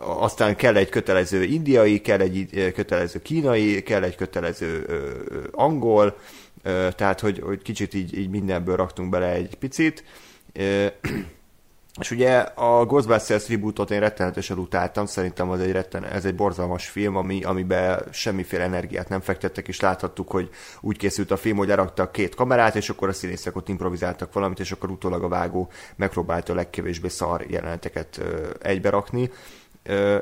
[0.00, 4.86] Aztán kell egy kötelező indiai, kell egy kötelező kínai, kell egy kötelező
[5.52, 6.16] angol,
[6.96, 10.04] tehát hogy, hogy kicsit így, így mindenből raktunk bele egy picit.
[12.00, 16.88] És ugye a Ghostbusters rebootot én rettenetesen utáltam, szerintem az egy retten, ez egy borzalmas
[16.88, 20.50] film, ami, amiben semmiféle energiát nem fektettek, és láthattuk, hogy
[20.80, 24.60] úgy készült a film, hogy leraktak két kamerát, és akkor a színészek ott improvizáltak valamit,
[24.60, 28.20] és akkor utólag a vágó megpróbálta a legkevésbé szar jeleneteket
[28.60, 29.22] egyberakni.
[29.22, 29.34] Ö,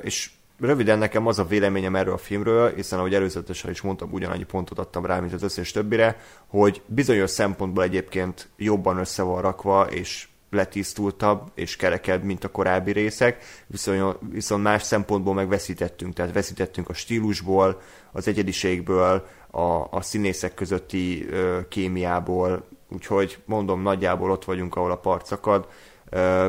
[0.03, 0.31] és
[0.61, 4.79] röviden nekem az a véleményem erről a filmről, hiszen ahogy előzetesen is mondtam, ugyanannyi pontot
[4.79, 10.29] adtam rá, mint az összes többire, hogy bizonyos szempontból egyébként jobban össze van rakva, és
[10.51, 16.89] letisztultabb és kerekebb, mint a korábbi részek, viszont, viszont más szempontból meg veszítettünk, tehát veszítettünk
[16.89, 17.81] a stílusból,
[18.13, 19.61] az egyediségből, a,
[19.91, 25.69] a színészek közötti ö, kémiából, úgyhogy mondom, nagyjából ott vagyunk, ahol a part szakad.
[26.11, 26.47] Ö,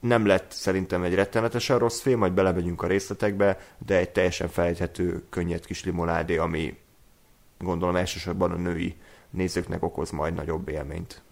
[0.00, 5.22] nem lett szerintem egy rettenetesen rossz film, majd belemegyünk a részletekbe, de egy teljesen felejthető,
[5.30, 6.78] könnyed kis limonádé, ami
[7.58, 8.96] gondolom elsősorban a női
[9.30, 11.22] nézőknek okoz majd nagyobb élményt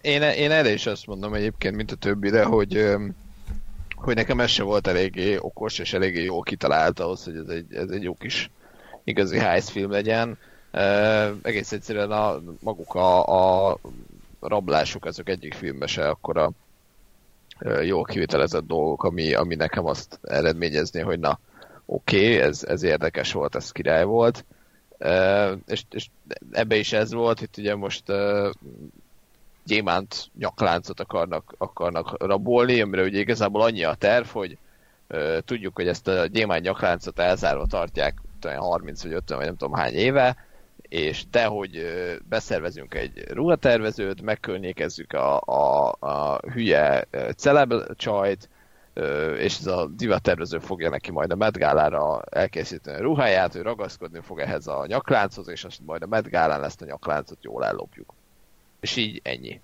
[0.00, 2.94] én, én erre is azt mondom egyébként, mint a többire, hogy,
[3.94, 7.74] hogy nekem ez se volt eléggé okos és eléggé jó kitalált ahhoz, hogy ez egy,
[7.74, 8.50] ez egy jó kis
[9.04, 10.38] igazi heist film legyen.
[10.72, 13.78] Uh, egész egyszerűen a, maguk a, a
[14.40, 16.50] rablások azok egyik filmben se akkora
[17.82, 21.38] jól kivitelezett dolgok, ami, ami nekem azt eredményezni, hogy na,
[21.86, 24.44] oké, okay, ez, ez érdekes volt, ez király volt.
[24.98, 26.06] Uh, és, és
[26.50, 28.50] ebbe is ez volt, itt ugye most uh,
[29.64, 34.58] gyémánt nyakláncot akarnak, akarnak rabolni, amire ugye igazából annyi a terv, hogy
[35.08, 38.14] uh, tudjuk, hogy ezt a gyémánt nyakláncot elzárva tartják
[38.56, 40.36] 30 vagy 50 vagy nem tudom hány éve,
[40.88, 41.86] és de, hogy
[42.28, 48.48] beszervezünk egy ruhatervezőt, megkörnyékezzük a, a, a hülye celeb csajt,
[49.38, 54.38] és ez a divattervező fogja neki majd a medgálára elkészíteni a ruháját, ő ragaszkodni fog
[54.38, 58.14] ehhez a nyaklánchoz, és azt majd a medgálán ezt a nyakláncot jól ellopjuk.
[58.80, 59.60] És így ennyi.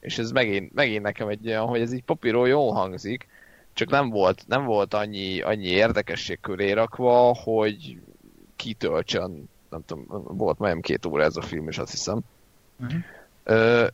[0.00, 3.26] És ez megint, megint nekem egy olyan, hogy ez így papíról jól hangzik,
[3.72, 7.98] csak nem volt, nem volt annyi, annyi érdekesség köré rakva, hogy
[8.56, 10.04] kitöltsön, nem tudom,
[10.36, 12.20] volt majdnem két óra ez a film, és azt hiszem.
[12.80, 13.00] Uh-huh.
[13.44, 13.86] Ö,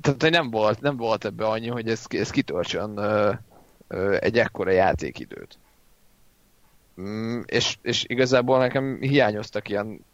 [0.00, 3.32] tehát nem volt, nem volt ebbe annyi, hogy ez, ez kitöltsön ö,
[3.88, 5.58] ö, egy ekkora játékidőt.
[7.00, 10.04] Mm, és, és igazából nekem hiányoztak ilyen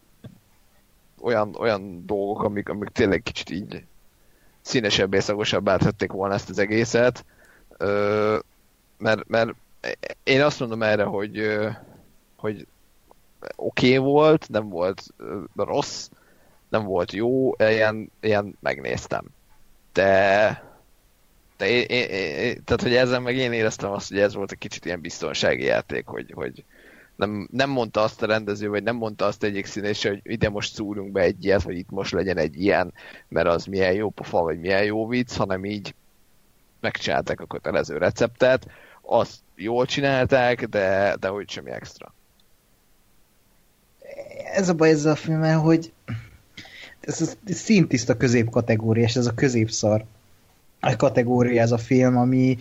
[1.21, 3.85] olyan, olyan dolgok, amik, amik tényleg kicsit így
[4.61, 7.25] színesebbé, szagosabbá tették volna ezt az egészet.
[7.77, 8.39] Ö,
[8.99, 9.55] mert, mert
[10.23, 11.59] én azt mondom erre, hogy,
[12.37, 12.67] hogy
[13.57, 15.03] oké okay volt, nem volt
[15.57, 16.09] rossz,
[16.69, 19.25] nem volt jó, ilyen, ilyen megnéztem.
[19.93, 20.65] De
[21.57, 24.59] de én, én, én, tehát, hogy ezzel meg én éreztem azt, hogy ez volt egy
[24.59, 26.65] kicsit ilyen biztonsági játék, hogy, hogy
[27.17, 30.75] nem, nem mondta azt a rendező, vagy nem mondta azt egyik színés, hogy ide most
[30.75, 32.93] szúrunk be egy ilyet, vagy itt most legyen egy ilyen,
[33.29, 35.95] mert az milyen jó pofa, vagy milyen jó vicc, hanem így
[36.81, 38.67] megcsinálták a kötelező receptet,
[39.01, 42.15] azt jól csinálták, de, de hogy semmi extra.
[44.55, 45.93] Ez a baj ezzel a filmmel, hogy
[47.01, 50.05] ez a szintiszta középkategória, és ez a középszar
[50.81, 52.57] a kategória ez a film, ami,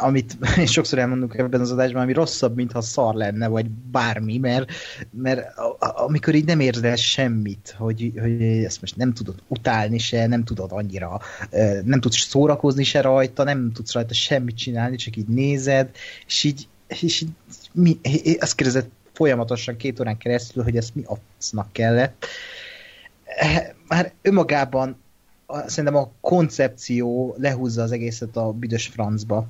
[0.00, 0.36] amit
[0.66, 4.70] sokszor elmondunk ebben az adásban, ami rosszabb, mintha szar lenne, vagy bármi, mert,
[5.10, 10.44] mert amikor így nem érzel semmit, hogy, hogy ezt most nem tudod utálni se, nem
[10.44, 11.20] tudod annyira,
[11.84, 15.90] nem tudsz szórakozni se rajta, nem tudsz rajta semmit csinálni, csak így nézed,
[16.26, 17.30] és így, és így
[17.72, 17.98] mi,
[18.40, 22.26] azt kérdezett folyamatosan két órán keresztül, hogy ezt mi a kellett.
[23.88, 24.96] Már önmagában
[25.46, 29.46] a, szerintem a koncepció lehúzza az egészet a büdös francba.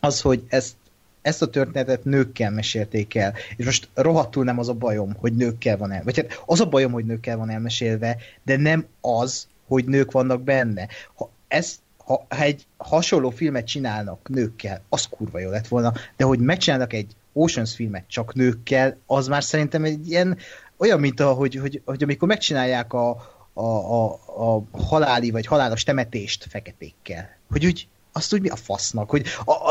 [0.00, 0.74] Az, hogy ezt,
[1.22, 3.34] ezt a történetet nőkkel mesélték el.
[3.56, 6.02] És most rohadtul nem az a bajom, hogy nőkkel van el.
[6.04, 10.42] Vagy hát az a bajom, hogy nőkkel van elmesélve, de nem az, hogy nők vannak
[10.42, 10.88] benne.
[11.14, 16.24] Ha ezt ha, ha egy hasonló filmet csinálnak nőkkel, az kurva jó lett volna, de
[16.24, 20.38] hogy megcsinálnak egy Oceans filmet csak nőkkel, az már szerintem egy ilyen
[20.76, 23.10] olyan, mint a, hogy, hogy, hogy amikor megcsinálják a,
[23.52, 27.28] a, a, a haláli vagy halálos temetést feketékkel.
[27.50, 29.26] Hogy úgy azt úgy mi a fasznak, hogy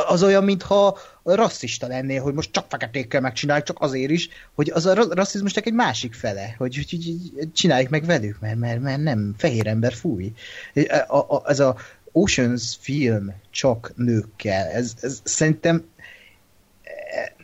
[0.07, 4.85] az olyan, mintha rasszista lennél, hogy most csak feketékkel megcsináljuk, csak azért is, hogy az
[4.85, 9.35] a rasszizmusnak egy másik fele, hogy, hogy, hogy csináljuk meg velük, mert, mert, mert nem,
[9.37, 10.31] fehér ember fúj.
[11.07, 11.75] A, a, ez a
[12.11, 15.83] Oceans film csak nőkkel, ez, ez szerintem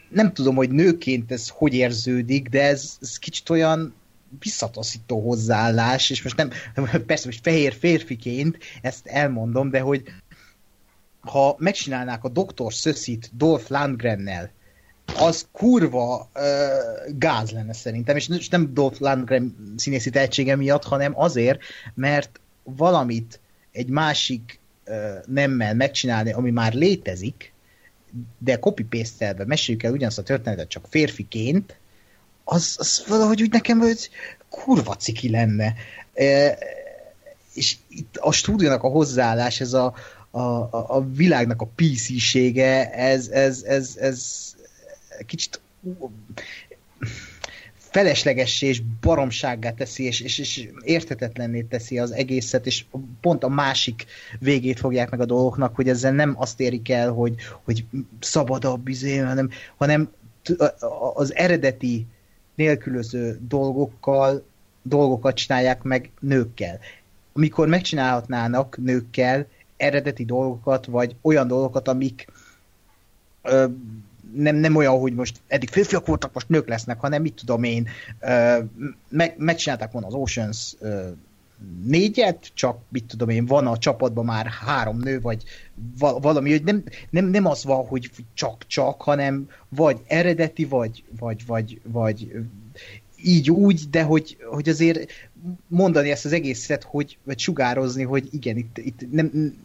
[0.10, 3.94] nem tudom, hogy nőként ez hogy érződik, de ez, ez kicsit olyan
[4.40, 6.50] visszataszító hozzáállás, és most nem,
[7.08, 10.04] persze most fehér férfiként ezt elmondom, de hogy
[11.20, 14.52] ha megcsinálnák a Doktor Szöszit Dolph Landgrennel,
[15.18, 21.62] az kurva uh, gáz lenne szerintem, és nem Dolph Landgren színészi tehetsége miatt, hanem azért,
[21.94, 23.40] mert valamit
[23.72, 24.96] egy másik uh,
[25.26, 27.54] nemmel megcsinálni, ami már létezik,
[28.38, 31.80] de copy-paste-elve meséljük el ugyanazt a történetet csak férfiként,
[32.44, 34.10] az, az valahogy úgy nekem hogy
[34.50, 35.74] kurva ciki lenne.
[36.14, 36.58] E,
[37.54, 39.94] és itt a stúdiónak a hozzáállás, ez a,
[40.32, 40.40] a,
[40.72, 44.54] a világnak a PC-sége, ez, ez, ez, ez
[45.26, 45.62] kicsit
[47.96, 52.86] feleslegessé és baromsággá teszi, és, és, és értetetlenné teszi az egészet, és
[53.22, 54.06] pont a másik
[54.40, 57.86] végét fogják meg a dolgoknak, hogy ezzel nem azt érik el, hogy, hogy
[58.20, 60.12] szabadabb izé, hanem, hanem
[61.14, 62.08] az eredeti
[62.56, 64.46] nélkülöző dolgokkal,
[64.82, 66.80] dolgokat csinálják meg nőkkel.
[67.34, 69.48] Amikor megcsinálhatnának nőkkel
[69.78, 72.28] eredeti dolgokat, vagy olyan dolgokat, amik
[73.42, 73.66] ö,
[74.36, 77.88] nem, nem olyan, hogy most eddig férfiak voltak, most nők lesznek, hanem mit tudom én,
[79.10, 80.76] meg, megcsinálták volna az Oceans
[81.84, 85.44] négyet, csak mit tudom én, van a csapatban már három nő, vagy
[85.98, 91.82] valami, hogy nem, nem, nem az van, hogy csak-csak, hanem vagy eredeti, vagy, vagy, vagy,
[91.84, 92.32] vagy
[93.24, 95.12] így úgy, de hogy, hogy azért
[95.68, 99.56] mondani ezt az egészet, hogy, vagy sugározni, hogy igen, itt, itt nem,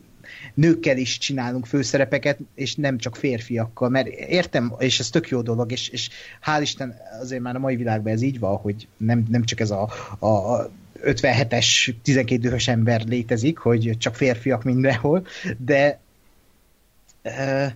[0.54, 5.72] nőkkel is csinálunk főszerepeket, és nem csak férfiakkal, mert értem, és ez tök jó dolog,
[5.72, 6.08] és, és
[6.46, 9.70] hál' Isten azért már a mai világban ez így van, hogy nem, nem csak ez
[9.70, 9.82] a,
[10.18, 10.70] a
[11.04, 15.26] 57-es 12 dühös ember létezik, hogy csak férfiak mindenhol,
[15.58, 16.00] de
[17.24, 17.72] uh,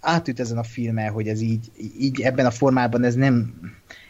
[0.00, 3.54] átüt ezen a filmen, hogy ez így, így ebben a formában ez nem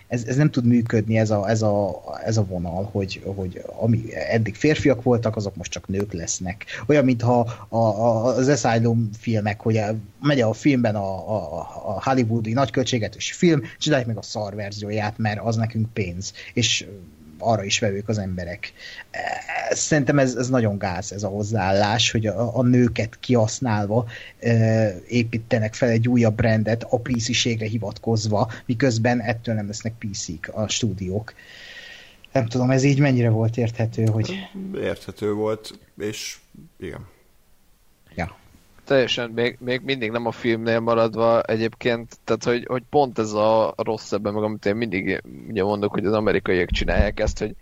[0.09, 4.15] ez, ez nem tud működni ez a, ez a, ez a vonal, hogy, hogy ami
[4.15, 6.65] eddig férfiak voltak, azok most csak nők lesznek.
[6.87, 9.81] Olyan, mintha a, a, az Asylum filmek, hogy
[10.21, 15.41] megy a filmben a, a, a hollywoodi nagyköltségetős film, csinálják meg a szar verzióját, mert
[15.41, 16.33] az nekünk pénz.
[16.53, 16.87] És
[17.39, 18.73] arra is vevők az emberek.
[19.71, 24.07] Szerintem ez, ez nagyon gáz, ez a hozzáállás, hogy a, a nőket kihasználva
[24.41, 30.69] e, építenek fel egy újabb brandet a PC-ségre hivatkozva, miközben ettől nem lesznek PC-k a
[30.69, 31.35] stúdiók.
[32.33, 34.35] Nem tudom, ez így mennyire volt érthető, hogy...
[34.75, 36.37] Érthető volt, és
[36.81, 37.13] igen.
[38.85, 43.75] Teljesen, még, még mindig nem a filmnél maradva egyébként, tehát hogy, hogy pont ez a
[43.77, 47.55] rossz ebben, meg amit én mindig ugye mondok, hogy az amerikaiak csinálják ezt, hogy,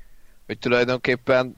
[0.47, 1.57] hogy tulajdonképpen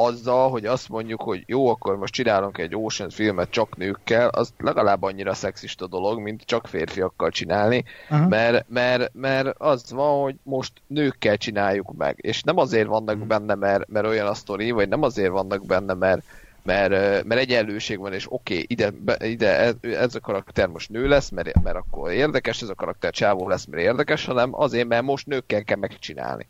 [0.00, 4.52] azzal, hogy azt mondjuk, hogy jó, akkor most csinálunk egy Ocean filmet csak nőkkel, az
[4.58, 8.28] legalább annyira szexista dolog, mint csak férfiakkal csinálni, uh-huh.
[8.28, 13.54] mert, mert, mert az van, hogy most nőkkel csináljuk meg, és nem azért vannak benne,
[13.54, 16.22] mert, mert olyan a sztori, vagy nem azért vannak benne, mert,
[16.62, 21.08] mert, mert egyenlőség van, és oké, okay, ide, ide ez, ez a karakter most nő
[21.08, 25.02] lesz, mert, mert akkor érdekes, ez a karakter csávó lesz, mert érdekes, hanem azért, mert
[25.02, 26.46] most nőkkel kell megcsinálni.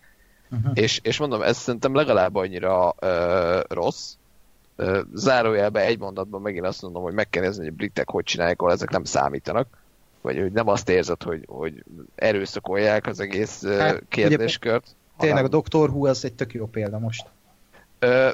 [0.51, 0.73] Uh-huh.
[0.74, 4.12] És, és mondom, ez szerintem legalább annyira uh, rossz.
[4.77, 8.24] Uh, zárójelben egy mondatban megint azt mondom, hogy meg kell nézni, hogy a britek hogy
[8.24, 9.78] csinálják, ahol ezek nem számítanak.
[10.20, 11.85] Vagy hogy nem azt érzed, hogy, hogy
[12.15, 14.85] erőszakolják az egész hát, kérdéskört.
[14.85, 15.45] Ugye, tényleg hanem...
[15.45, 17.27] a Doctor Who az egy tök jó példa most.
[18.03, 18.31] Uh,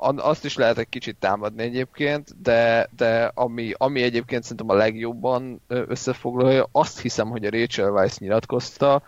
[0.00, 5.60] azt is lehet egy kicsit támadni egyébként, de, de ami, ami egyébként szerintem a legjobban
[5.66, 9.02] összefoglalja, azt hiszem, hogy a Rachel Weisz nyilatkozta,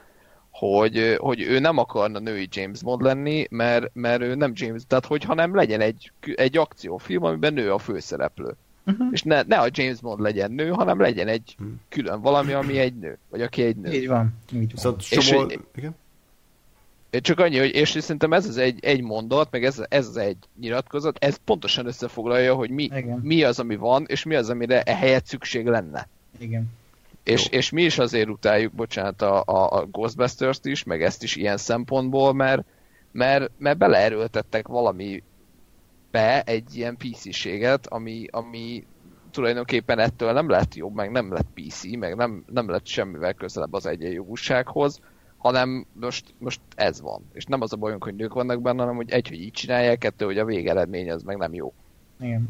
[0.51, 5.07] hogy, hogy ő nem akarna női James Bond lenni, mert, mert ő nem James, tehát
[5.07, 8.57] hogyha nem legyen egy, egy akciófilm, amiben nő a főszereplő.
[8.87, 9.07] Uh-huh.
[9.11, 11.75] És ne, ne a James Bond legyen nő, hanem legyen egy uh-huh.
[11.89, 13.93] külön valami, ami egy nő, vagy aki egy nő.
[13.93, 14.35] Így van.
[14.53, 14.77] Így van.
[14.77, 15.47] Szóval csomó...
[15.47, 15.95] És, igen?
[17.21, 20.37] Csak annyi, hogy és szerintem ez az egy, egy mondat, meg ez, ez az egy
[20.61, 22.91] nyilatkozat, ez pontosan összefoglalja, hogy mi,
[23.23, 26.09] mi az, ami van, és mi az, amire ehelyett szükség lenne.
[26.39, 26.71] Igen.
[27.25, 31.37] És, és mi is azért utáljuk, bocsánat, a, a, a Ghostbusters-t is, meg ezt is
[31.37, 32.65] ilyen szempontból, mert,
[33.13, 35.23] mert, mert beleerőltettek valami
[36.11, 38.87] be egy ilyen PC-séget, ami, ami
[39.31, 43.73] tulajdonképpen ettől nem lett jobb, meg nem lett PC, meg nem, nem lett semmivel közelebb
[43.73, 45.01] az egyenjogúsághoz,
[45.43, 47.23] hanem most, most ez van.
[47.33, 49.99] És nem az a bajunk, hogy nők vannak benne, hanem hogy egy, hogy így csinálják,
[49.99, 51.73] kettő, hogy a végeredmény az meg nem jó.
[52.21, 52.49] Igen.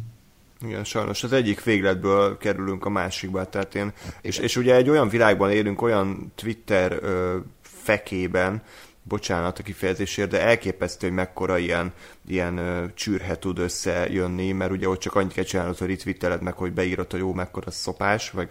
[0.66, 5.08] Igen, sajnos az egyik végletből kerülünk a másikba, tehát én, és, és ugye egy olyan
[5.08, 8.62] világban élünk, olyan Twitter ö, fekében,
[9.02, 11.92] bocsánat a kifejezésért, de elképesztő, hogy mekkora ilyen,
[12.26, 16.54] ilyen ö, csürhe tud összejönni, mert ugye ott csak annyit kell csinálnod, hogy retweeteled meg,
[16.54, 18.48] hogy beírod, hogy jó, mekkora szopás, vagy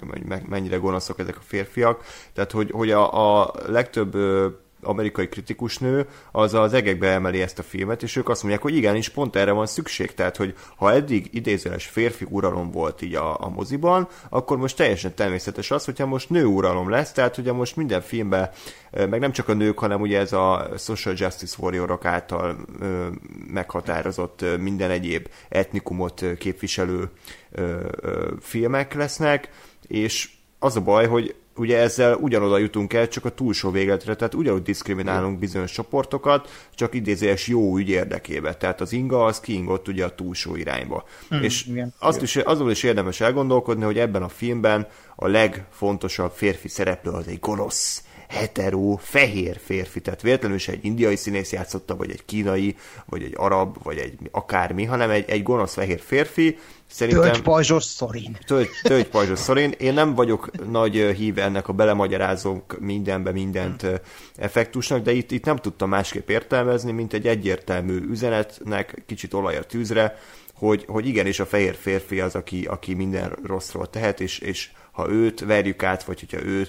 [0.50, 2.04] mennyire gonoszok ezek a férfiak.
[2.34, 4.48] Tehát, hogy, hogy a, a legtöbb ö,
[4.82, 9.10] amerikai kritikusnő, az az egekbe emeli ezt a filmet, és ők azt mondják, hogy igenis
[9.10, 10.14] pont erre van szükség.
[10.14, 15.16] Tehát, hogy ha eddig idézőles férfi uralom volt így a, a moziban, akkor most teljesen
[15.16, 18.50] természetes az, hogyha most nő uralom lesz, tehát ugye most minden filmben,
[18.92, 23.08] meg nem csak a nők, hanem ugye ez a social justice warriorok által ö,
[23.48, 27.10] meghatározott minden egyéb etnikumot képviselő
[27.52, 29.50] ö, ö, filmek lesznek,
[29.88, 30.30] és
[30.60, 34.62] az a baj, hogy ugye ezzel ugyanoda jutunk el, csak a túlsó végletre, tehát ugyanúgy
[34.62, 38.56] diszkriminálunk bizonyos csoportokat, csak idézőes jó ügy érdekébe.
[38.56, 41.04] Tehát az inga az kiingott ugye a túlsó irányba.
[41.36, 41.94] Mm, és igen.
[42.00, 47.28] azt is, azon is érdemes elgondolkodni, hogy ebben a filmben a legfontosabb férfi szereplő az
[47.28, 52.76] egy gonosz, hetero, fehér férfi, tehát véletlenül is egy indiai színész játszotta, vagy egy kínai,
[53.06, 56.58] vagy egy arab, vagy egy akármi, hanem egy, egy gonosz fehér férfi,
[56.92, 57.24] Szerintem...
[57.24, 58.38] Tölgypajzsos szorin.
[58.46, 59.74] Tölgy, tölgypajzsos szorin.
[59.78, 63.96] Én nem vagyok nagy hív ennek a belemagyarázók mindenbe mindent hmm.
[64.36, 69.64] effektusnak, de itt, itt nem tudtam másképp értelmezni, mint egy egyértelmű üzenetnek, kicsit olaj a
[69.64, 70.18] tűzre,
[70.54, 75.10] hogy, hogy igenis a fehér férfi az, aki, aki minden rosszról tehet, és, és ha
[75.10, 76.68] őt verjük át, vagy hogyha ő,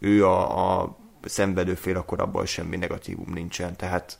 [0.00, 3.76] ő a, a szenvedő fél, akkor abban semmi negatívum nincsen.
[3.76, 4.18] Tehát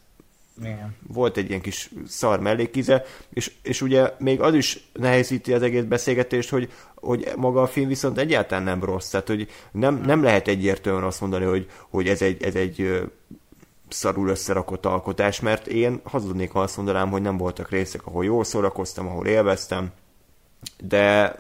[0.60, 0.96] igen.
[1.08, 5.82] Volt egy ilyen kis szar mellékize, és, és ugye még az is nehezíti az egész
[5.82, 10.48] beszélgetést, hogy, hogy maga a film viszont egyáltalán nem rossz, tehát hogy nem, nem lehet
[10.48, 13.02] egyértelműen azt mondani, hogy, hogy ez egy, ez egy
[13.88, 18.44] szarul összerakott alkotás, mert én hazudnék, ha azt mondanám, hogy nem voltak részek, ahol jól
[18.44, 19.90] szórakoztam, ahol élveztem,
[20.78, 21.34] de,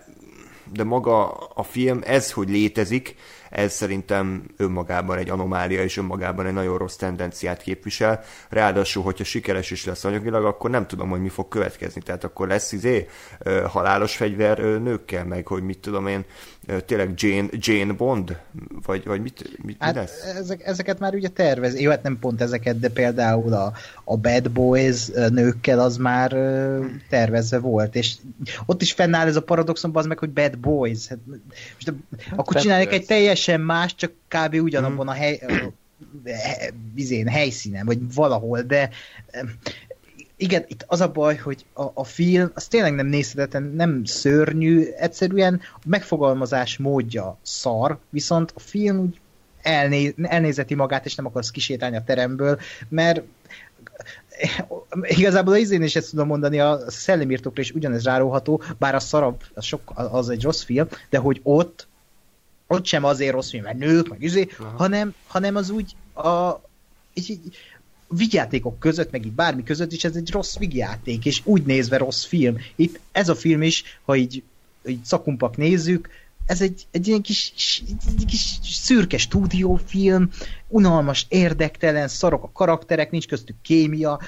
[0.72, 3.16] de maga a film, ez, hogy létezik,
[3.52, 8.20] ez szerintem önmagában egy anomália, és önmagában egy nagyon rossz tendenciát képvisel.
[8.48, 12.02] Ráadásul, hogyha sikeres is lesz anyagilag, akkor nem tudom, hogy mi fog következni.
[12.02, 13.08] Tehát akkor lesz izé
[13.66, 16.24] halálos fegyver nőkkel, meg hogy mit tudom én,
[16.80, 18.36] tényleg Jane, Jane Bond?
[18.86, 20.24] Vagy, vagy mit, mit, hát mi lesz?
[20.24, 21.80] Ezek, ezeket már ugye tervez.
[21.80, 23.72] Jó, hát nem pont ezeket, de például a,
[24.04, 26.30] a Bad Boys nőkkel az már
[27.08, 28.14] tervezve volt, és
[28.66, 31.06] ott is fennáll ez a paradoxon, az meg, hogy Bad Boys.
[31.06, 34.54] Hát, most, hát akkor csinálják egy teljesen más, csak kb.
[34.54, 35.40] ugyanabban a hely,
[36.94, 38.90] vizén, helyszínen, vagy valahol, de
[40.42, 44.84] igen, itt az a baj, hogy a, a film, az tényleg nem nézhetetlen, nem szörnyű,
[44.96, 49.20] egyszerűen a megfogalmazás módja szar, viszont a film úgy
[49.62, 52.58] elné, elnézeti magát, és nem akarsz kisétálni a teremből,
[52.88, 53.22] mert
[55.02, 59.40] igazából az izén is ezt tudom mondani, a szellemírtókra is ugyanez ráróható, bár a szarabb,
[59.54, 61.86] az, sok, az egy rossz film, de hogy ott
[62.66, 66.60] ott sem azért rossz film, mert nők, meg izé, hanem, hanem az úgy a,
[67.14, 67.56] így, így,
[68.16, 72.24] vigyátékok között, meg így bármi között is ez egy rossz vigyáték, és úgy nézve rossz
[72.24, 72.56] film.
[72.76, 74.42] Itt ez a film is, ha így,
[74.86, 76.08] így szakumpak nézzük,
[76.46, 77.52] ez egy, egy ilyen kis,
[78.18, 80.30] egy kis szürke stúdiófilm,
[80.68, 84.20] unalmas, érdektelen, szarok a karakterek, nincs köztük kémia,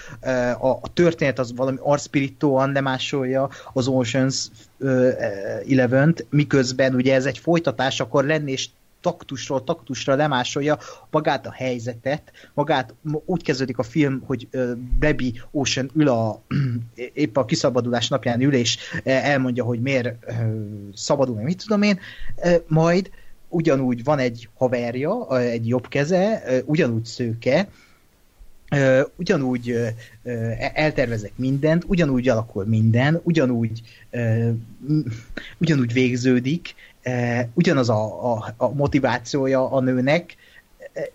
[0.61, 4.49] a, a történet az valami arspiritóan lemásolja az Oceans
[5.69, 8.69] Eleven-t, miközben ugye ez egy folytatás akkor lenni, és
[9.05, 10.79] taktusról taktusra lemásolja
[11.11, 12.95] magát a helyzetet, magát
[13.25, 14.49] úgy kezdődik a film, hogy
[14.99, 16.43] Debbie Ocean ül a
[17.25, 20.15] épp a kiszabadulás napján ül, és elmondja, hogy miért
[20.95, 21.99] szabadul, mit tudom én,
[22.67, 23.11] majd
[23.49, 27.69] ugyanúgy van egy haverja, egy jobb keze, ugyanúgy szőke,
[29.17, 29.77] ugyanúgy
[30.75, 33.81] eltervezek mindent, ugyanúgy alakul minden, ugyanúgy,
[35.59, 36.75] ugyanúgy végződik,
[37.55, 40.37] ugyanaz a, a, a motivációja a nőnek,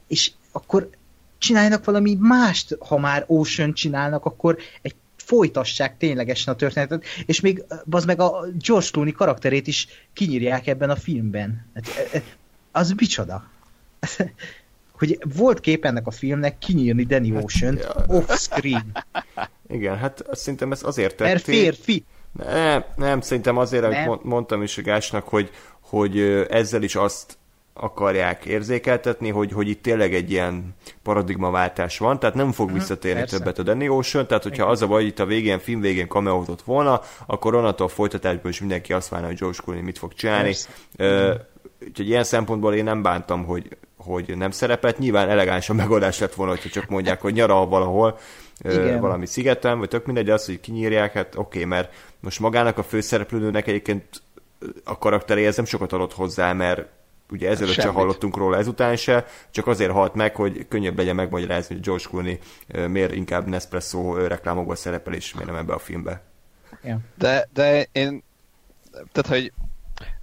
[0.08, 0.90] és akkor
[1.38, 7.64] csináljanak valami mást, ha már Ocean csinálnak, akkor egy folytassák ténylegesen a történetet, és még
[7.90, 11.66] az meg a George Clooney karakterét is kinyírják ebben a filmben.
[11.74, 12.24] Hát,
[12.72, 13.50] az micsoda?
[15.00, 19.06] hogy volt kép ennek a filmnek kinyírni Danny Ocean hát, off-screen.
[19.68, 21.34] Igen, hát szerintem ez azért tették.
[21.34, 22.06] Mert férfi.
[22.32, 24.10] Nem, nem, szerintem azért, nem.
[24.10, 25.50] amit mondtam is a Gásnak, hogy,
[25.90, 27.38] hogy ezzel is azt
[27.74, 33.20] akarják érzékeltetni, hogy, hogy itt tényleg egy ilyen paradigmaváltás van, tehát nem fog mhm, visszatérni
[33.20, 33.38] Persze.
[33.38, 34.74] többet a Danny Ocean, tehát hogyha Igen.
[34.74, 38.60] az a baj, itt a végén, film végén cameózott volna, akkor onnantól a folytatásban is
[38.60, 40.54] mindenki azt várna, hogy George Clooney mit fog csinálni.
[40.98, 41.34] Uh,
[41.88, 44.98] úgyhogy ilyen szempontból én nem bántam, hogy, hogy nem szerepelt.
[44.98, 48.18] Nyilván elegáns a megoldás lett volna, hogyha csak mondják, hogy nyaral valahol,
[48.64, 49.00] Igen.
[49.00, 52.84] valami szigeten, vagy tök mindegy, az, hogy kinyírják, hát oké, okay, mert most magának a
[52.84, 54.22] főszereplőnőnek egyébként
[54.84, 56.88] a karakteréhez nem sokat adott hozzá, mert
[57.32, 61.76] ugye ezelőtt sem hallottunk róla ezután se, csak azért halt meg, hogy könnyebb legyen megmagyarázni,
[61.76, 62.40] hogy George Clooney
[62.88, 66.24] miért inkább Nespresso reklámokban szerepel, és miért nem ebbe a filmbe.
[67.18, 68.24] De, de én,
[68.92, 69.52] tehát hogy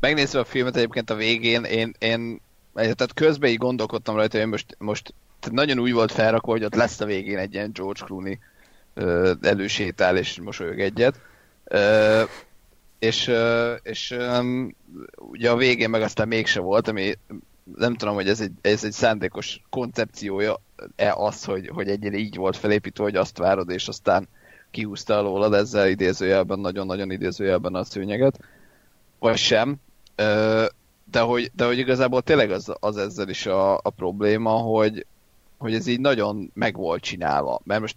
[0.00, 2.40] megnézve a filmet egyébként a végén, én, én
[2.74, 6.74] tehát közben így gondolkodtam rajta, hogy most, most tehát nagyon úgy volt felrakva, hogy ott
[6.74, 8.38] lesz a végén egy ilyen George Clooney
[9.42, 11.20] elősétál és mosolyog egyet.
[13.06, 13.32] És,
[13.82, 14.16] és
[15.16, 17.14] ugye a végén meg aztán mégse volt, ami
[17.76, 22.56] nem tudom, hogy ez egy, ez egy szándékos koncepciója-e az, hogy, hogy egyre így volt
[22.56, 24.28] felépítve, hogy azt várod, és aztán
[24.70, 28.38] kihúzta alólad ezzel idézőjelben, nagyon-nagyon idézőjelben a szőnyeget,
[29.18, 29.76] vagy sem.
[31.10, 35.06] De hogy, de hogy igazából tényleg az, az ezzel is a, a probléma, hogy,
[35.56, 37.60] hogy ez így nagyon meg volt csinálva.
[37.64, 37.96] Mert most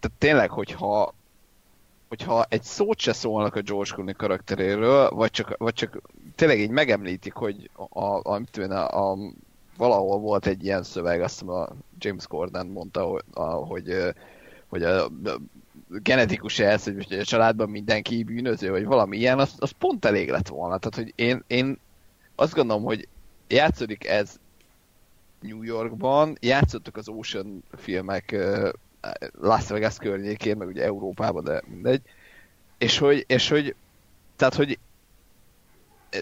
[0.00, 1.14] tehát tényleg, hogyha
[2.08, 6.00] hogyha egy szót se szólnak a George Clooney karakteréről, vagy csak, vagy csak
[6.34, 9.18] tényleg így megemlítik, hogy a, a, a, a, a,
[9.76, 11.68] valahol volt egy ilyen szöveg, azt hiszem a
[11.98, 14.14] James Corden mondta, hogy, a, hogy,
[14.68, 15.10] hogy a, a
[15.88, 20.48] genetikus ez, hogy a családban mindenki bűnöző, vagy valami ilyen, az, az pont elég lett
[20.48, 20.78] volna.
[20.78, 21.78] Tehát, hogy én, én
[22.34, 23.08] azt gondolom, hogy
[23.48, 24.38] játszódik ez
[25.40, 28.36] New Yorkban, játszottak az Ocean filmek
[29.40, 32.02] Las Vegas környékén, meg ugye Európában, de mindegy.
[32.78, 33.74] És hogy, és hogy
[34.36, 34.78] tehát, hogy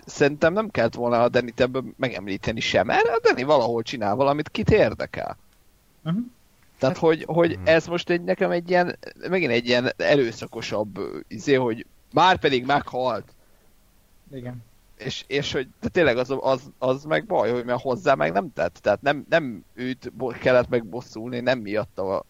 [0.07, 4.49] szerintem nem kellett volna a Danny ebből megemlíteni sem, mert a Danny valahol csinál valamit,
[4.49, 5.37] kit érdekel.
[6.05, 6.23] Uh-huh.
[6.79, 8.99] Tehát, hogy, hogy ez most egy, nekem egy ilyen,
[9.29, 10.99] megint egy ilyen erőszakosabb
[11.29, 13.35] izé, hogy már pedig meghalt.
[14.33, 14.63] Igen
[14.99, 18.53] és, és hogy de tényleg az, az, az meg baj, hogy mert hozzá meg nem
[18.53, 18.79] tett.
[18.83, 22.25] Tehát nem, nem őt kellett megbosszulni, nem miatta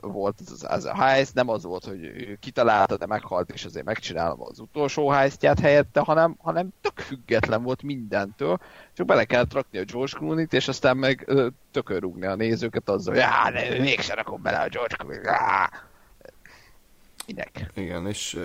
[0.00, 3.64] volt ez az, az a heist, nem az volt, hogy ő kitalálta, de meghalt, és
[3.64, 8.58] azért megcsinálom az utolsó heistját helyette, hanem, hanem tök független volt mindentől,
[8.92, 11.32] csak bele kellett rakni a George Clooney-t, és aztán meg
[11.70, 15.28] tökörrúgni a nézőket azzal, hogy já, de mégsem rakom bele a George Clooney-t.
[17.26, 17.70] Minek?
[17.74, 18.38] Igen, és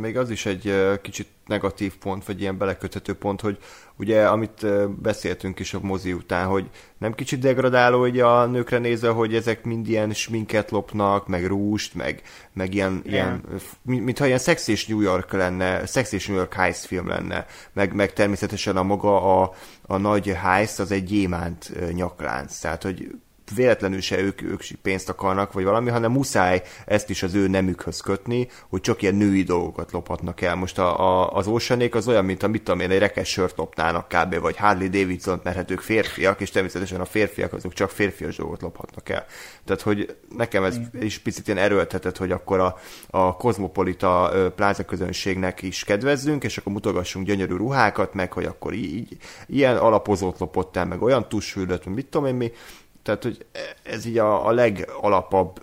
[0.00, 3.58] még az is egy kicsit negatív pont, vagy ilyen beleköthető pont, hogy
[3.96, 4.66] ugye, amit
[5.02, 9.64] beszéltünk is a mozi után, hogy nem kicsit degradáló hogy a nőkre nézve, hogy ezek
[9.64, 12.22] mind ilyen sminket lopnak, meg rúst, meg,
[12.52, 13.44] meg ilyen, ilyen
[13.82, 17.94] mintha ilyen Sex és New York lenne, Sex és New York heist film lenne, meg,
[17.94, 19.52] meg természetesen a maga a,
[19.82, 23.10] a nagy heist az egy gyémánt nyaklánc, tehát hogy
[23.54, 28.00] véletlenül se ők, ők pénzt akarnak, vagy valami, hanem muszáj ezt is az ő nemükhöz
[28.00, 30.54] kötni, hogy csak ilyen női dolgokat lophatnak el.
[30.54, 33.56] Most a, a, az Oceanék az olyan, mint a mit tudom én, egy rekes sört
[33.56, 34.40] lopnának kb.
[34.40, 38.62] vagy Harley Davidson, mert hát ők férfiak, és természetesen a férfiak azok csak férfias dolgot
[38.62, 39.26] lophatnak el.
[39.64, 42.78] Tehát, hogy nekem ez is picit ilyen erőltetett, hogy akkor a,
[43.10, 49.16] a kozmopolita pláza közönségnek is kedvezzünk, és akkor mutogassunk gyönyörű ruhákat, meg hogy akkor így,
[49.46, 52.52] ilyen alapozót lopott el, meg olyan tussülött, mit tudom én mi,
[53.02, 53.44] tehát, hogy
[53.82, 55.62] ez így a, a legalapabb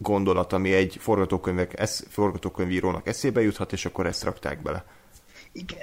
[0.00, 4.84] gondolat, ami egy forgatókönyvek, esz, forgatókönyvírónak eszébe juthat, és akkor ezt rakták bele.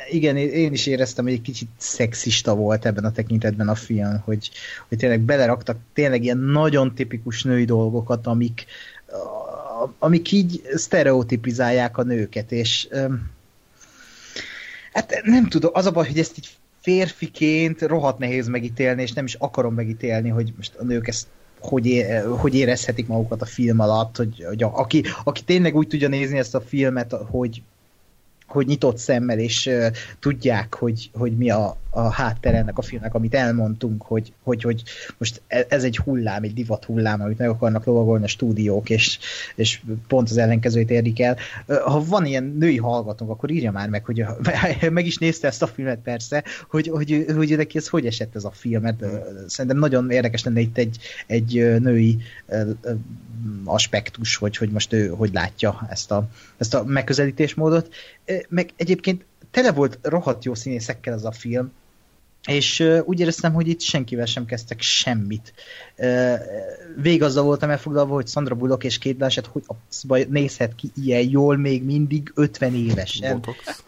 [0.10, 4.52] Igen, én is éreztem, hogy egy kicsit szexista volt ebben a tekintetben a film, hogy,
[4.88, 8.66] hogy tényleg beleraktak tényleg ilyen nagyon tipikus női dolgokat, amik,
[10.00, 12.88] amik így sztereotipizálják a nőket, és
[14.94, 16.50] hát nem tudom, az a baj, hogy ezt így
[16.82, 21.28] férfiként rohadt nehéz megítélni, és nem is akarom megítélni, hogy most a nők ezt
[21.60, 25.88] hogy, é, hogy érezhetik magukat a film alatt, hogy, hogy a, aki, aki tényleg úgy
[25.88, 27.62] tudja nézni ezt a filmet, hogy,
[28.48, 29.88] hogy nyitott szemmel, és uh,
[30.20, 34.84] tudják, hogy, hogy mi a, a háttere ennek a filmnek, amit elmondtunk, hogy, hogy, hogy
[35.18, 39.20] most e, ez egy hullám, egy divat hullám, amit meg akarnak lovagolni a stúdiók, és,
[39.56, 41.38] és pont az ellenkezőt érdik el.
[41.68, 44.26] Ha van ilyen női hallgatónk, akkor írja már meg, hogy
[44.90, 48.44] meg is nézte ezt a filmet persze, hogy, hogy, hogy neki ez hogy esett ez
[48.44, 49.04] a film, mert
[49.48, 50.98] szerintem nagyon érdekes lenne itt egy,
[51.28, 52.18] egy női
[53.64, 56.28] aspektus, hogy, hogy most ő hogy látja ezt a,
[56.58, 57.94] ezt a megközelítésmódot.
[58.50, 61.72] Meg egyébként tele volt rohadt jó színészekkel ez a film,
[62.48, 65.54] és úgy éreztem, hogy itt senkivel sem kezdtek semmit.
[66.96, 71.30] Vég azzal voltam elfoglalva, hogy Sandra Bullock és Kate Blanchett hogy a nézhet ki ilyen
[71.30, 73.34] jól még mindig 50 évesen.
[73.34, 73.84] Botox.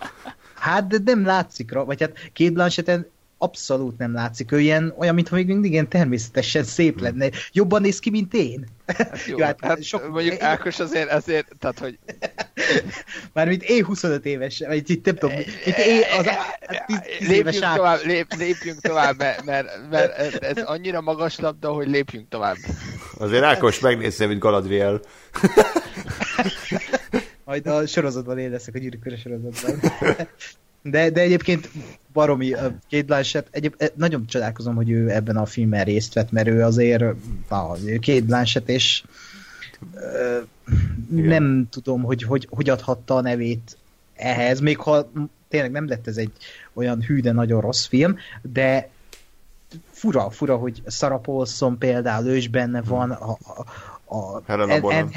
[0.56, 3.08] Hát, de nem látszik, vagy hát Kate Blanchett
[3.44, 4.52] abszolút nem látszik.
[4.52, 7.04] Ő ilyen, olyan, mintha még mindig ilyen természetesen szép hmm.
[7.04, 7.30] lenne.
[7.52, 8.68] Jobban néz ki, mint én.
[8.86, 10.10] Hát jó, hát, hát sok...
[10.10, 12.00] mondjuk Ákos azért, azért, tehát hogy...
[13.34, 16.26] Mármint én 25 éves, vagy itt nem tudom, itt én az
[16.86, 21.70] 10, 10 lépjünk éves tovább, lép, lépjünk tovább, mert, mert, mert ez annyira magas labda,
[21.72, 22.58] hogy lépjünk tovább.
[23.18, 25.02] Azért Ákos megnézze, mint Galadriel.
[27.46, 29.92] Majd a sorozatban én leszek, a gyűrűkörös sorozatban.
[30.84, 31.70] De, de egyébként
[32.14, 32.50] baromi,
[32.90, 37.04] Kate Blanchett, egyéb, nagyon csodálkozom, hogy ő ebben a filmben részt vett, mert ő azért
[38.02, 39.04] Kate Blanchett, és
[39.94, 40.48] uh,
[41.10, 43.78] nem tudom, hogy, hogy hogy adhatta a nevét
[44.16, 45.12] ehhez, még ha
[45.48, 46.32] tényleg nem lett ez egy
[46.74, 48.90] olyan hű, de nagyon rossz film, de
[49.92, 53.38] fura, fura, hogy Sarah Paulson például, ő is benne van, a,
[54.06, 55.10] a, a Helena Bonham.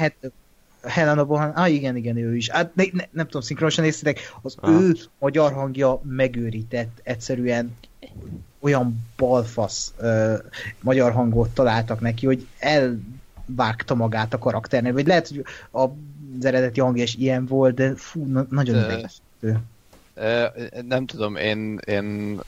[0.87, 2.49] Helena Bohan, ah igen, igen, ő is.
[2.49, 4.71] Hát ne, ne, nem tudom, szinkronosan néztétek, az ah.
[4.71, 7.75] ő magyar hangja megőrített, egyszerűen
[8.59, 10.33] olyan balfasz uh,
[10.81, 17.03] magyar hangot találtak neki, hogy elvágta magát a karakternek, vagy lehet, hogy az eredeti hangja
[17.03, 19.59] is ilyen volt, de fú, na, nagyon idegesítő.
[20.87, 22.39] Nem tudom, én, én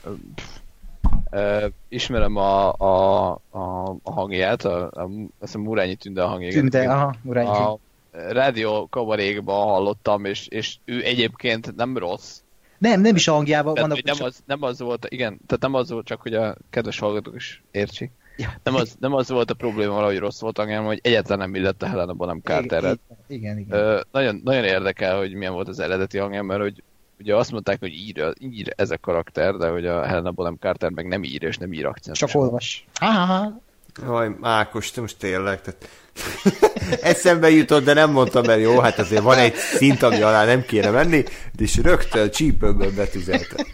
[1.32, 6.52] Uh, ismerem a, a, a, a hangját, a, a, azt a Murányi Tünde a hangját.
[6.52, 7.78] Tünde, aha, Murányi a,
[8.12, 12.40] rádió kabarékban hallottam, és, és ő egyébként nem rossz.
[12.78, 13.88] Nem, nem is a hangjában van.
[13.88, 14.26] Nem, csak...
[14.26, 17.62] az, nem az volt, igen, tehát nem az volt, csak hogy a kedves hallgatók is
[17.70, 18.10] értsék.
[18.36, 18.52] Ja.
[18.62, 21.88] Nem, az, nem az volt a probléma valahogy rossz volt hanem hogy egyetlen nem illette
[21.88, 22.98] Helena Bonham Carteret.
[23.26, 23.58] Igen, igen.
[23.58, 23.78] igen.
[23.78, 26.82] Ö, nagyon, nagyon érdekel, hogy milyen volt az eredeti hangja, mert hogy
[27.18, 30.90] ugye azt mondták, hogy ír, ír ez a karakter, de hogy a Helena Bonham Carter
[30.90, 32.16] meg nem ír, és nem ír akcent.
[32.16, 32.86] Csak olvas.
[33.00, 33.60] Ha-ha-ha.
[34.02, 35.88] Jaj, Ákos, te most tényleg, tehát
[37.02, 40.62] eszembe jutott, de nem mondtam el, jó, hát azért van egy szint, ami alá nem
[40.62, 43.64] kéne menni, de is rögtön csípőből betüzelte.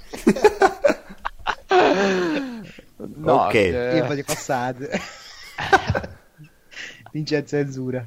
[3.24, 3.68] Oké.
[3.68, 3.70] Okay.
[3.70, 3.94] De...
[3.94, 4.76] Én vagyok a szád.
[7.12, 8.04] Nincsen cenzúra.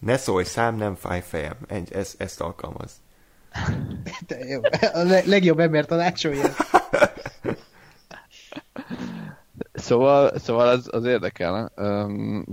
[0.00, 1.56] Ne szólj, szám nem fáj fejem.
[1.90, 2.92] Ez, ezt alkalmaz.
[4.26, 4.60] De
[4.92, 6.54] A legjobb ember tanácsolja.
[9.72, 11.72] Szóval, szóval az, az érdekel.
[11.76, 12.44] Um,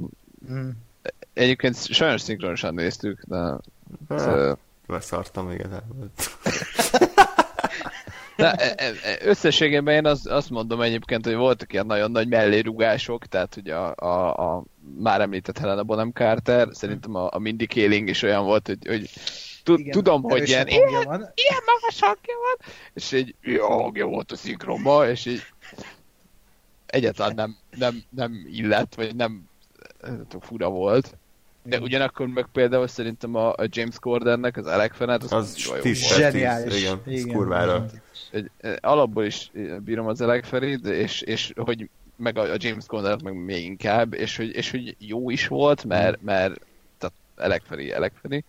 [0.51, 0.69] mm.
[1.33, 3.57] Egyébként sajnos szinkronosan néztük, de...
[4.09, 4.57] Hát,
[4.87, 6.11] Leszartam igazából.
[8.35, 12.27] De e, e, e, összességében én azt, azt mondom egyébként, hogy voltak ilyen nagyon nagy
[12.27, 14.63] mellérugások, tehát ugye a, a, a
[14.99, 19.09] már említett Helena Bonham Carter, szerintem a, a Mindy Kaling is olyan volt, hogy, hogy
[19.79, 21.31] igen, tudom, hogy ilyen, ilyen, van.
[21.35, 25.41] ilyen magas hangja van, és egy jó hangja volt a szinkronban, és így
[26.85, 29.49] egyáltalán nem, nem, nem illet, vagy nem
[30.39, 31.17] fura volt.
[31.63, 35.71] De ugyanakkor meg például szerintem a, a James Cordennek az Alec Fenet, az, az jó
[35.71, 35.95] volt.
[35.95, 36.79] Zseniális.
[36.81, 37.85] Igen, igen, kurvára.
[38.81, 43.35] Alapból is bírom az Alec Ferit, és, és hogy meg a, a James Cordennek meg
[43.35, 46.59] még inkább, és hogy, és hogy jó is volt, mert, mert
[46.97, 48.43] tehát Alec Feri, Alec Feri,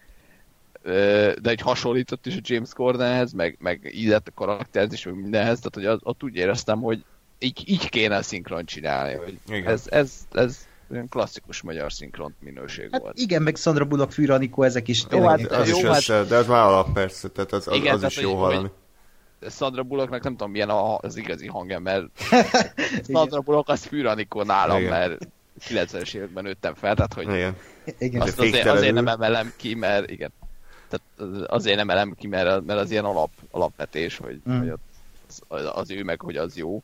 [1.41, 5.91] de egy hasonlított is a James Cordenhez, meg, meg illett a karakterzés, meg mindenhez, tehát
[5.91, 7.05] hogy ott úgy éreztem, hogy
[7.39, 9.67] így, így kéne a szinkron csinálni, hogy Igen.
[9.73, 13.19] ez, ez, ez olyan klasszikus magyar szinkron minőség hát volt.
[13.19, 15.97] Igen, meg Sandra Bullock, Fűranikó, ezek is jó, hát, az jó, is hát...
[15.97, 18.71] össze, de ez már alap persze, tehát az, az, igen, az is jó hallani.
[19.51, 22.05] Sandra Bullocknak nem tudom milyen az igazi hangja, mert
[23.09, 24.91] Sandra Bullock az Fűranikó nálam, igen.
[24.91, 25.29] mert
[25.69, 27.57] 90-es években nőttem fel, tehát hogy igen.
[27.99, 28.21] Igen.
[28.21, 30.33] Azt azért, azért nem emelem ki, mert igen.
[30.89, 34.59] Tehát azért nem emelem ki, mert, mert az ilyen alap, alapvetés, hogy, mm.
[34.59, 34.73] hogy
[35.49, 36.83] az, az ő meg, hogy az jó.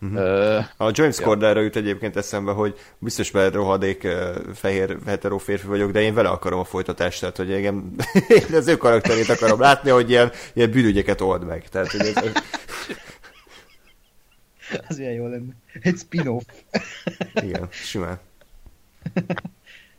[0.00, 0.64] Uh-huh.
[0.76, 1.24] a James ja.
[1.24, 4.06] Corderra jut egyébként eszembe, hogy biztos mert rohadék
[4.54, 7.94] fehér hetero férfi vagyok, de én vele akarom a folytatást, tehát hogy engem,
[8.50, 11.68] én az ő karakterét akarom látni, hogy ilyen, ilyen bűnügyeket old meg.
[11.68, 12.16] Tehát, hogy ez,
[14.88, 15.52] az ilyen jó lenne.
[15.80, 16.44] Egy spin-off.
[17.46, 18.18] igen, simán.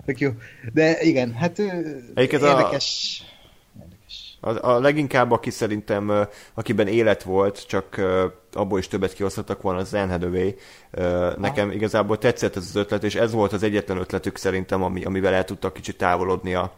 [0.05, 0.31] Tök jó.
[0.73, 1.59] De igen, hát
[2.13, 3.21] Egyiket érdekes.
[3.23, 3.29] A
[4.39, 8.01] a, a leginkább, aki szerintem, akiben élet volt, csak
[8.55, 10.51] abból is többet kihozhattak volna, az Anne Hathaway.
[11.37, 15.33] Nekem igazából tetszett ez az ötlet, és ez volt az egyetlen ötletük szerintem, ami, amivel
[15.33, 16.73] el tudtak kicsit távolodni a,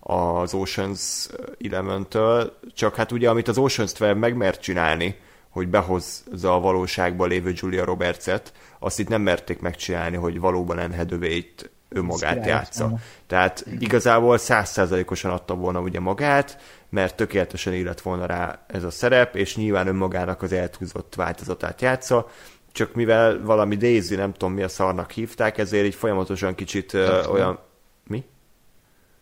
[0.00, 1.28] az Oceans
[1.64, 2.58] Eleven-től.
[2.74, 5.16] Csak hát ugye, amit az Oceans 12 megmert csinálni,
[5.48, 10.96] hogy behozza a valóságba lévő Julia Roberts-et, azt itt nem merték megcsinálni, hogy valóban Anne
[10.96, 12.92] Hathaway-t önmagát játsza.
[13.26, 16.58] Tehát igazából százszázalékosan adta volna ugye magát,
[16.92, 22.28] mert tökéletesen illet volna rá ez a szerep, és nyilván önmagának az eltúzott változatát játsza,
[22.72, 27.32] csak mivel valami Daisy, nem tudom mi a szarnak hívták, ezért így folyamatosan kicsit uh,
[27.32, 27.58] olyan...
[28.06, 28.24] Mi?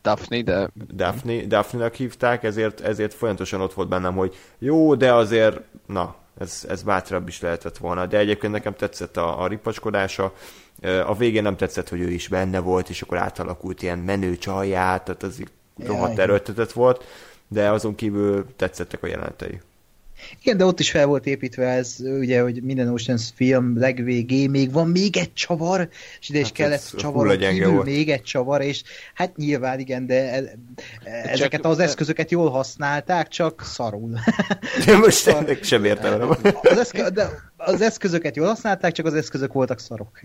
[0.02, 0.70] Daphne, de...
[0.94, 6.66] Daphne, Daphne-nak hívták, ezért, ezért folyamatosan ott volt bennem, hogy jó, de azért, na, ez,
[6.68, 8.06] ez bátrabb is lehetett volna.
[8.06, 10.32] De egyébként nekem tetszett a, a ripacskodása,
[11.06, 15.04] a végén nem tetszett, hogy ő is benne volt, és akkor átalakult ilyen menő csaját,
[15.04, 15.42] tehát az
[15.86, 17.04] rohadt erőltetett volt
[17.52, 19.60] de azon kívül tetszettek a jelenetei.
[20.40, 24.72] Igen, de ott is fel volt építve ez, ugye, hogy minden Oceans film legvégé még
[24.72, 25.88] van még egy csavar,
[26.20, 27.86] és ide is hát kellett csavar kívül volt.
[27.86, 28.82] még egy csavar, és
[29.14, 30.42] hát nyilván igen, de e,
[31.04, 34.18] ezeket az eszközöket jól használták, csak szarul.
[34.86, 36.30] De most ennek sem értem.
[36.62, 40.20] Az, eszkö, de az eszközöket jól használták, csak az eszközök voltak szarok.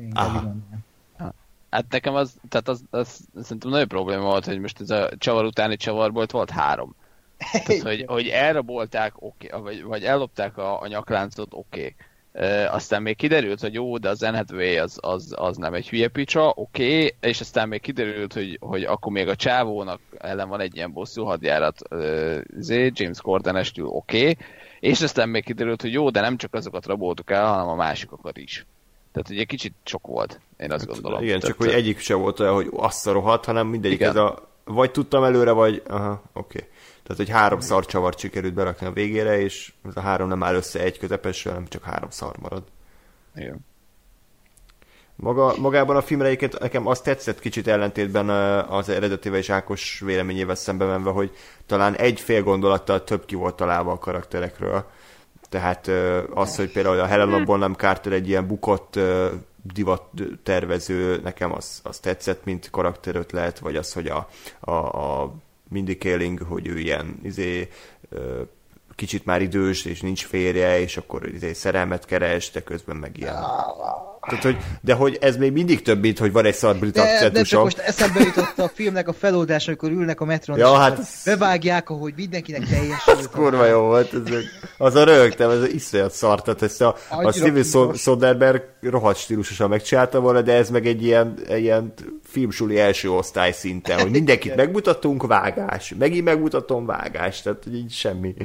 [1.70, 5.10] Hát nekem az, tehát az, az, az szerintem nagy probléma volt, hogy most ez a
[5.18, 6.96] csavar utáni csavarból volt három.
[7.38, 11.80] Tehát, hogy, hogy elrabolták, oké, okay, vagy, vagy ellopták a, a nyakláncot, oké.
[11.80, 11.96] Okay.
[12.50, 16.08] E, aztán még kiderült, hogy jó, de az NHW az, az, az nem egy hülye
[16.08, 17.14] picsa, oké, okay.
[17.20, 21.24] és aztán még kiderült, hogy, hogy akkor még a csávónak ellen van egy ilyen bosszú
[21.24, 24.38] hadjárat, uh, James Corden estül, oké, okay.
[24.80, 28.38] és aztán még kiderült, hogy jó, de nem csak azokat raboltuk el, hanem a másikokat
[28.38, 28.66] is.
[29.12, 31.24] Tehát ugye kicsit sok volt, én azt hát, gondolom.
[31.24, 34.10] Igen, Tehát, csak hogy egyik se volt olyan, hogy azt rohadt, hanem mindegyik igen.
[34.10, 36.58] ez a vagy tudtam előre, vagy aha, oké.
[36.58, 36.70] Okay.
[37.08, 40.56] Tehát, hogy három szar csavart sikerült berakni a végére, és ez a három nem áll
[40.56, 42.64] össze egy közepesről, hanem csak három szar marad.
[43.36, 43.66] Igen.
[45.16, 48.30] Maga, magában a filmre egyébként nekem azt tetszett kicsit ellentétben
[48.70, 53.56] az eredetével és Ákos véleményével szembe menve, hogy talán egy fél gondolattal több ki volt
[53.56, 54.86] találva a karakterekről.
[55.50, 55.88] Tehát
[56.34, 59.00] az, hogy például a Helena Bonham Carter egy ilyen bukott
[59.74, 60.02] divat
[60.44, 64.30] tervező, nekem az, az tetszett, mint karakterötlet, vagy az, hogy a,
[64.60, 65.34] a, a
[65.70, 67.68] Mindy Kaling, hogy ő ilyen izé,
[68.96, 73.36] kicsit már idős, és nincs férje, és akkor izé szerelmet keres, de közben meg ilyen
[74.28, 77.30] Tehát, hogy, de hogy ez még mindig több, mint hogy van egy szar brit de,
[77.30, 81.00] de csak most eszembe jutott a filmnek a feloldás, amikor ülnek a metron, ja, hát
[81.26, 83.08] bevágják, ahogy mindenkinek teljes.
[83.08, 84.14] Ez kurva jó volt.
[84.14, 84.34] Ez,
[84.78, 86.42] az a rögtem, ez iszonyat szar.
[86.42, 91.40] Tehát ezt a, a Steven Soderbergh rohadt stílusosan megcsinálta volna, de ez meg egy ilyen,
[91.48, 91.94] egy ilyen
[92.24, 95.94] filmsuli első osztály szinten, hogy mindenkit megmutatunk, vágás.
[96.00, 97.42] Megint megmutatom, vágás.
[97.42, 98.36] Tehát így semmi.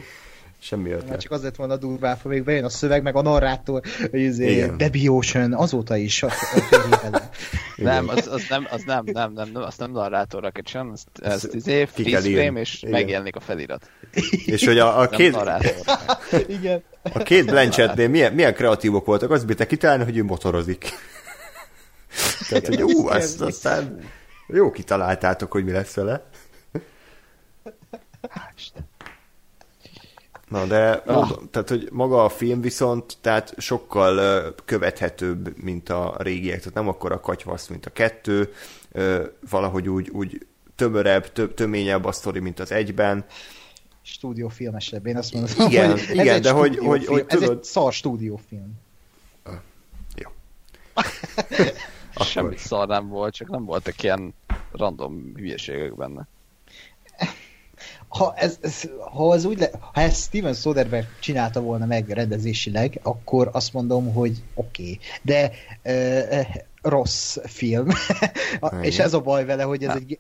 [0.63, 1.09] Semmi ötlet.
[1.09, 4.21] Már csak az lett volna durvább, ha még bejön a szöveg, meg a narrátor, hogy
[4.21, 7.21] izé, Debbie Ocean, azóta is a, a
[7.77, 11.09] Nem, az, az, nem, az nem, nem, nem, nem, azt nem narrátorra kell csinálni, azt,
[11.23, 12.91] ez, ez izé, freeze frame, és Igen.
[12.91, 13.91] megjelenik a felirat.
[14.47, 15.37] És hogy a, a két...
[16.59, 16.83] Igen.
[17.03, 20.89] A két Blanchettnél milyen, milyen kreatívok voltak, az bírta kitalálni, hogy ő motorozik.
[22.49, 24.01] Tehát, hogy ú, azt aztán
[24.47, 26.25] jó kitaláltátok, hogy mi lesz vele.
[28.57, 28.90] Isten.
[30.51, 31.15] Na de, ah.
[31.15, 36.75] mondom, tehát, hogy maga a film viszont, tehát sokkal uh, követhetőbb, mint a régiek, tehát
[36.75, 38.53] nem akkor a katyvasz, mint a kettő,
[38.93, 40.47] uh, valahogy úgy, úgy
[40.77, 43.25] tömörebb, tö, töményebb a sztori, mint az egyben.
[44.03, 45.67] Stúdiófilmesebb, én azt mondom.
[45.69, 47.43] Igen, hogy igen de hogy, hogy, hogy tudod...
[47.43, 48.73] Ez egy szar stúdiófilm.
[49.47, 49.55] Uh,
[50.15, 50.31] jó.
[52.25, 54.35] Semmi szar nem volt, csak nem voltak ilyen
[54.73, 56.29] random hülyeségek benne
[58.11, 58.83] ha ez, ez,
[59.13, 64.13] ha ez úgy le, ha ezt Steven Soderbergh csinálta volna meg rendezésileg, akkor azt mondom,
[64.13, 64.83] hogy oké.
[64.83, 64.99] Okay.
[65.23, 65.51] De
[65.85, 66.47] uh,
[66.83, 67.89] rossz film.
[68.81, 70.19] És ez a baj vele, hogy ez egy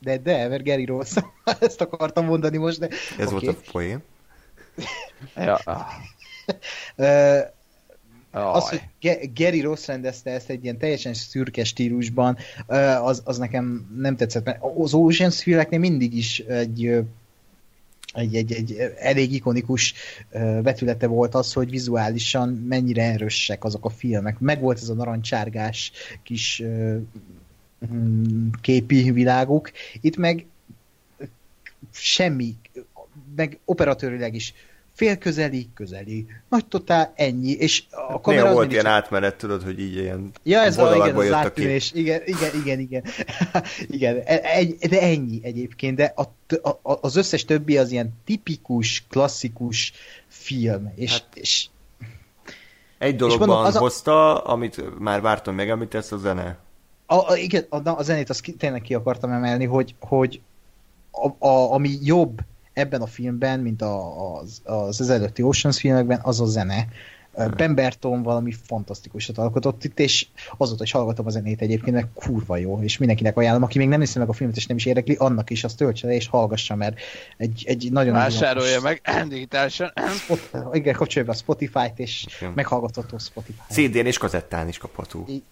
[0.00, 1.14] de, de, mert Gary Ross,
[1.60, 2.88] ezt akartam mondani most, de...
[3.18, 3.44] Ez okay.
[3.44, 4.02] volt a poén.
[5.36, 5.86] ja.
[8.32, 8.80] Uh, az, hogy
[9.34, 12.36] Gary Ross rendezte ezt egy ilyen teljesen szürke stílusban,
[13.02, 16.86] az, az nekem nem tetszett, mert az Ocean's filmeknél mindig is egy,
[18.12, 19.94] egy, egy, egy elég ikonikus
[20.62, 24.38] vetülete volt az, hogy vizuálisan mennyire erősek azok a filmek.
[24.38, 25.92] Meg volt ez a narancsárgás
[26.22, 26.62] kis
[27.92, 29.70] mm, képi világuk.
[30.00, 30.46] Itt meg
[31.92, 32.54] semmi,
[33.36, 34.54] meg operatőrileg is
[35.00, 35.16] fél
[35.74, 38.42] közeli, nagy totál, ennyi, és a hát kamera...
[38.42, 38.92] Néha volt ilyen csak...
[38.92, 43.04] átmenet, tudod, hogy így ilyen Ja, ez van, igen, az átmenés, igen, igen, igen, igen,
[43.96, 46.22] igen, egy, de ennyi egyébként, de a,
[46.68, 49.92] a, az összes többi az ilyen tipikus, klasszikus
[50.26, 51.66] film, és, hát, és
[52.98, 54.52] egy dologban mondom, az hozta, a...
[54.52, 56.58] amit már vártam meg, amit ez a zene.
[57.06, 60.40] A, a, igen, a, a zenét azt ki, tényleg ki akartam emelni, hogy, hogy
[61.10, 62.40] a, a, ami jobb
[62.72, 66.86] ebben a filmben, mint a, az, az ezelőtti Oceans filmekben, az a zene.
[67.34, 67.50] Hmm.
[67.50, 70.26] Pemberton valami fantasztikusat alkotott itt, és
[70.58, 73.98] azóta is hallgatom a zenét egyébként, mert kurva jó, és mindenkinek ajánlom, aki még nem
[73.98, 76.74] nézte meg a filmet, és nem is érdekli, annak is azt töltse le, és hallgassa,
[76.74, 77.00] mert
[77.36, 78.12] egy, egy nagyon...
[78.12, 79.92] Vásárolja meg digitálisan.
[80.72, 82.52] igen, kapcsolja be a Spotify-t, és igen.
[82.54, 83.60] meghallgatható Spotify.
[83.70, 85.24] CD-n és kazettán is kapható.
[85.28, 85.44] I-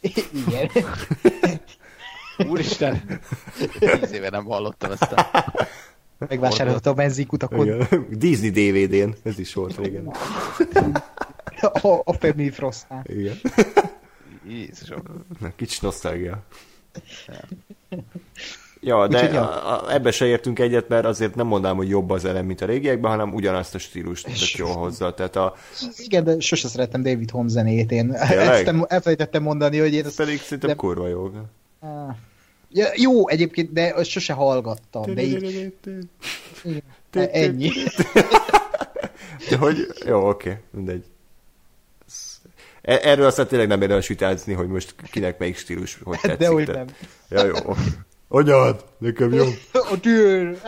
[0.46, 0.70] igen.
[2.48, 3.20] Úristen,
[4.00, 5.44] tíz éve nem hallottam ezt a...
[6.18, 7.86] Megvásárolta a benzinkutakon.
[8.10, 10.06] Disney DVD-n, ez is volt régen.
[11.60, 13.36] a, a Family frost Igen.
[14.48, 15.02] Jézusom.
[15.40, 16.42] Na, kicsit nosztalgia.
[18.80, 19.36] Ja, de Úgyhogy.
[19.36, 22.60] A, a, ebbe se értünk egyet, mert azért nem mondanám, hogy jobb az elem, mint
[22.60, 25.10] a régiekben, hanem ugyanazt a stílust tett jól hozzá.
[25.10, 25.54] Tehát a...
[25.96, 27.90] Igen, de sose szerettem David Holmes zenét.
[27.90, 28.14] Én
[28.88, 30.16] elfelejtettem mondani, hogy én ezt...
[30.16, 30.74] Pedig szerintem de...
[30.76, 31.30] kurva jó.
[31.80, 32.14] Ah.
[32.70, 35.14] Ja, jó egyébként, de azt sose hallgattam.
[35.14, 35.72] De így...
[37.12, 37.70] Ennyi.
[39.50, 39.86] De hogy...
[40.06, 41.04] Jó, oké, mindegy.
[42.82, 46.38] E- erről aztán tényleg nem érdemes vitázni, hogy most kinek melyik stílus, hogy tetszik.
[46.38, 46.86] De úgy nem.
[47.28, 47.54] Ja, jó.
[48.28, 49.44] Anyád, nekem jó.
[49.92, 50.58] A tűr.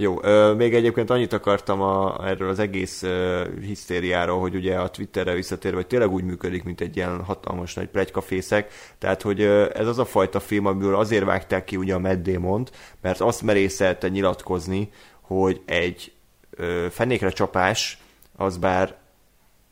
[0.00, 4.90] Jó, ö, még egyébként annyit akartam a, erről az egész ö, hisztériáról, hogy ugye a
[4.90, 9.68] Twitterre visszatérve, hogy tényleg úgy működik, mint egy ilyen hatalmas nagy plegykafészek, tehát hogy ö,
[9.74, 12.70] ez az a fajta film, amiből azért vágták ki ugye a Matt Damon-t,
[13.00, 16.12] mert azt merészelte nyilatkozni, hogy egy
[16.50, 17.98] ö, fenékre csapás,
[18.36, 18.96] az bár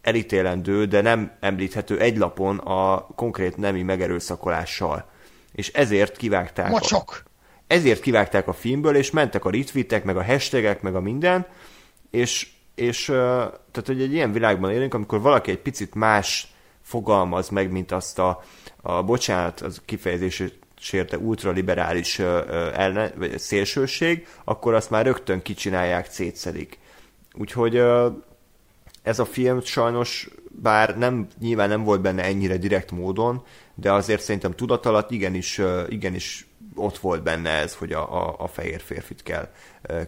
[0.02, 5.10] elítélendő, de nem említhető egy lapon a konkrét nemi megerőszakolással.
[5.52, 6.70] És ezért kivágták...
[6.70, 7.25] Mocsok!
[7.66, 11.46] Ezért kivágták a filmből, és mentek a retweetek, meg a hashtagek, meg a minden,
[12.10, 17.70] és, és tehát, hogy egy ilyen világban élünk, amikor valaki egy picit más fogalmaz meg,
[17.70, 18.42] mint azt a,
[18.82, 20.42] a bocsánat, az kifejezés
[20.78, 22.18] sérte ultraliberális
[22.74, 26.78] ellen, vagy szélsőség, akkor azt már rögtön kicsinálják, szétszedik.
[27.34, 27.82] Úgyhogy
[29.02, 33.44] ez a film sajnos, bár nem, nyilván nem volt benne ennyire direkt módon,
[33.74, 38.46] de azért szerintem tudat alatt igenis, igenis ott volt benne ez, hogy a, a, a
[38.46, 39.48] fehér férfit kell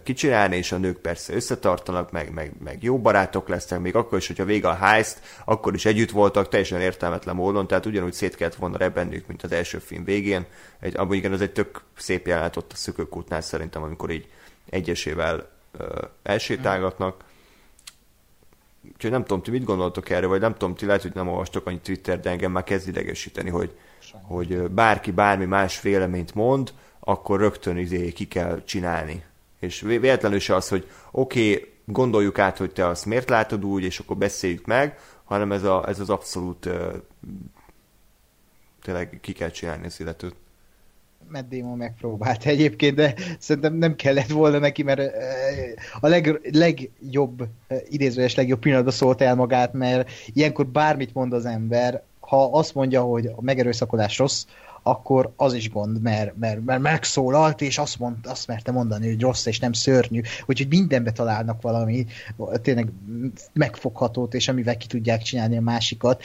[0.03, 4.27] kicsinálni, és a nők persze összetartanak, meg, meg, meg jó barátok lesznek, még akkor is,
[4.27, 8.55] hogyha vége a heist, akkor is együtt voltak, teljesen értelmetlen módon, tehát ugyanúgy szét kellett
[8.55, 10.45] volna rebennük, mint az első film végén.
[10.79, 14.27] Egy, abban igen, az egy tök szép jelenet ott a szökőkútnál szerintem, amikor így
[14.69, 17.23] egyesével ö, elsétálgatnak.
[18.93, 21.67] Úgyhogy nem tudom, ti mit gondoltok erről, vagy nem tudom, ti lehet, hogy nem olvastok
[21.67, 23.77] annyi Twitter, de engem már kezd idegesíteni, hogy,
[24.21, 29.23] hogy bárki bármi más véleményt mond, akkor rögtön izé ki kell csinálni.
[29.59, 33.83] És véletlenül se az, hogy oké, okay, gondoljuk át, hogy te azt miért látod úgy,
[33.83, 36.93] és akkor beszéljük meg, hanem ez, a, ez az abszolút uh,
[38.81, 40.35] tényleg ki kell csinálni az illetőt.
[41.31, 45.01] Matt Damon megpróbálta egyébként, de szerintem nem kellett volna neki, mert
[45.99, 47.47] a leg, legjobb,
[47.89, 53.01] idézőes legjobb pillanatban szólt el magát, mert ilyenkor bármit mond az ember, ha azt mondja,
[53.01, 54.45] hogy a megerőszakolás rossz,
[54.83, 59.21] akkor az is gond, mert, mert, mert megszólalt, és azt, mond, azt merte mondani, hogy
[59.21, 60.21] rossz és nem szörnyű.
[60.45, 62.05] Úgyhogy mindenbe találnak valami
[62.61, 62.91] tényleg
[63.53, 66.23] megfoghatót, és amivel ki tudják csinálni a másikat.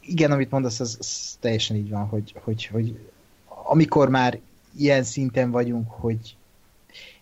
[0.00, 2.98] Igen, amit mondasz, az, az teljesen így van, hogy, hogy, hogy
[3.64, 4.38] amikor már
[4.76, 6.36] ilyen szinten vagyunk, hogy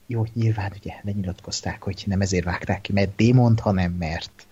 [0.06, 4.46] jó, nyilván ugye lenyilatkozták, hogy nem ezért vágták ki, mert démont, hanem mert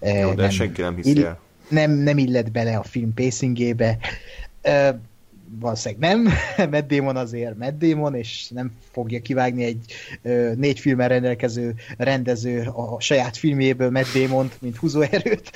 [0.00, 1.42] jó, de nem, senki nem hiszi el.
[1.68, 3.98] Nem, nem illet bele a film pacingébe.
[4.64, 4.96] Uh,
[5.60, 6.32] valószínűleg nem,
[6.70, 9.92] Matt Damon azért Matt Damon, és nem fogja kivágni egy
[10.56, 15.50] négy filmen rendelkező rendező a saját filmjéből Matt Damon-t, mint húzóerőt,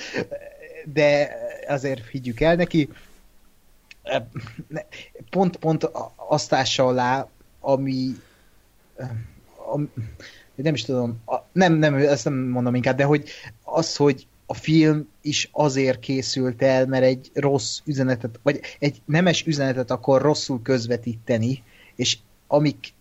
[0.85, 1.31] de
[1.69, 2.89] azért higgyük el neki.
[5.31, 5.91] Pont, pont
[6.29, 7.29] azt ássa alá,
[7.61, 8.11] ami,
[9.73, 9.89] ami
[10.55, 11.23] nem is tudom,
[11.53, 13.29] nem, nem, ezt nem mondom inkább, de hogy
[13.63, 19.47] az, hogy a film is azért készült el, mert egy rossz üzenetet, vagy egy nemes
[19.47, 21.63] üzenetet akar rosszul közvetíteni,
[21.97, 22.95] és amik,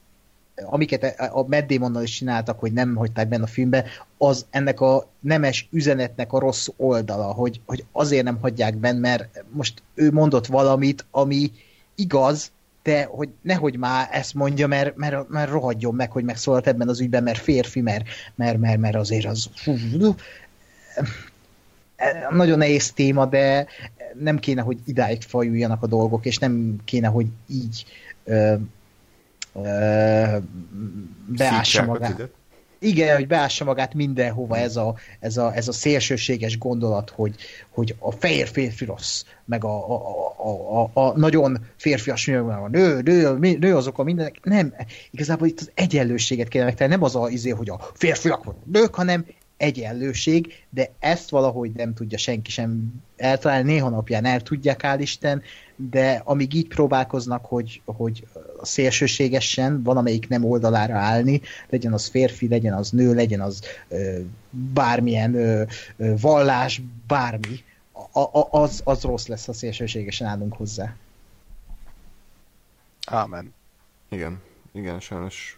[0.56, 1.72] amiket a Matt
[2.04, 3.86] is csináltak, hogy nem hagyták benne a filmbe,
[4.18, 9.44] az ennek a nemes üzenetnek a rossz oldala, hogy, hogy azért nem hagyják benne, mert
[9.50, 11.52] most ő mondott valamit, ami
[11.96, 12.52] igaz,
[12.84, 17.00] de hogy nehogy már ezt mondja, mert, mert, mert rohadjon meg, hogy megszólalt ebben az
[17.00, 18.06] ügyben, mert férfi, mert,
[18.36, 19.50] mert, mert, mert azért az
[22.30, 23.68] nagyon nehéz téma, de
[24.20, 27.86] nem kéne, hogy idáig fajuljanak a dolgok, és nem kéne, hogy így
[28.24, 28.56] ö,
[29.54, 30.38] ö,
[31.28, 32.30] beássa magát.
[32.80, 37.36] Igen, hogy beássa magát mindenhova ez a, ez a, ez a szélsőséges gondolat, hogy,
[37.70, 43.02] hogy a fehér férfi rossz, meg a, a, a, a, a nagyon férfias a nő,
[43.02, 44.40] nő, nő azok a mindenek.
[44.44, 44.74] Nem,
[45.12, 48.96] igazából itt az egyenlőséget kéne megtenni, nem az a izé, hogy a férfiak vagy nők,
[48.96, 49.26] hanem
[49.58, 55.42] egyenlőség, de ezt valahogy nem tudja senki sem eltalálni, néha napján el tudják, Isten,
[55.76, 58.28] de amíg így próbálkoznak, hogy, hogy
[58.62, 64.20] szélsőségesen valamelyik nem oldalára állni, legyen az férfi, legyen az nő, legyen az ö,
[64.50, 65.64] bármilyen ö,
[65.98, 67.64] ö, vallás, bármi,
[68.12, 70.96] a, a, az, az rossz lesz, ha szélsőségesen állunk hozzá.
[73.06, 73.54] Ámen.
[74.10, 75.58] Igen, igen, sajnos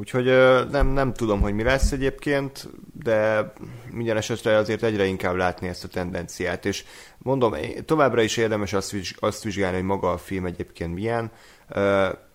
[0.00, 0.24] Úgyhogy
[0.70, 2.68] nem, nem tudom, hogy mi lesz egyébként,
[3.02, 3.52] de
[3.90, 6.84] minden esetre azért egyre inkább látni ezt a tendenciát, és
[7.18, 7.54] mondom,
[7.84, 11.30] továbbra is érdemes azt, azt vizsgálni, hogy maga a film egyébként milyen.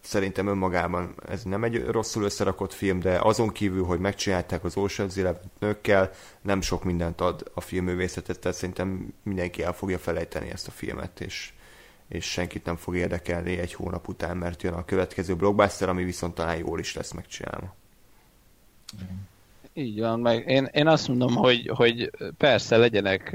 [0.02, 5.18] Szerintem önmagában ez nem egy rosszul összerakott film, de azon kívül, hogy megcsinálták az Ocean's
[5.18, 6.12] Eleven nőkkel,
[6.42, 11.22] nem sok mindent ad a filmművészetet, tehát szerintem mindenki el fogja felejteni ezt a filmet,
[11.22, 11.54] és
[12.14, 16.36] és senkit nem fog érdekelni egy hónap után, mert jön a következő blockbuster, ami viszont
[16.36, 17.76] talán jól is lesz megcsinálva.
[19.74, 23.32] Így van, meg én, én azt mondom, hogy, hogy persze legyenek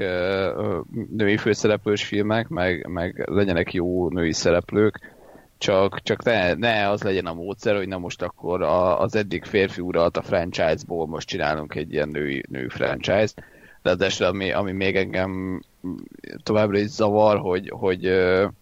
[1.09, 5.15] női főszereplős filmek, meg, meg legyenek jó női szereplők,
[5.57, 9.43] csak, csak ne, ne az legyen a módszer, hogy na most akkor a, az eddig
[9.43, 13.43] férfi uralt a franchise-ból most csinálunk egy ilyen női, nő franchise-t.
[13.81, 15.61] De ami, ami még engem
[16.43, 18.09] továbbra is zavar, hogy, hogy
[18.49, 18.58] hogy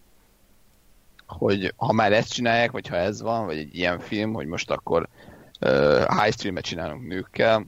[1.75, 5.07] ha már ezt csinálják, vagy ha ez van, vagy egy ilyen film, hogy most akkor
[5.61, 7.65] uh, high streamet csinálunk nőkkel,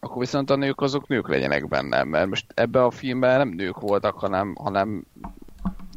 [0.00, 3.80] akkor viszont a nők azok nők legyenek benne, mert most ebbe a filmben nem nők
[3.80, 5.04] voltak, hanem, hanem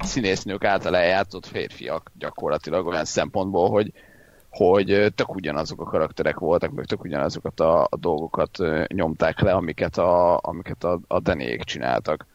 [0.04, 3.94] színésznők által eljátszott férfiak gyakorlatilag olyan szempontból, hogy,
[4.50, 9.98] hogy tök ugyanazok a karakterek voltak, meg tök ugyanazokat a, a dolgokat nyomták le, amiket
[9.98, 12.26] a, amiket a, a Denék csináltak.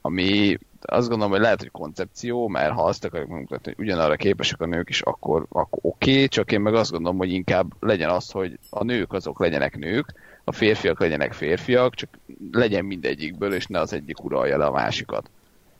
[0.00, 4.60] Ami azt gondolom, hogy lehet, hogy koncepció, mert ha azt akarjuk megmutatni, hogy ugyanarra képesek
[4.60, 8.10] a nők is, akkor, akkor oké, okay, csak én meg azt gondolom, hogy inkább legyen
[8.10, 10.14] az, hogy a nők azok legyenek nők,
[10.44, 12.08] a férfiak legyenek férfiak, csak
[12.52, 15.30] legyen mindegyikből, és ne az egyik uralja le a másikat.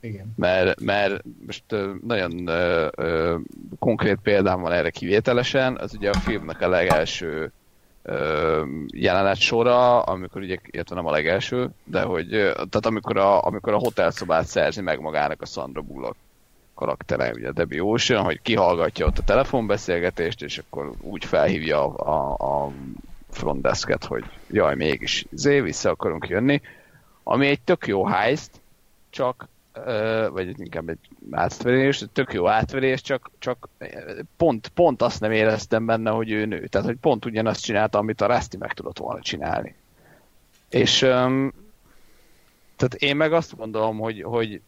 [0.01, 0.33] Igen.
[0.37, 1.65] Mert, mert most
[2.07, 3.37] nagyon ö, ö,
[3.79, 7.53] konkrét példám van erre kivételesen, az ugye a filmnek a legelső
[8.87, 13.79] jelenet sora, amikor ugye, illetve nem a legelső, de hogy, tehát amikor a, amikor a
[13.79, 16.17] hotelszobát szerzi meg magának a Sandra Bullock
[16.75, 22.65] karaktere, ugye Debbie Ocean, hogy kihallgatja ott a telefonbeszélgetést, és akkor úgy felhívja a, a,
[22.65, 22.73] a
[23.31, 26.61] frontdesket, hogy jaj, mégis zé, vissza akarunk jönni,
[27.23, 28.51] ami egy tök jó heist,
[29.11, 29.49] csak
[30.31, 30.99] vagy inkább egy
[31.31, 33.69] átverés, tök jó átverés, csak, csak
[34.37, 36.67] pont, pont azt nem éreztem benne, hogy ő nő.
[36.67, 39.75] Tehát, hogy pont ugyanazt csinálta, amit a Rusty meg tudott volna csinálni.
[40.69, 40.99] És
[42.77, 44.61] tehát én meg azt gondolom, hogy, hogy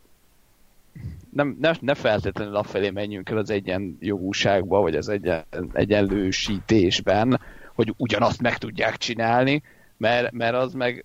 [1.31, 7.41] nem, ne, ne feltétlenül afelé menjünk el az egyenjogúságba, vagy az egyen, egyenlősítésben,
[7.75, 9.63] hogy ugyanazt meg tudják csinálni,
[9.97, 11.05] mert, mert az meg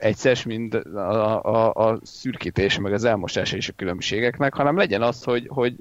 [0.00, 5.24] egyszer, mint a, a, a szürkítés, meg az elmosás és a különbségeknek, hanem legyen az,
[5.24, 5.74] hogy, hogy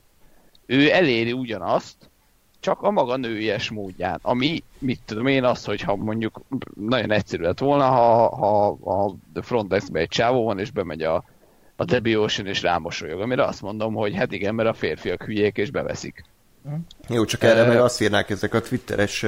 [0.66, 2.10] ő eléri ugyanazt,
[2.60, 4.20] csak a maga nőies módján.
[4.22, 6.42] Ami, mit tudom én, az, hogyha mondjuk
[6.74, 8.78] nagyon egyszerű lett volna, ha, ha
[9.34, 11.24] a front desk egy csávó van, és bemegy a,
[11.76, 15.58] a Debbie Ocean, és rámosolyog, amire azt mondom, hogy hát igen, mert a férfiak hülyék,
[15.58, 16.24] és beveszik.
[17.08, 19.22] Jó, csak erre meg azt írnák ezek a twitteres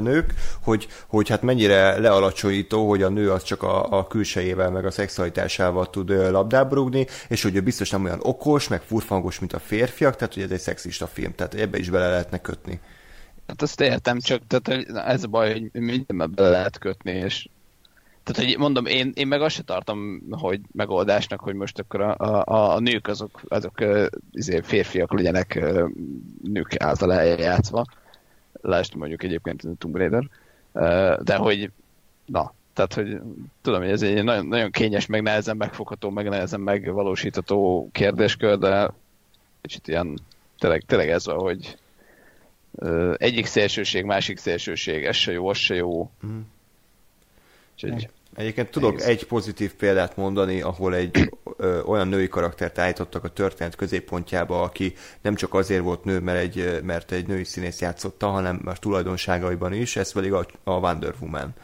[0.00, 4.84] nők, hogy, hogy hát mennyire lealacsonyító, hogy a nő az csak a, a külsejével, meg
[4.84, 9.52] a szexualitásával tud labdába rúgni, és hogy ő biztos nem olyan okos, meg furfangos, mint
[9.52, 12.80] a férfiak, tehát hogy ez egy szexista film, tehát ebbe is bele lehetne kötni.
[13.46, 17.48] Hát azt értem, csak tehát ez a baj, hogy mindenbe bele lehet kötni, és
[18.32, 22.14] tehát, hogy mondom, én, én meg azt se tartom, hogy megoldásnak, hogy most akkor a,
[22.44, 23.84] a, a nők azok, azok
[24.32, 25.64] izé, férfiak legyenek
[26.42, 27.84] nők által eljátszva.
[28.52, 30.28] Lásd mondjuk egyébként a Tomb Raider.
[31.22, 31.70] De hogy,
[32.26, 33.20] na, tehát, hogy
[33.62, 38.90] tudom, hogy ez egy nagyon, nagyon kényes, meg nehezen megfogható, meg nehezen megvalósítható kérdéskör, de
[39.60, 40.18] kicsit ilyen,
[40.58, 41.78] tényleg, tényleg ez van, hogy
[43.16, 46.10] egyik szélsőség, másik szélsőség, ez se jó, az se jó.
[46.26, 46.40] Mm.
[47.74, 48.08] Úgyhogy
[48.38, 49.06] Egyébként tudok Egész.
[49.06, 54.94] egy pozitív példát mondani, ahol egy ö, olyan női karaktert állítottak a történet középpontjába, aki
[55.22, 59.72] nem csak azért volt nő, mert egy, mert egy női színész játszotta, hanem a tulajdonságaiban
[59.72, 61.54] is, ez pedig a, a Wonder Woman.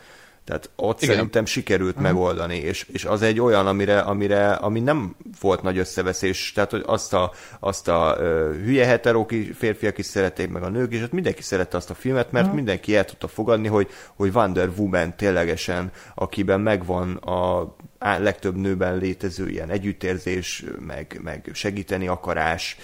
[0.44, 1.14] Tehát ott Igen.
[1.14, 2.02] szerintem sikerült uh-huh.
[2.02, 6.82] megoldani, és, és az egy olyan, amire, amire, ami nem volt nagy összeveszés, tehát hogy
[6.86, 8.24] azt a, azt a uh,
[8.64, 12.32] hülye heteró férfiak is szerették, meg a nők is, ott mindenki szerette azt a filmet,
[12.32, 12.56] mert uh-huh.
[12.56, 19.48] mindenki el tudta fogadni, hogy, hogy Wonder Woman ténylegesen, akiben megvan a legtöbb nőben létező
[19.48, 22.76] ilyen együttérzés, meg, meg segíteni akarás.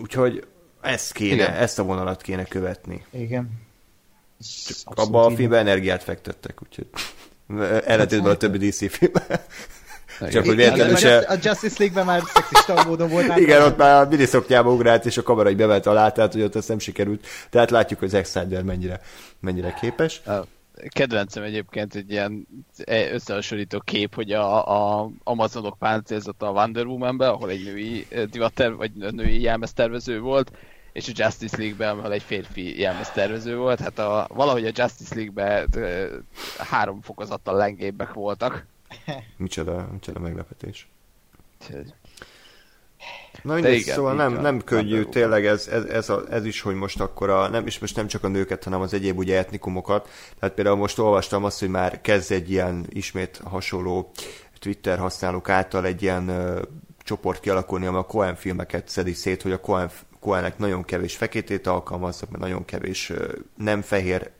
[0.00, 0.46] Úgyhogy
[0.80, 1.52] ezt kéne, Igen.
[1.52, 3.04] ezt a vonalat kéne követni.
[3.10, 3.70] Igen.
[4.84, 6.86] Csak abba a filmbe energiát fektettek, úgyhogy
[7.84, 9.12] eredetben a többi DC film.
[10.30, 11.16] Csak hogy véletlenül se...
[11.18, 13.36] A Justice League-ben már szexista módon volt.
[13.36, 16.56] Igen, ott már a miniszoknyába ugrált, és a kamera így bevett alá, tehát hogy ott
[16.56, 17.26] ezt nem sikerült.
[17.50, 19.00] Tehát látjuk, hogy Zack Snyder mennyire,
[19.40, 20.20] mennyire képes.
[20.26, 20.44] A
[20.88, 22.46] kedvencem egyébként egy ilyen
[23.12, 28.92] összehasonlító kép, hogy a, a Amazonok páncélzott a Wonder Woman-be, ahol egy női divater, vagy
[28.92, 30.52] női jelmeztervező volt,
[30.92, 35.14] és a Justice League-ben, ahol egy férfi jelmez tervező volt, hát a, valahogy a Justice
[35.14, 35.68] League-ben
[36.58, 38.66] három fokozattal lengébbek voltak.
[39.36, 40.88] Micsoda, micsoda meglepetés.
[43.42, 46.74] Na mindegy, igen, szóval nem, nem könnyű, tényleg ez, ez, ez, a, ez is, hogy
[46.74, 50.08] most akkor a, nem, és most nem csak a nőket, hanem az egyéb ugye etnikumokat.
[50.38, 54.10] Tehát például most olvastam azt, hogy már kezd egy ilyen ismét hasonló
[54.58, 56.62] Twitter használók által egy ilyen ö,
[56.98, 59.90] csoport kialakulni, ami a Cohen filmeket szedi szét, hogy a Cohen
[60.22, 63.12] Coelnek nagyon kevés feketét alkalmaznak, mert nagyon kevés
[63.56, 64.30] nem fehér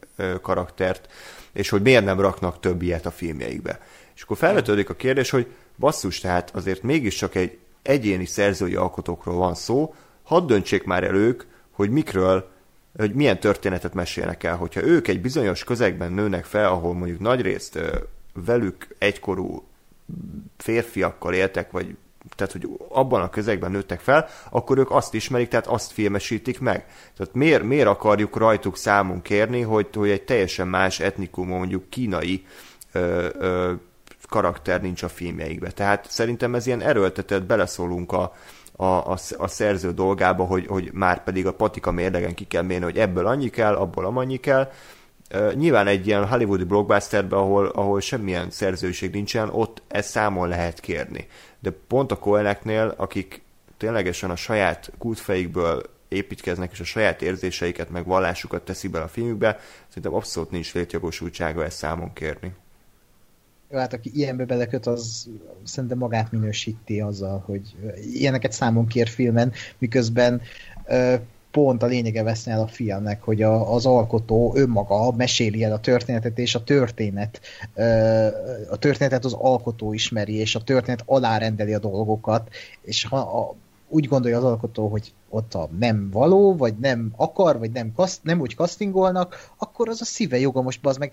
[0.42, 1.12] karaktert,
[1.52, 3.80] és hogy miért nem raknak több ilyet a filmjeikbe.
[4.14, 5.46] És akkor felvetődik a kérdés, hogy
[5.76, 11.42] basszus, tehát azért mégiscsak egy egyéni szerzői alkotókról van szó, hadd döntsék már el ők,
[11.70, 12.50] hogy mikről,
[12.96, 14.56] hogy milyen történetet mesélnek el.
[14.56, 17.78] Hogyha ők egy bizonyos közegben nőnek fel, ahol mondjuk nagyrészt
[18.34, 19.68] velük egykorú
[20.56, 21.96] férfiakkal éltek, vagy
[22.36, 26.86] tehát hogy abban a közegben nőttek fel, akkor ők azt ismerik, tehát azt filmesítik meg.
[27.16, 32.44] Tehát miért, miért akarjuk rajtuk számon kérni, hogy, hogy egy teljesen más etnikum, mondjuk kínai
[32.93, 33.73] ö, ö,
[34.28, 35.70] karakter nincs a filmjeikbe.
[35.70, 38.32] Tehát szerintem ez ilyen erőltetett, beleszólunk a,
[38.77, 42.85] a, a, a szerző dolgába, hogy, hogy már pedig a patika mérlegen ki kell mérni,
[42.85, 44.70] hogy ebből annyi kell, abból amannyi kell.
[45.55, 51.27] Nyilván egy ilyen hollywoodi blockbusterben, ahol, ahol semmilyen szerzőség nincsen, ott ezt számon lehet kérni
[51.62, 53.43] de pont a Coeneknél, akik
[53.76, 59.59] ténylegesen a saját kultfejükből építkeznek, és a saját érzéseiket, meg vallásukat teszik be a filmükbe,
[59.89, 62.55] szerintem abszolút nincs létjogosultsága ezt számon kérni.
[63.72, 65.28] hát aki ilyenbe beleköt, az
[65.64, 67.74] szerintem magát minősíti azzal, hogy
[68.12, 70.43] ilyeneket számon kér filmen, miközben
[71.52, 75.80] pont a lényege veszne el a filmnek, hogy a, az alkotó önmaga meséli el a
[75.80, 77.40] történetet, és a történet
[78.70, 82.48] a történetet az alkotó ismeri, és a történet alárendeli a dolgokat,
[82.82, 83.54] és ha a,
[83.93, 88.23] úgy gondolja az alkotó, hogy ott a nem való, vagy nem akar, vagy nem, kaszt,
[88.23, 91.12] nem úgy castingolnak, akkor az a szíve joga most az meg.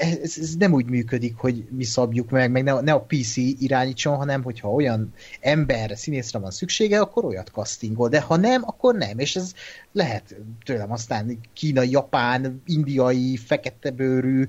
[0.00, 4.16] Ez, ez nem úgy működik, hogy mi szabjuk meg, meg ne, ne a PC irányítson,
[4.16, 9.18] hanem hogyha olyan ember, színészre van szüksége, akkor olyat castingol, de ha nem, akkor nem,
[9.18, 9.52] és ez
[9.92, 14.46] lehet tőlem aztán kínai, japán, indiai, feketebőrű,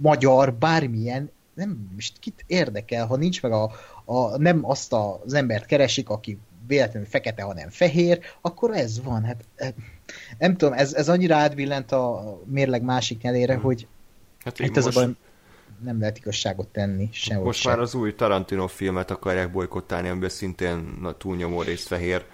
[0.00, 1.30] magyar, bármilyen.
[1.54, 3.70] Nem, most kit érdekel, ha nincs meg a,
[4.04, 9.24] a nem azt az embert keresik, aki véletlenül fekete, hanem fehér, akkor ez van.
[9.24, 9.74] Hát, hát
[10.38, 13.62] nem tudom, ez, ez annyira átbillent a mérleg másik nyelére, hmm.
[13.62, 13.86] hogy
[14.44, 14.86] hát itt most...
[14.86, 15.10] ez a
[15.84, 17.72] nem lehet igazságot tenni sehol Most sem.
[17.72, 22.24] már az új Tarantino filmet akarják bolykottálni, amiben szintén túlnyomó részt fehér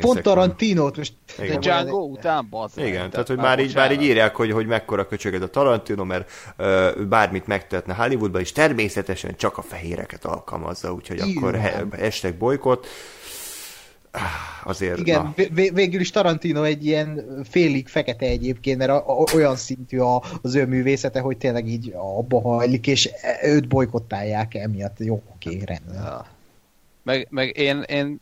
[0.00, 1.14] Pont Tarantinót most...
[1.42, 1.60] Igen.
[1.60, 2.78] Django után bazd.
[2.78, 6.04] Igen, tehát, tehát hogy már így, már így írják, hogy, hogy mekkora köcsöged a Tarantino,
[6.04, 11.36] mert uh, bármit megtehetne Hollywoodban, és természetesen csak a fehéreket alkalmazza, úgyhogy Igen.
[11.36, 11.60] akkor
[11.98, 12.86] hashtag bolykott.
[14.14, 14.22] Ah,
[14.64, 15.54] azért, Igen, na.
[15.72, 20.54] végül is Tarantino egy ilyen félig fekete egyébként, mert a, a, olyan szintű a, az
[20.54, 23.10] ő művészete, hogy tényleg így abba hajlik, és
[23.42, 24.96] őt bolykottálják emiatt.
[24.98, 25.94] Jó, oké, rendben.
[25.94, 26.26] Ja.
[27.02, 28.20] Meg, meg én, én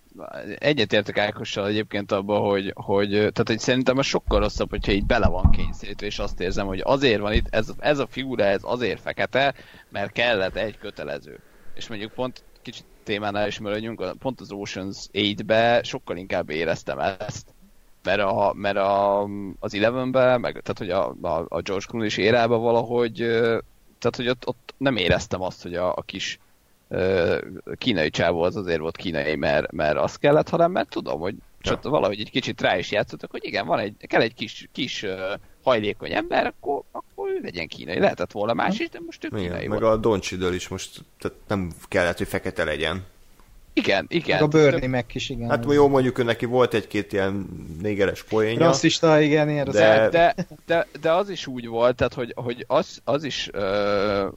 [0.59, 5.29] egyetértek Ákossal egyébként abba, hogy, hogy, tehát, hogy szerintem a sokkal rosszabb, hogyha így bele
[5.29, 9.01] van kényszerítve, és azt érzem, hogy azért van itt, ez, ez a figura, ez azért
[9.01, 9.55] fekete,
[9.89, 11.41] mert kellett egy kötelező.
[11.75, 17.55] És mondjuk pont kicsit témánál is mölönyünk, pont az Oceans 8-be sokkal inkább éreztem ezt,
[18.03, 19.23] mert, a, mert a,
[19.59, 23.15] az Eleven-be, meg, tehát hogy a, a, a George Clooney-s érában valahogy,
[23.99, 26.39] tehát hogy ott, ott nem éreztem azt, hogy a, a kis
[27.79, 31.71] kínai csávó az azért volt kínai, mert, mert az kellett, hanem mert tudom, hogy ja.
[31.71, 35.07] csak valahogy egy kicsit rá is játszottak, hogy igen, van egy, kell egy kis, kis
[35.63, 37.99] hajlékony ember, akkor, akkor ő legyen kínai.
[37.99, 39.93] Lehetett volna más is, de most ő igen, kínai meg volt.
[39.93, 43.05] a Doncsidől is most tehát nem kellett, hogy fekete legyen.
[43.73, 44.35] Igen, igen.
[44.35, 45.49] Meg a Börni meg is, igen.
[45.49, 47.49] Hát jó, mondjuk ő neki volt egy-két ilyen
[47.83, 48.67] négeres poénja.
[48.67, 50.09] Rasszista, igen, ilyen de...
[50.09, 50.35] De,
[50.67, 54.33] de, de, az is úgy volt, tehát hogy, hogy az, az is uh,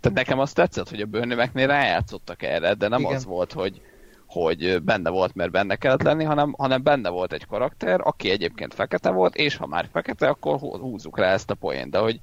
[0.00, 3.14] tehát nekem azt tetszett, hogy a bőrnömeknél rájátszottak erre, de nem Igen.
[3.14, 3.80] az volt, hogy,
[4.26, 8.74] hogy benne volt, mert benne kellett lenni, hanem, hanem benne volt egy karakter, aki egyébként
[8.74, 11.90] fekete volt, és ha már fekete, akkor húzzuk rá ezt a poént.
[11.90, 12.20] De hogy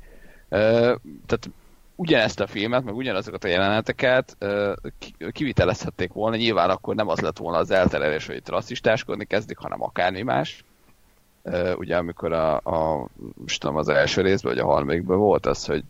[0.49, 0.95] ö,
[1.25, 1.49] tehát
[1.95, 4.73] ugyanezt a filmet, meg ugyanazokat a jeleneteket ö,
[5.31, 9.83] kivitelezhették volna, nyilván akkor nem az lett volna az elterelés, hogy itt rasszistáskodni kezdik, hanem
[9.83, 10.63] akármi más.
[11.43, 15.65] Ö, ugye amikor a, a most tudom, az első részben, vagy a harmadikban volt az,
[15.65, 15.83] hogy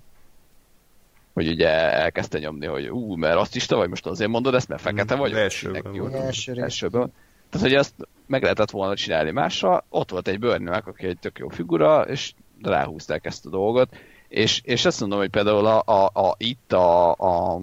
[1.36, 4.68] hogy ugye elkezdte nyomni, hogy ú, mert azt is te vagy, most azért mondod ezt,
[4.68, 5.34] mert fekete vagy.
[5.34, 5.94] Elsőben.
[5.94, 7.14] Jó, első elsőben.
[7.50, 7.94] Tehát, hogy azt
[8.26, 12.34] meg lehetett volna csinálni másra, ott volt egy bőrnőnek, aki egy tök jó figura, és
[12.62, 13.96] ráhúzták ezt a dolgot,
[14.28, 17.62] és, és azt mondom, hogy például a, a, a itt a, a,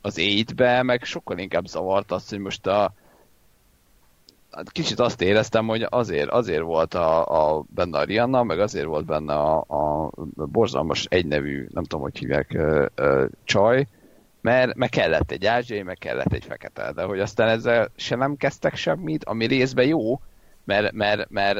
[0.00, 2.94] az 8 meg sokkal inkább zavart az, hogy most a,
[4.64, 9.04] kicsit azt éreztem, hogy azért, azért volt a, a, benne a Rihanna, meg azért volt
[9.04, 13.86] benne a, a borzalmas egynevű, nem tudom, hogy hívják, ö, ö, csaj,
[14.40, 18.36] mert, mert kellett egy ázsiai, meg kellett egy fekete, de hogy aztán ezzel se nem
[18.36, 20.20] kezdtek semmit, ami részben jó,
[20.64, 21.56] mert, mert, mert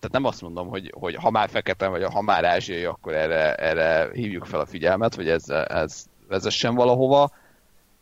[0.00, 3.54] tehát nem azt mondom, hogy, hogy ha már fekete, vagy ha már ázsiai, akkor erre,
[3.54, 7.30] erre hívjuk fel a figyelmet, hogy ez, ez vezessen valahova,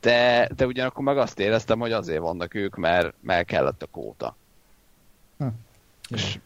[0.05, 4.37] de, de ugyanakkor meg azt éreztem, hogy azért vannak ők, mert, mert kellett a kóta.
[5.39, 5.47] Hm.
[6.09, 6.39] És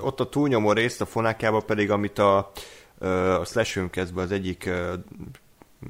[0.00, 2.50] ott a túlnyomó részt a fonákjában pedig, amit a,
[3.38, 3.80] a Slash
[4.14, 4.70] az egyik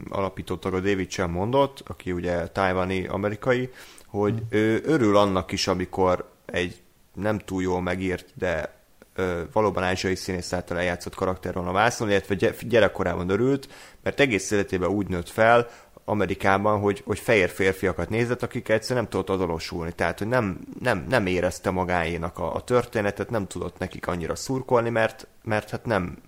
[0.09, 3.70] alapítótag a David Chen mondott, aki ugye tájvani amerikai,
[4.06, 4.56] hogy hm.
[4.56, 6.82] ő örül annak is, amikor egy
[7.14, 8.78] nem túl jól megírt, de
[9.14, 13.68] ö, valóban ázsiai színész által eljátszott karakter van a vászon, illetve gyerekkorában örült,
[14.02, 15.68] mert egész életében úgy nőtt fel,
[16.09, 19.93] Amerikában, hogy, hogy fehér férfiakat nézett, akik egyszerűen nem tudott azonosulni.
[19.93, 24.90] Tehát, hogy nem, nem, nem érezte magáénak a, a történetet, nem tudott nekik annyira szurkolni,
[24.90, 26.18] mert, mert hát nem,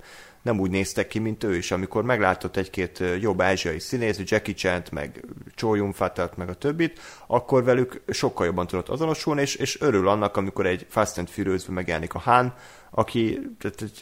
[0.42, 1.70] nem úgy néztek ki, mint ő is.
[1.70, 5.24] Amikor meglátott egy-két jobb ázsiai színész, Jackie chan meg
[5.54, 5.94] Chow yun
[6.36, 10.86] meg a többit, akkor velük sokkal jobban tudott azonosulni, és, és örül annak, amikor egy
[10.88, 12.54] Fast and furious megjelenik a Han,
[12.90, 13.40] aki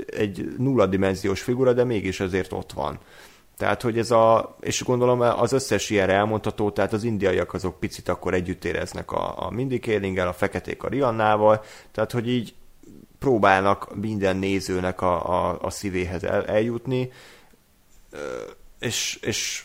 [0.06, 2.98] egy nulla dimenziós figura, de mégis azért ott van.
[3.58, 8.08] Tehát, hogy ez a, és gondolom az összes ilyen elmondható, tehát az indiaiak azok picit
[8.08, 12.54] akkor együtt éreznek a, a Mindy kaling a feketék a Riannával, tehát, hogy így
[13.18, 17.12] próbálnak minden nézőnek a, a, a szívéhez el, eljutni.
[18.78, 19.64] és, és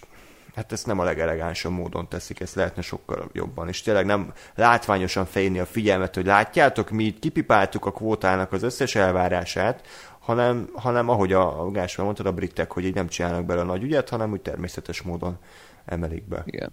[0.56, 3.68] hát ezt nem a legelegánsabb módon teszik, ezt lehetne sokkal jobban.
[3.68, 8.64] És tényleg nem látványosan fejni a figyelmet, hogy látjátok, mi itt kipipáltuk a kvótának az
[8.64, 9.88] összes elvárását,
[10.24, 13.84] hanem, hanem ahogy a, a Gáspár mondtad, a britek, hogy így nem csinálnak bele nagy
[13.84, 15.38] ügyet, hanem úgy természetes módon
[15.86, 16.44] emelik be.
[16.45, 16.72] Igen.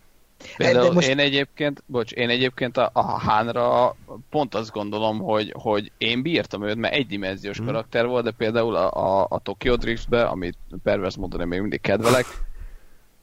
[0.56, 1.08] Például most...
[1.08, 3.96] én egyébként, bocs, én egyébként a, a Hánra
[4.30, 7.66] pont azt gondolom, hogy, hogy én bírtam őt, mert egydimenziós hmm.
[7.66, 11.80] karakter volt, de például a, a, a Tokyo Driftbe, amit pervers módon én még mindig
[11.80, 12.26] kedvelek,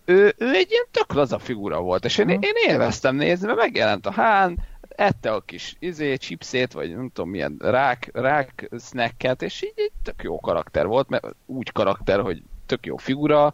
[0.06, 4.06] ő, ő egy ilyen tök laza figura volt, és én, én élveztem nézni, mert megjelent
[4.06, 4.60] a Hán,
[4.98, 9.92] ette a kis izé, chipsét, vagy nem tudom milyen rák, rák snacket, és így egy
[10.04, 13.54] tök jó karakter volt, mert úgy karakter, hogy tök jó figura,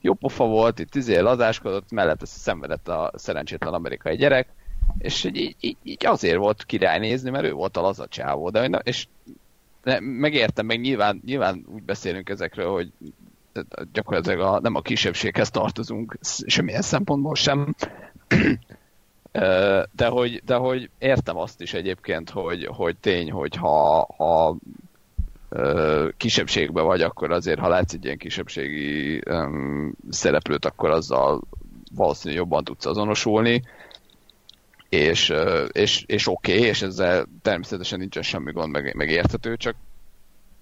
[0.00, 4.48] jó pofa volt, itt izé lazáskodott, mellett szenvedett a szerencsétlen amerikai gyerek,
[4.98, 8.80] és így, így, így azért volt király nézni, mert ő volt a laza csávó, de
[8.82, 9.06] és
[10.00, 12.92] megértem, meg nyilván, nyilván úgy beszélünk ezekről, hogy
[13.92, 17.74] gyakorlatilag a, nem a kisebbséghez tartozunk semmilyen szempontból sem,
[19.92, 24.56] de hogy, de hogy értem azt is egyébként, hogy, hogy tény, hogy ha, ha
[26.16, 31.40] kisebbségben vagy, akkor azért, ha látsz egy ilyen kisebbségi um, szereplőt, akkor azzal
[31.94, 33.62] valószínűleg jobban tudsz azonosulni,
[34.88, 35.32] és,
[35.72, 39.74] és, és oké, okay, és ezzel természetesen nincsen semmi gond, meg, meg érthető, csak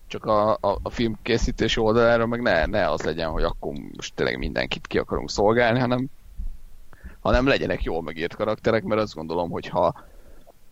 [0.07, 4.39] csak a, a, a filmkészítés oldalára meg ne, ne az legyen, hogy akkor most tényleg
[4.39, 6.07] mindenkit ki akarunk szolgálni, hanem,
[7.21, 9.95] hanem legyenek jól megírt karakterek, mert azt gondolom, hogy ha,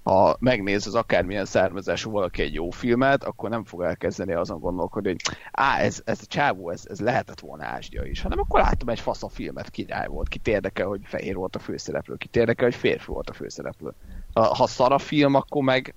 [0.02, 5.08] ha megnéz az akármilyen származású valaki egy jó filmet, akkor nem fog elkezdeni azon gondolkodni,
[5.08, 5.20] hogy
[5.50, 9.00] á, ez, ez a csávó, ez, ez lehetett volna ázsia is, hanem akkor látom egy
[9.00, 12.74] fasz a filmet, király volt, kit érdekel, hogy fehér volt a főszereplő, kit érdekel, hogy
[12.74, 13.92] férfi volt a főszereplő.
[14.32, 15.94] Ha szar a film, akkor meg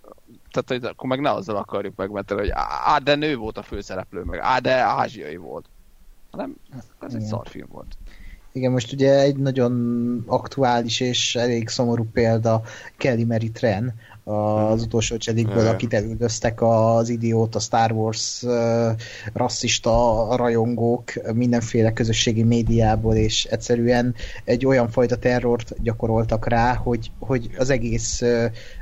[0.52, 4.24] tehát hogy akkor meg ne azzal akarjuk megmenteni, hogy á, de nő volt a főszereplő,
[4.24, 5.70] meg á, de ázsiai volt.
[6.32, 6.56] Hanem
[7.00, 7.98] ez egy szarfilm volt.
[8.54, 12.62] Igen, most ugye egy nagyon aktuális és elég szomorú példa
[12.98, 18.46] Kelly Mary Tren, az utolsó csedikből, akit elüldöztek az idiót, a Star Wars
[19.34, 27.50] rasszista rajongók mindenféle közösségi médiából, és egyszerűen egy olyan fajta terrort gyakoroltak rá, hogy, hogy
[27.58, 28.22] az egész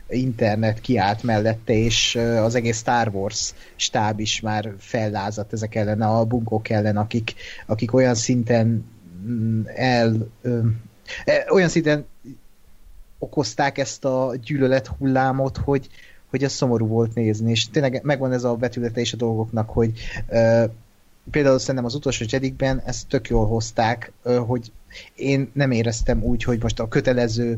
[0.10, 6.26] internet kiállt mellette, és az egész Star Wars stáb is már fellázadt ezek ellen, a
[6.26, 7.34] bunkók ellen, akik,
[7.68, 8.86] akik olyan szinten
[9.76, 10.28] el
[11.50, 12.06] olyan szinten
[13.20, 15.90] okozták ezt a gyűlölet hullámot, hogy,
[16.30, 19.92] hogy ez szomorú volt nézni, és tényleg megvan ez a betülete is a dolgoknak, hogy
[20.28, 20.64] uh,
[21.32, 24.72] például szerintem az utolsó Jedikben ezt tök jól hozták, uh, hogy
[25.16, 27.58] én nem éreztem úgy, hogy most a kötelező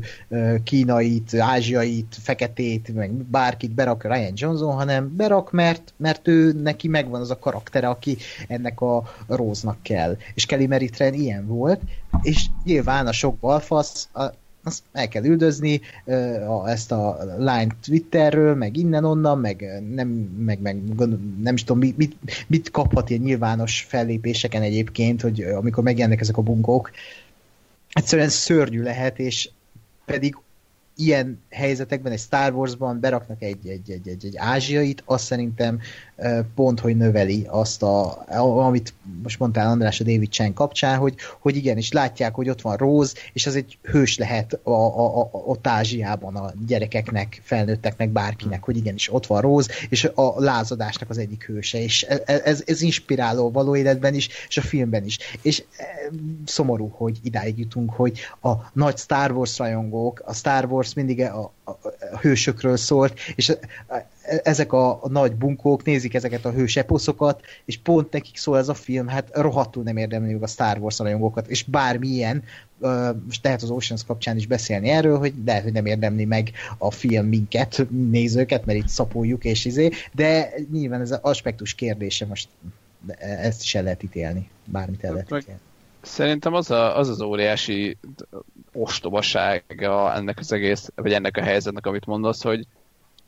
[0.64, 7.20] kínait, ázsiait, feketét, meg bárkit berak Ryan Johnson, hanem berak, mert, mert ő neki megvan
[7.20, 8.16] az a karaktere, aki
[8.48, 10.16] ennek a róznak kell.
[10.34, 11.80] És Kelly Meritren ilyen volt,
[12.22, 14.24] és nyilván a sok balfasz, a,
[14.64, 15.80] azt el kell üldözni,
[16.66, 20.76] ezt a line Twitterről, meg innen-onnan, meg nem, meg, meg
[21.42, 26.42] nem is tudom, mit, mit kaphat ilyen nyilvános fellépéseken egyébként, hogy amikor megjelennek ezek a
[26.42, 26.90] bunkók,
[27.92, 29.50] egyszerűen szörnyű lehet, és
[30.04, 30.36] pedig
[30.96, 35.80] ilyen helyzetekben, egy Star Wars-ban beraknak egy, egy, egy, egy, egy ázsiait, azt szerintem
[36.54, 41.56] pont, hogy növeli azt, a, amit most mondtál András a David Chen kapcsán, hogy, hogy
[41.56, 45.30] igen, és látják, hogy ott van Rose, és az egy hős lehet a, a, a,
[45.32, 51.18] ott Ázsiában a gyerekeknek, felnőtteknek, bárkinek, hogy igenis ott van Rose, és a lázadásnak az
[51.18, 55.18] egyik hőse, és e, e, ez, ez inspiráló való életben is, és a filmben is.
[55.42, 55.84] És e,
[56.44, 61.52] szomorú, hogy idáig jutunk, hogy a nagy Star Wars rajongók, a Star Wars mindig a,
[61.64, 61.70] a,
[62.12, 63.52] a hősökről szólt, és
[64.42, 68.68] ezek a, a nagy bunkók nézik ezeket a hős eposzokat, és pont nekik szól ez
[68.68, 72.42] a film, hát rohadtul nem érdemli meg a Star Wars rajongókat, és bármilyen,
[73.26, 76.90] most lehet az Oceans kapcsán is beszélni erről, hogy lehet, hogy nem érdemli meg a
[76.90, 82.48] film minket, nézőket, mert itt szapoljuk és izé, de nyilván ez az aspektus kérdése, most
[83.18, 85.60] ezt is el lehet ítélni, bármit el lehet ítélni.
[86.02, 87.96] Szerintem az, a, az az óriási
[88.72, 92.66] ostobasága ennek az egész, vagy ennek a helyzetnek, amit mondasz, hogy,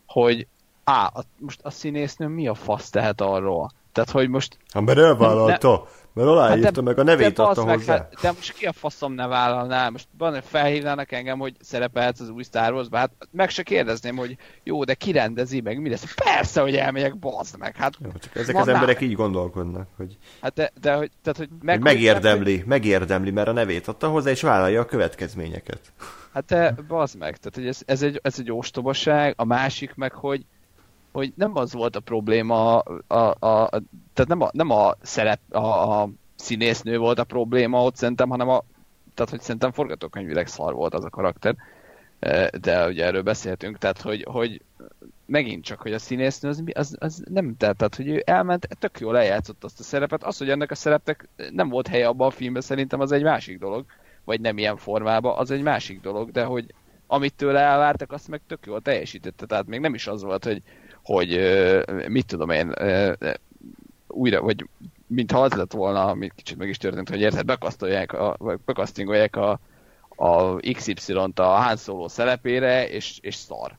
[0.05, 0.47] hogy
[0.85, 3.71] á, a, most a színésznő mi a fasz tehet arról?
[3.91, 4.57] Tehát, hogy most...
[4.73, 5.69] Ha mert elvállalta,
[6.13, 7.93] ne, mert aláírta, hát meg a nevét adta meg, hozzá.
[7.93, 9.89] Hát, de most ki a faszom ne vállalná?
[9.89, 14.37] Most van, felhívnának engem, hogy szerepelhetsz az új Star wars hát meg se kérdezném, hogy
[14.63, 16.13] jó, de ki rendezi meg, mi lesz?
[16.13, 17.75] Persze, hogy elmegyek, bazd meg.
[17.75, 20.17] Hát, jó, csak ezek az emberek így gondolkodnak, hogy...
[20.41, 22.65] Hát de, de hogy, tehát, hogy, meg, hogy megérdemli, hogy...
[22.65, 25.79] megérdemli, mert a nevét adta hozzá, és vállalja a következményeket.
[26.33, 30.13] Hát de bazd meg, tehát hogy ez, ez, egy, ez egy ostobaság, a másik meg,
[30.13, 30.45] hogy
[31.15, 33.69] hogy nem az volt a probléma, a, a, a,
[34.13, 38.49] tehát nem a, nem a szerep, a, a színésznő volt a probléma ott szerintem, hanem
[38.49, 38.63] a,
[39.13, 41.55] tehát hogy szerintem forgatókönyvileg szar volt az a karakter,
[42.61, 44.61] de ugye erről beszéltünk, tehát hogy, hogy
[45.25, 48.99] megint csak, hogy a színésznő az, az, az nem tett, tehát hogy ő elment, tök
[48.99, 52.31] jól eljátszott azt a szerepet, az, hogy ennek a szerepnek nem volt helye abban a
[52.31, 53.85] filmben, szerintem az egy másik dolog,
[54.23, 56.73] vagy nem ilyen formában, az egy másik dolog, de hogy
[57.07, 60.61] amit tőle elvártak, azt meg tök jól teljesítette, tehát még nem is az volt, hogy,
[61.05, 61.39] hogy
[62.07, 62.73] mit tudom én,
[64.07, 64.65] újra, vagy
[65.07, 69.59] mintha az lett volna, amit kicsit meg is történt, hogy érted, bekasztolják, a, bekasztingolják a,
[70.15, 73.77] a XY-t a Han Solo szerepére, és, és szar.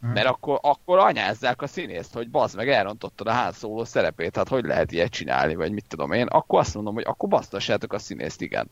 [0.00, 0.12] Hmm.
[0.12, 4.48] Mert akkor, akkor anyázzák a színészt, hogy bazd meg, elrontottad a Han Solo szerepét, hát
[4.48, 7.98] hogy lehet ilyet csinálni, vagy mit tudom én, akkor azt mondom, hogy akkor basztassátok a
[7.98, 8.68] színészt, igen.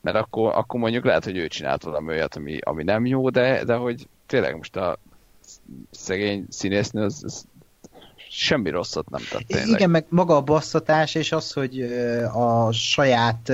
[0.00, 3.64] Mert akkor, akkor mondjuk lehet, hogy ő csinált valami olyat, ami, ami nem jó, de,
[3.64, 4.98] de hogy tényleg most a
[5.90, 7.44] szegény színésznő az, az
[8.36, 9.68] semmi rosszat nem tett tényleg.
[9.68, 11.80] Igen, meg maga a basszatás, és az, hogy
[12.32, 13.52] a saját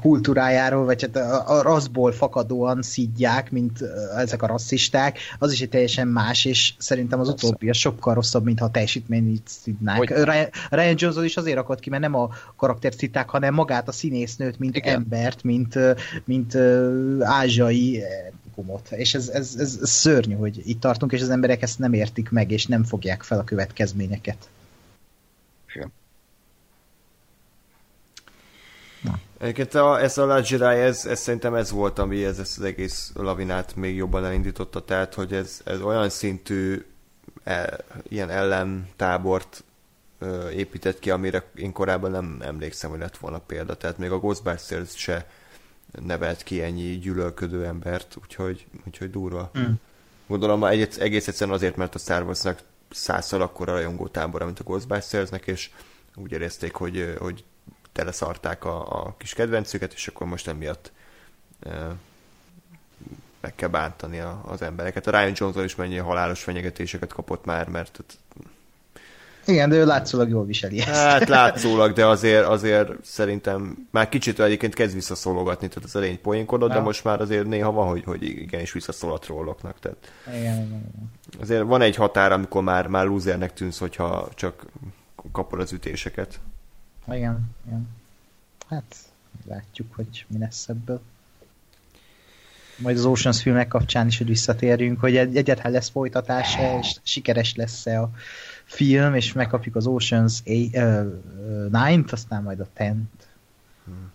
[0.00, 1.16] kultúrájáról, vagy hát
[1.48, 3.82] a rasszból fakadóan szidják, mint
[4.16, 8.44] ezek a rasszisták, az is egy teljesen más, és szerintem az utóbbi a sokkal rosszabb,
[8.44, 9.98] mint ha a teljesítményt szidnák.
[9.98, 10.08] Hogy...
[10.08, 13.92] Ryan, Ryan Johnson is azért akad ki, mert nem a karaktert szitták, hanem magát a
[13.92, 14.94] színésznőt, mint Igen.
[14.94, 15.78] embert, mint,
[16.24, 16.56] mint
[17.20, 18.02] ázsiai
[18.54, 18.90] publikumot.
[18.90, 22.30] És ez, ez, ez, ez szörnyű, hogy itt tartunk, és az emberek ezt nem értik
[22.30, 24.48] meg, és nem fogják fel a következményeket.
[25.74, 25.92] Igen.
[29.02, 29.18] Na.
[29.38, 32.64] Egyébként a, ez a Last Jedi, ez, ez szerintem ez volt, ami ez, ez az
[32.64, 36.84] egész lavinát még jobban elindította, tehát hogy ez, ez olyan szintű
[37.44, 39.64] e, ilyen ellentábort
[40.18, 43.76] e, épített ki, amire én korábban nem emlékszem, hogy lett volna példa.
[43.76, 45.26] Tehát még a Ghostbusters se
[46.00, 49.50] nevelt ki ennyi gyűlölködő embert, úgyhogy, úgyhogy durva.
[49.58, 49.72] Mm.
[50.26, 54.62] Gondolom egy, egész egyszerűen azért, mert a Star Wars-nak százszal akkora rajongó tábora, mint a
[54.64, 55.70] Ghostbusters-nek, és
[56.14, 57.44] úgy érezték, hogy, hogy
[57.92, 60.92] teleszarták a, a kis kedvencüket, és akkor most emiatt
[61.60, 61.94] e,
[63.40, 65.06] meg kell bántani a, az embereket.
[65.06, 68.04] A Ryan Johnson is mennyi halálos fenyegetéseket kapott már, mert
[69.46, 70.90] igen, de ő látszólag jól viseli ezt.
[70.90, 76.68] Hát látszólag, de azért, azért szerintem már kicsit egyébként kezd visszaszólogatni, tehát az elején poénkodott,
[76.68, 76.74] ja.
[76.74, 79.80] de most már azért néha van, hogy, hogy igenis visszaszól a trolloknak.
[79.80, 81.10] Tehát igen, igen, igen.
[81.40, 84.66] Azért van egy határ, amikor már, már lúzernek tűnsz, hogyha csak
[85.32, 86.40] kapod az ütéseket.
[87.06, 87.88] Igen, igen.
[88.68, 88.96] Hát
[89.48, 91.00] látjuk, hogy mi lesz ebből.
[92.76, 98.00] Majd az Oceans filmek kapcsán is, hogy visszatérjünk, hogy egyetlen lesz folytatása, és sikeres lesz-e
[98.00, 98.10] a
[98.72, 102.94] film, és megkapjuk az Oceans 9-t, aztán majd a 10-t.
[103.84, 104.12] Hmm.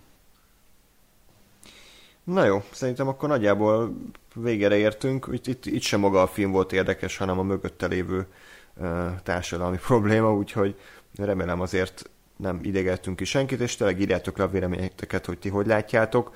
[2.24, 3.96] Na jó, szerintem akkor nagyjából
[4.34, 5.30] végére értünk.
[5.32, 8.28] Itt, itt, itt sem maga a film volt érdekes, hanem a mögötte lévő
[8.76, 10.76] uh, társadalmi probléma, úgyhogy
[11.16, 15.66] remélem azért nem idegeltünk ki senkit, és tényleg írjátok le a véleményeteket, hogy ti hogy
[15.66, 16.36] látjátok.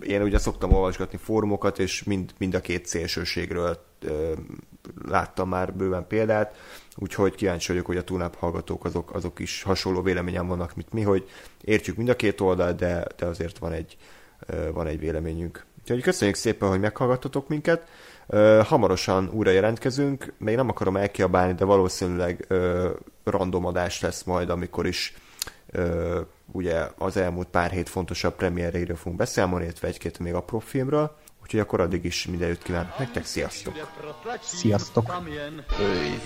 [0.00, 3.78] Én ugye szoktam olvasgatni fórumokat, és mind, mind a két szélsőségről
[5.08, 6.56] láttam már bőven példát,
[7.00, 11.02] úgyhogy kíváncsi vagyok, hogy a túlnáp hallgatók azok, azok is hasonló véleményen vannak, mint mi,
[11.02, 11.28] hogy
[11.60, 13.96] értjük mind a két oldalt, de, de azért van egy,
[14.72, 15.64] van egy véleményünk.
[15.80, 17.88] Úgyhogy köszönjük szépen, hogy meghallgattatok minket.
[18.62, 22.46] Hamarosan újra jelentkezünk, még nem akarom elkiabálni, de valószínűleg
[23.24, 25.14] random adás lesz majd, amikor is
[26.52, 31.16] ugye az elmúlt pár hét fontosabb premierjeiről fogunk beszámolni, illetve egy-két még apró filmről.
[31.50, 33.74] Úgyhogy akkor addig is mindenütt kívánok nektek, sziasztok!
[34.42, 35.12] Sziasztok!
[35.80, 36.20] Öy.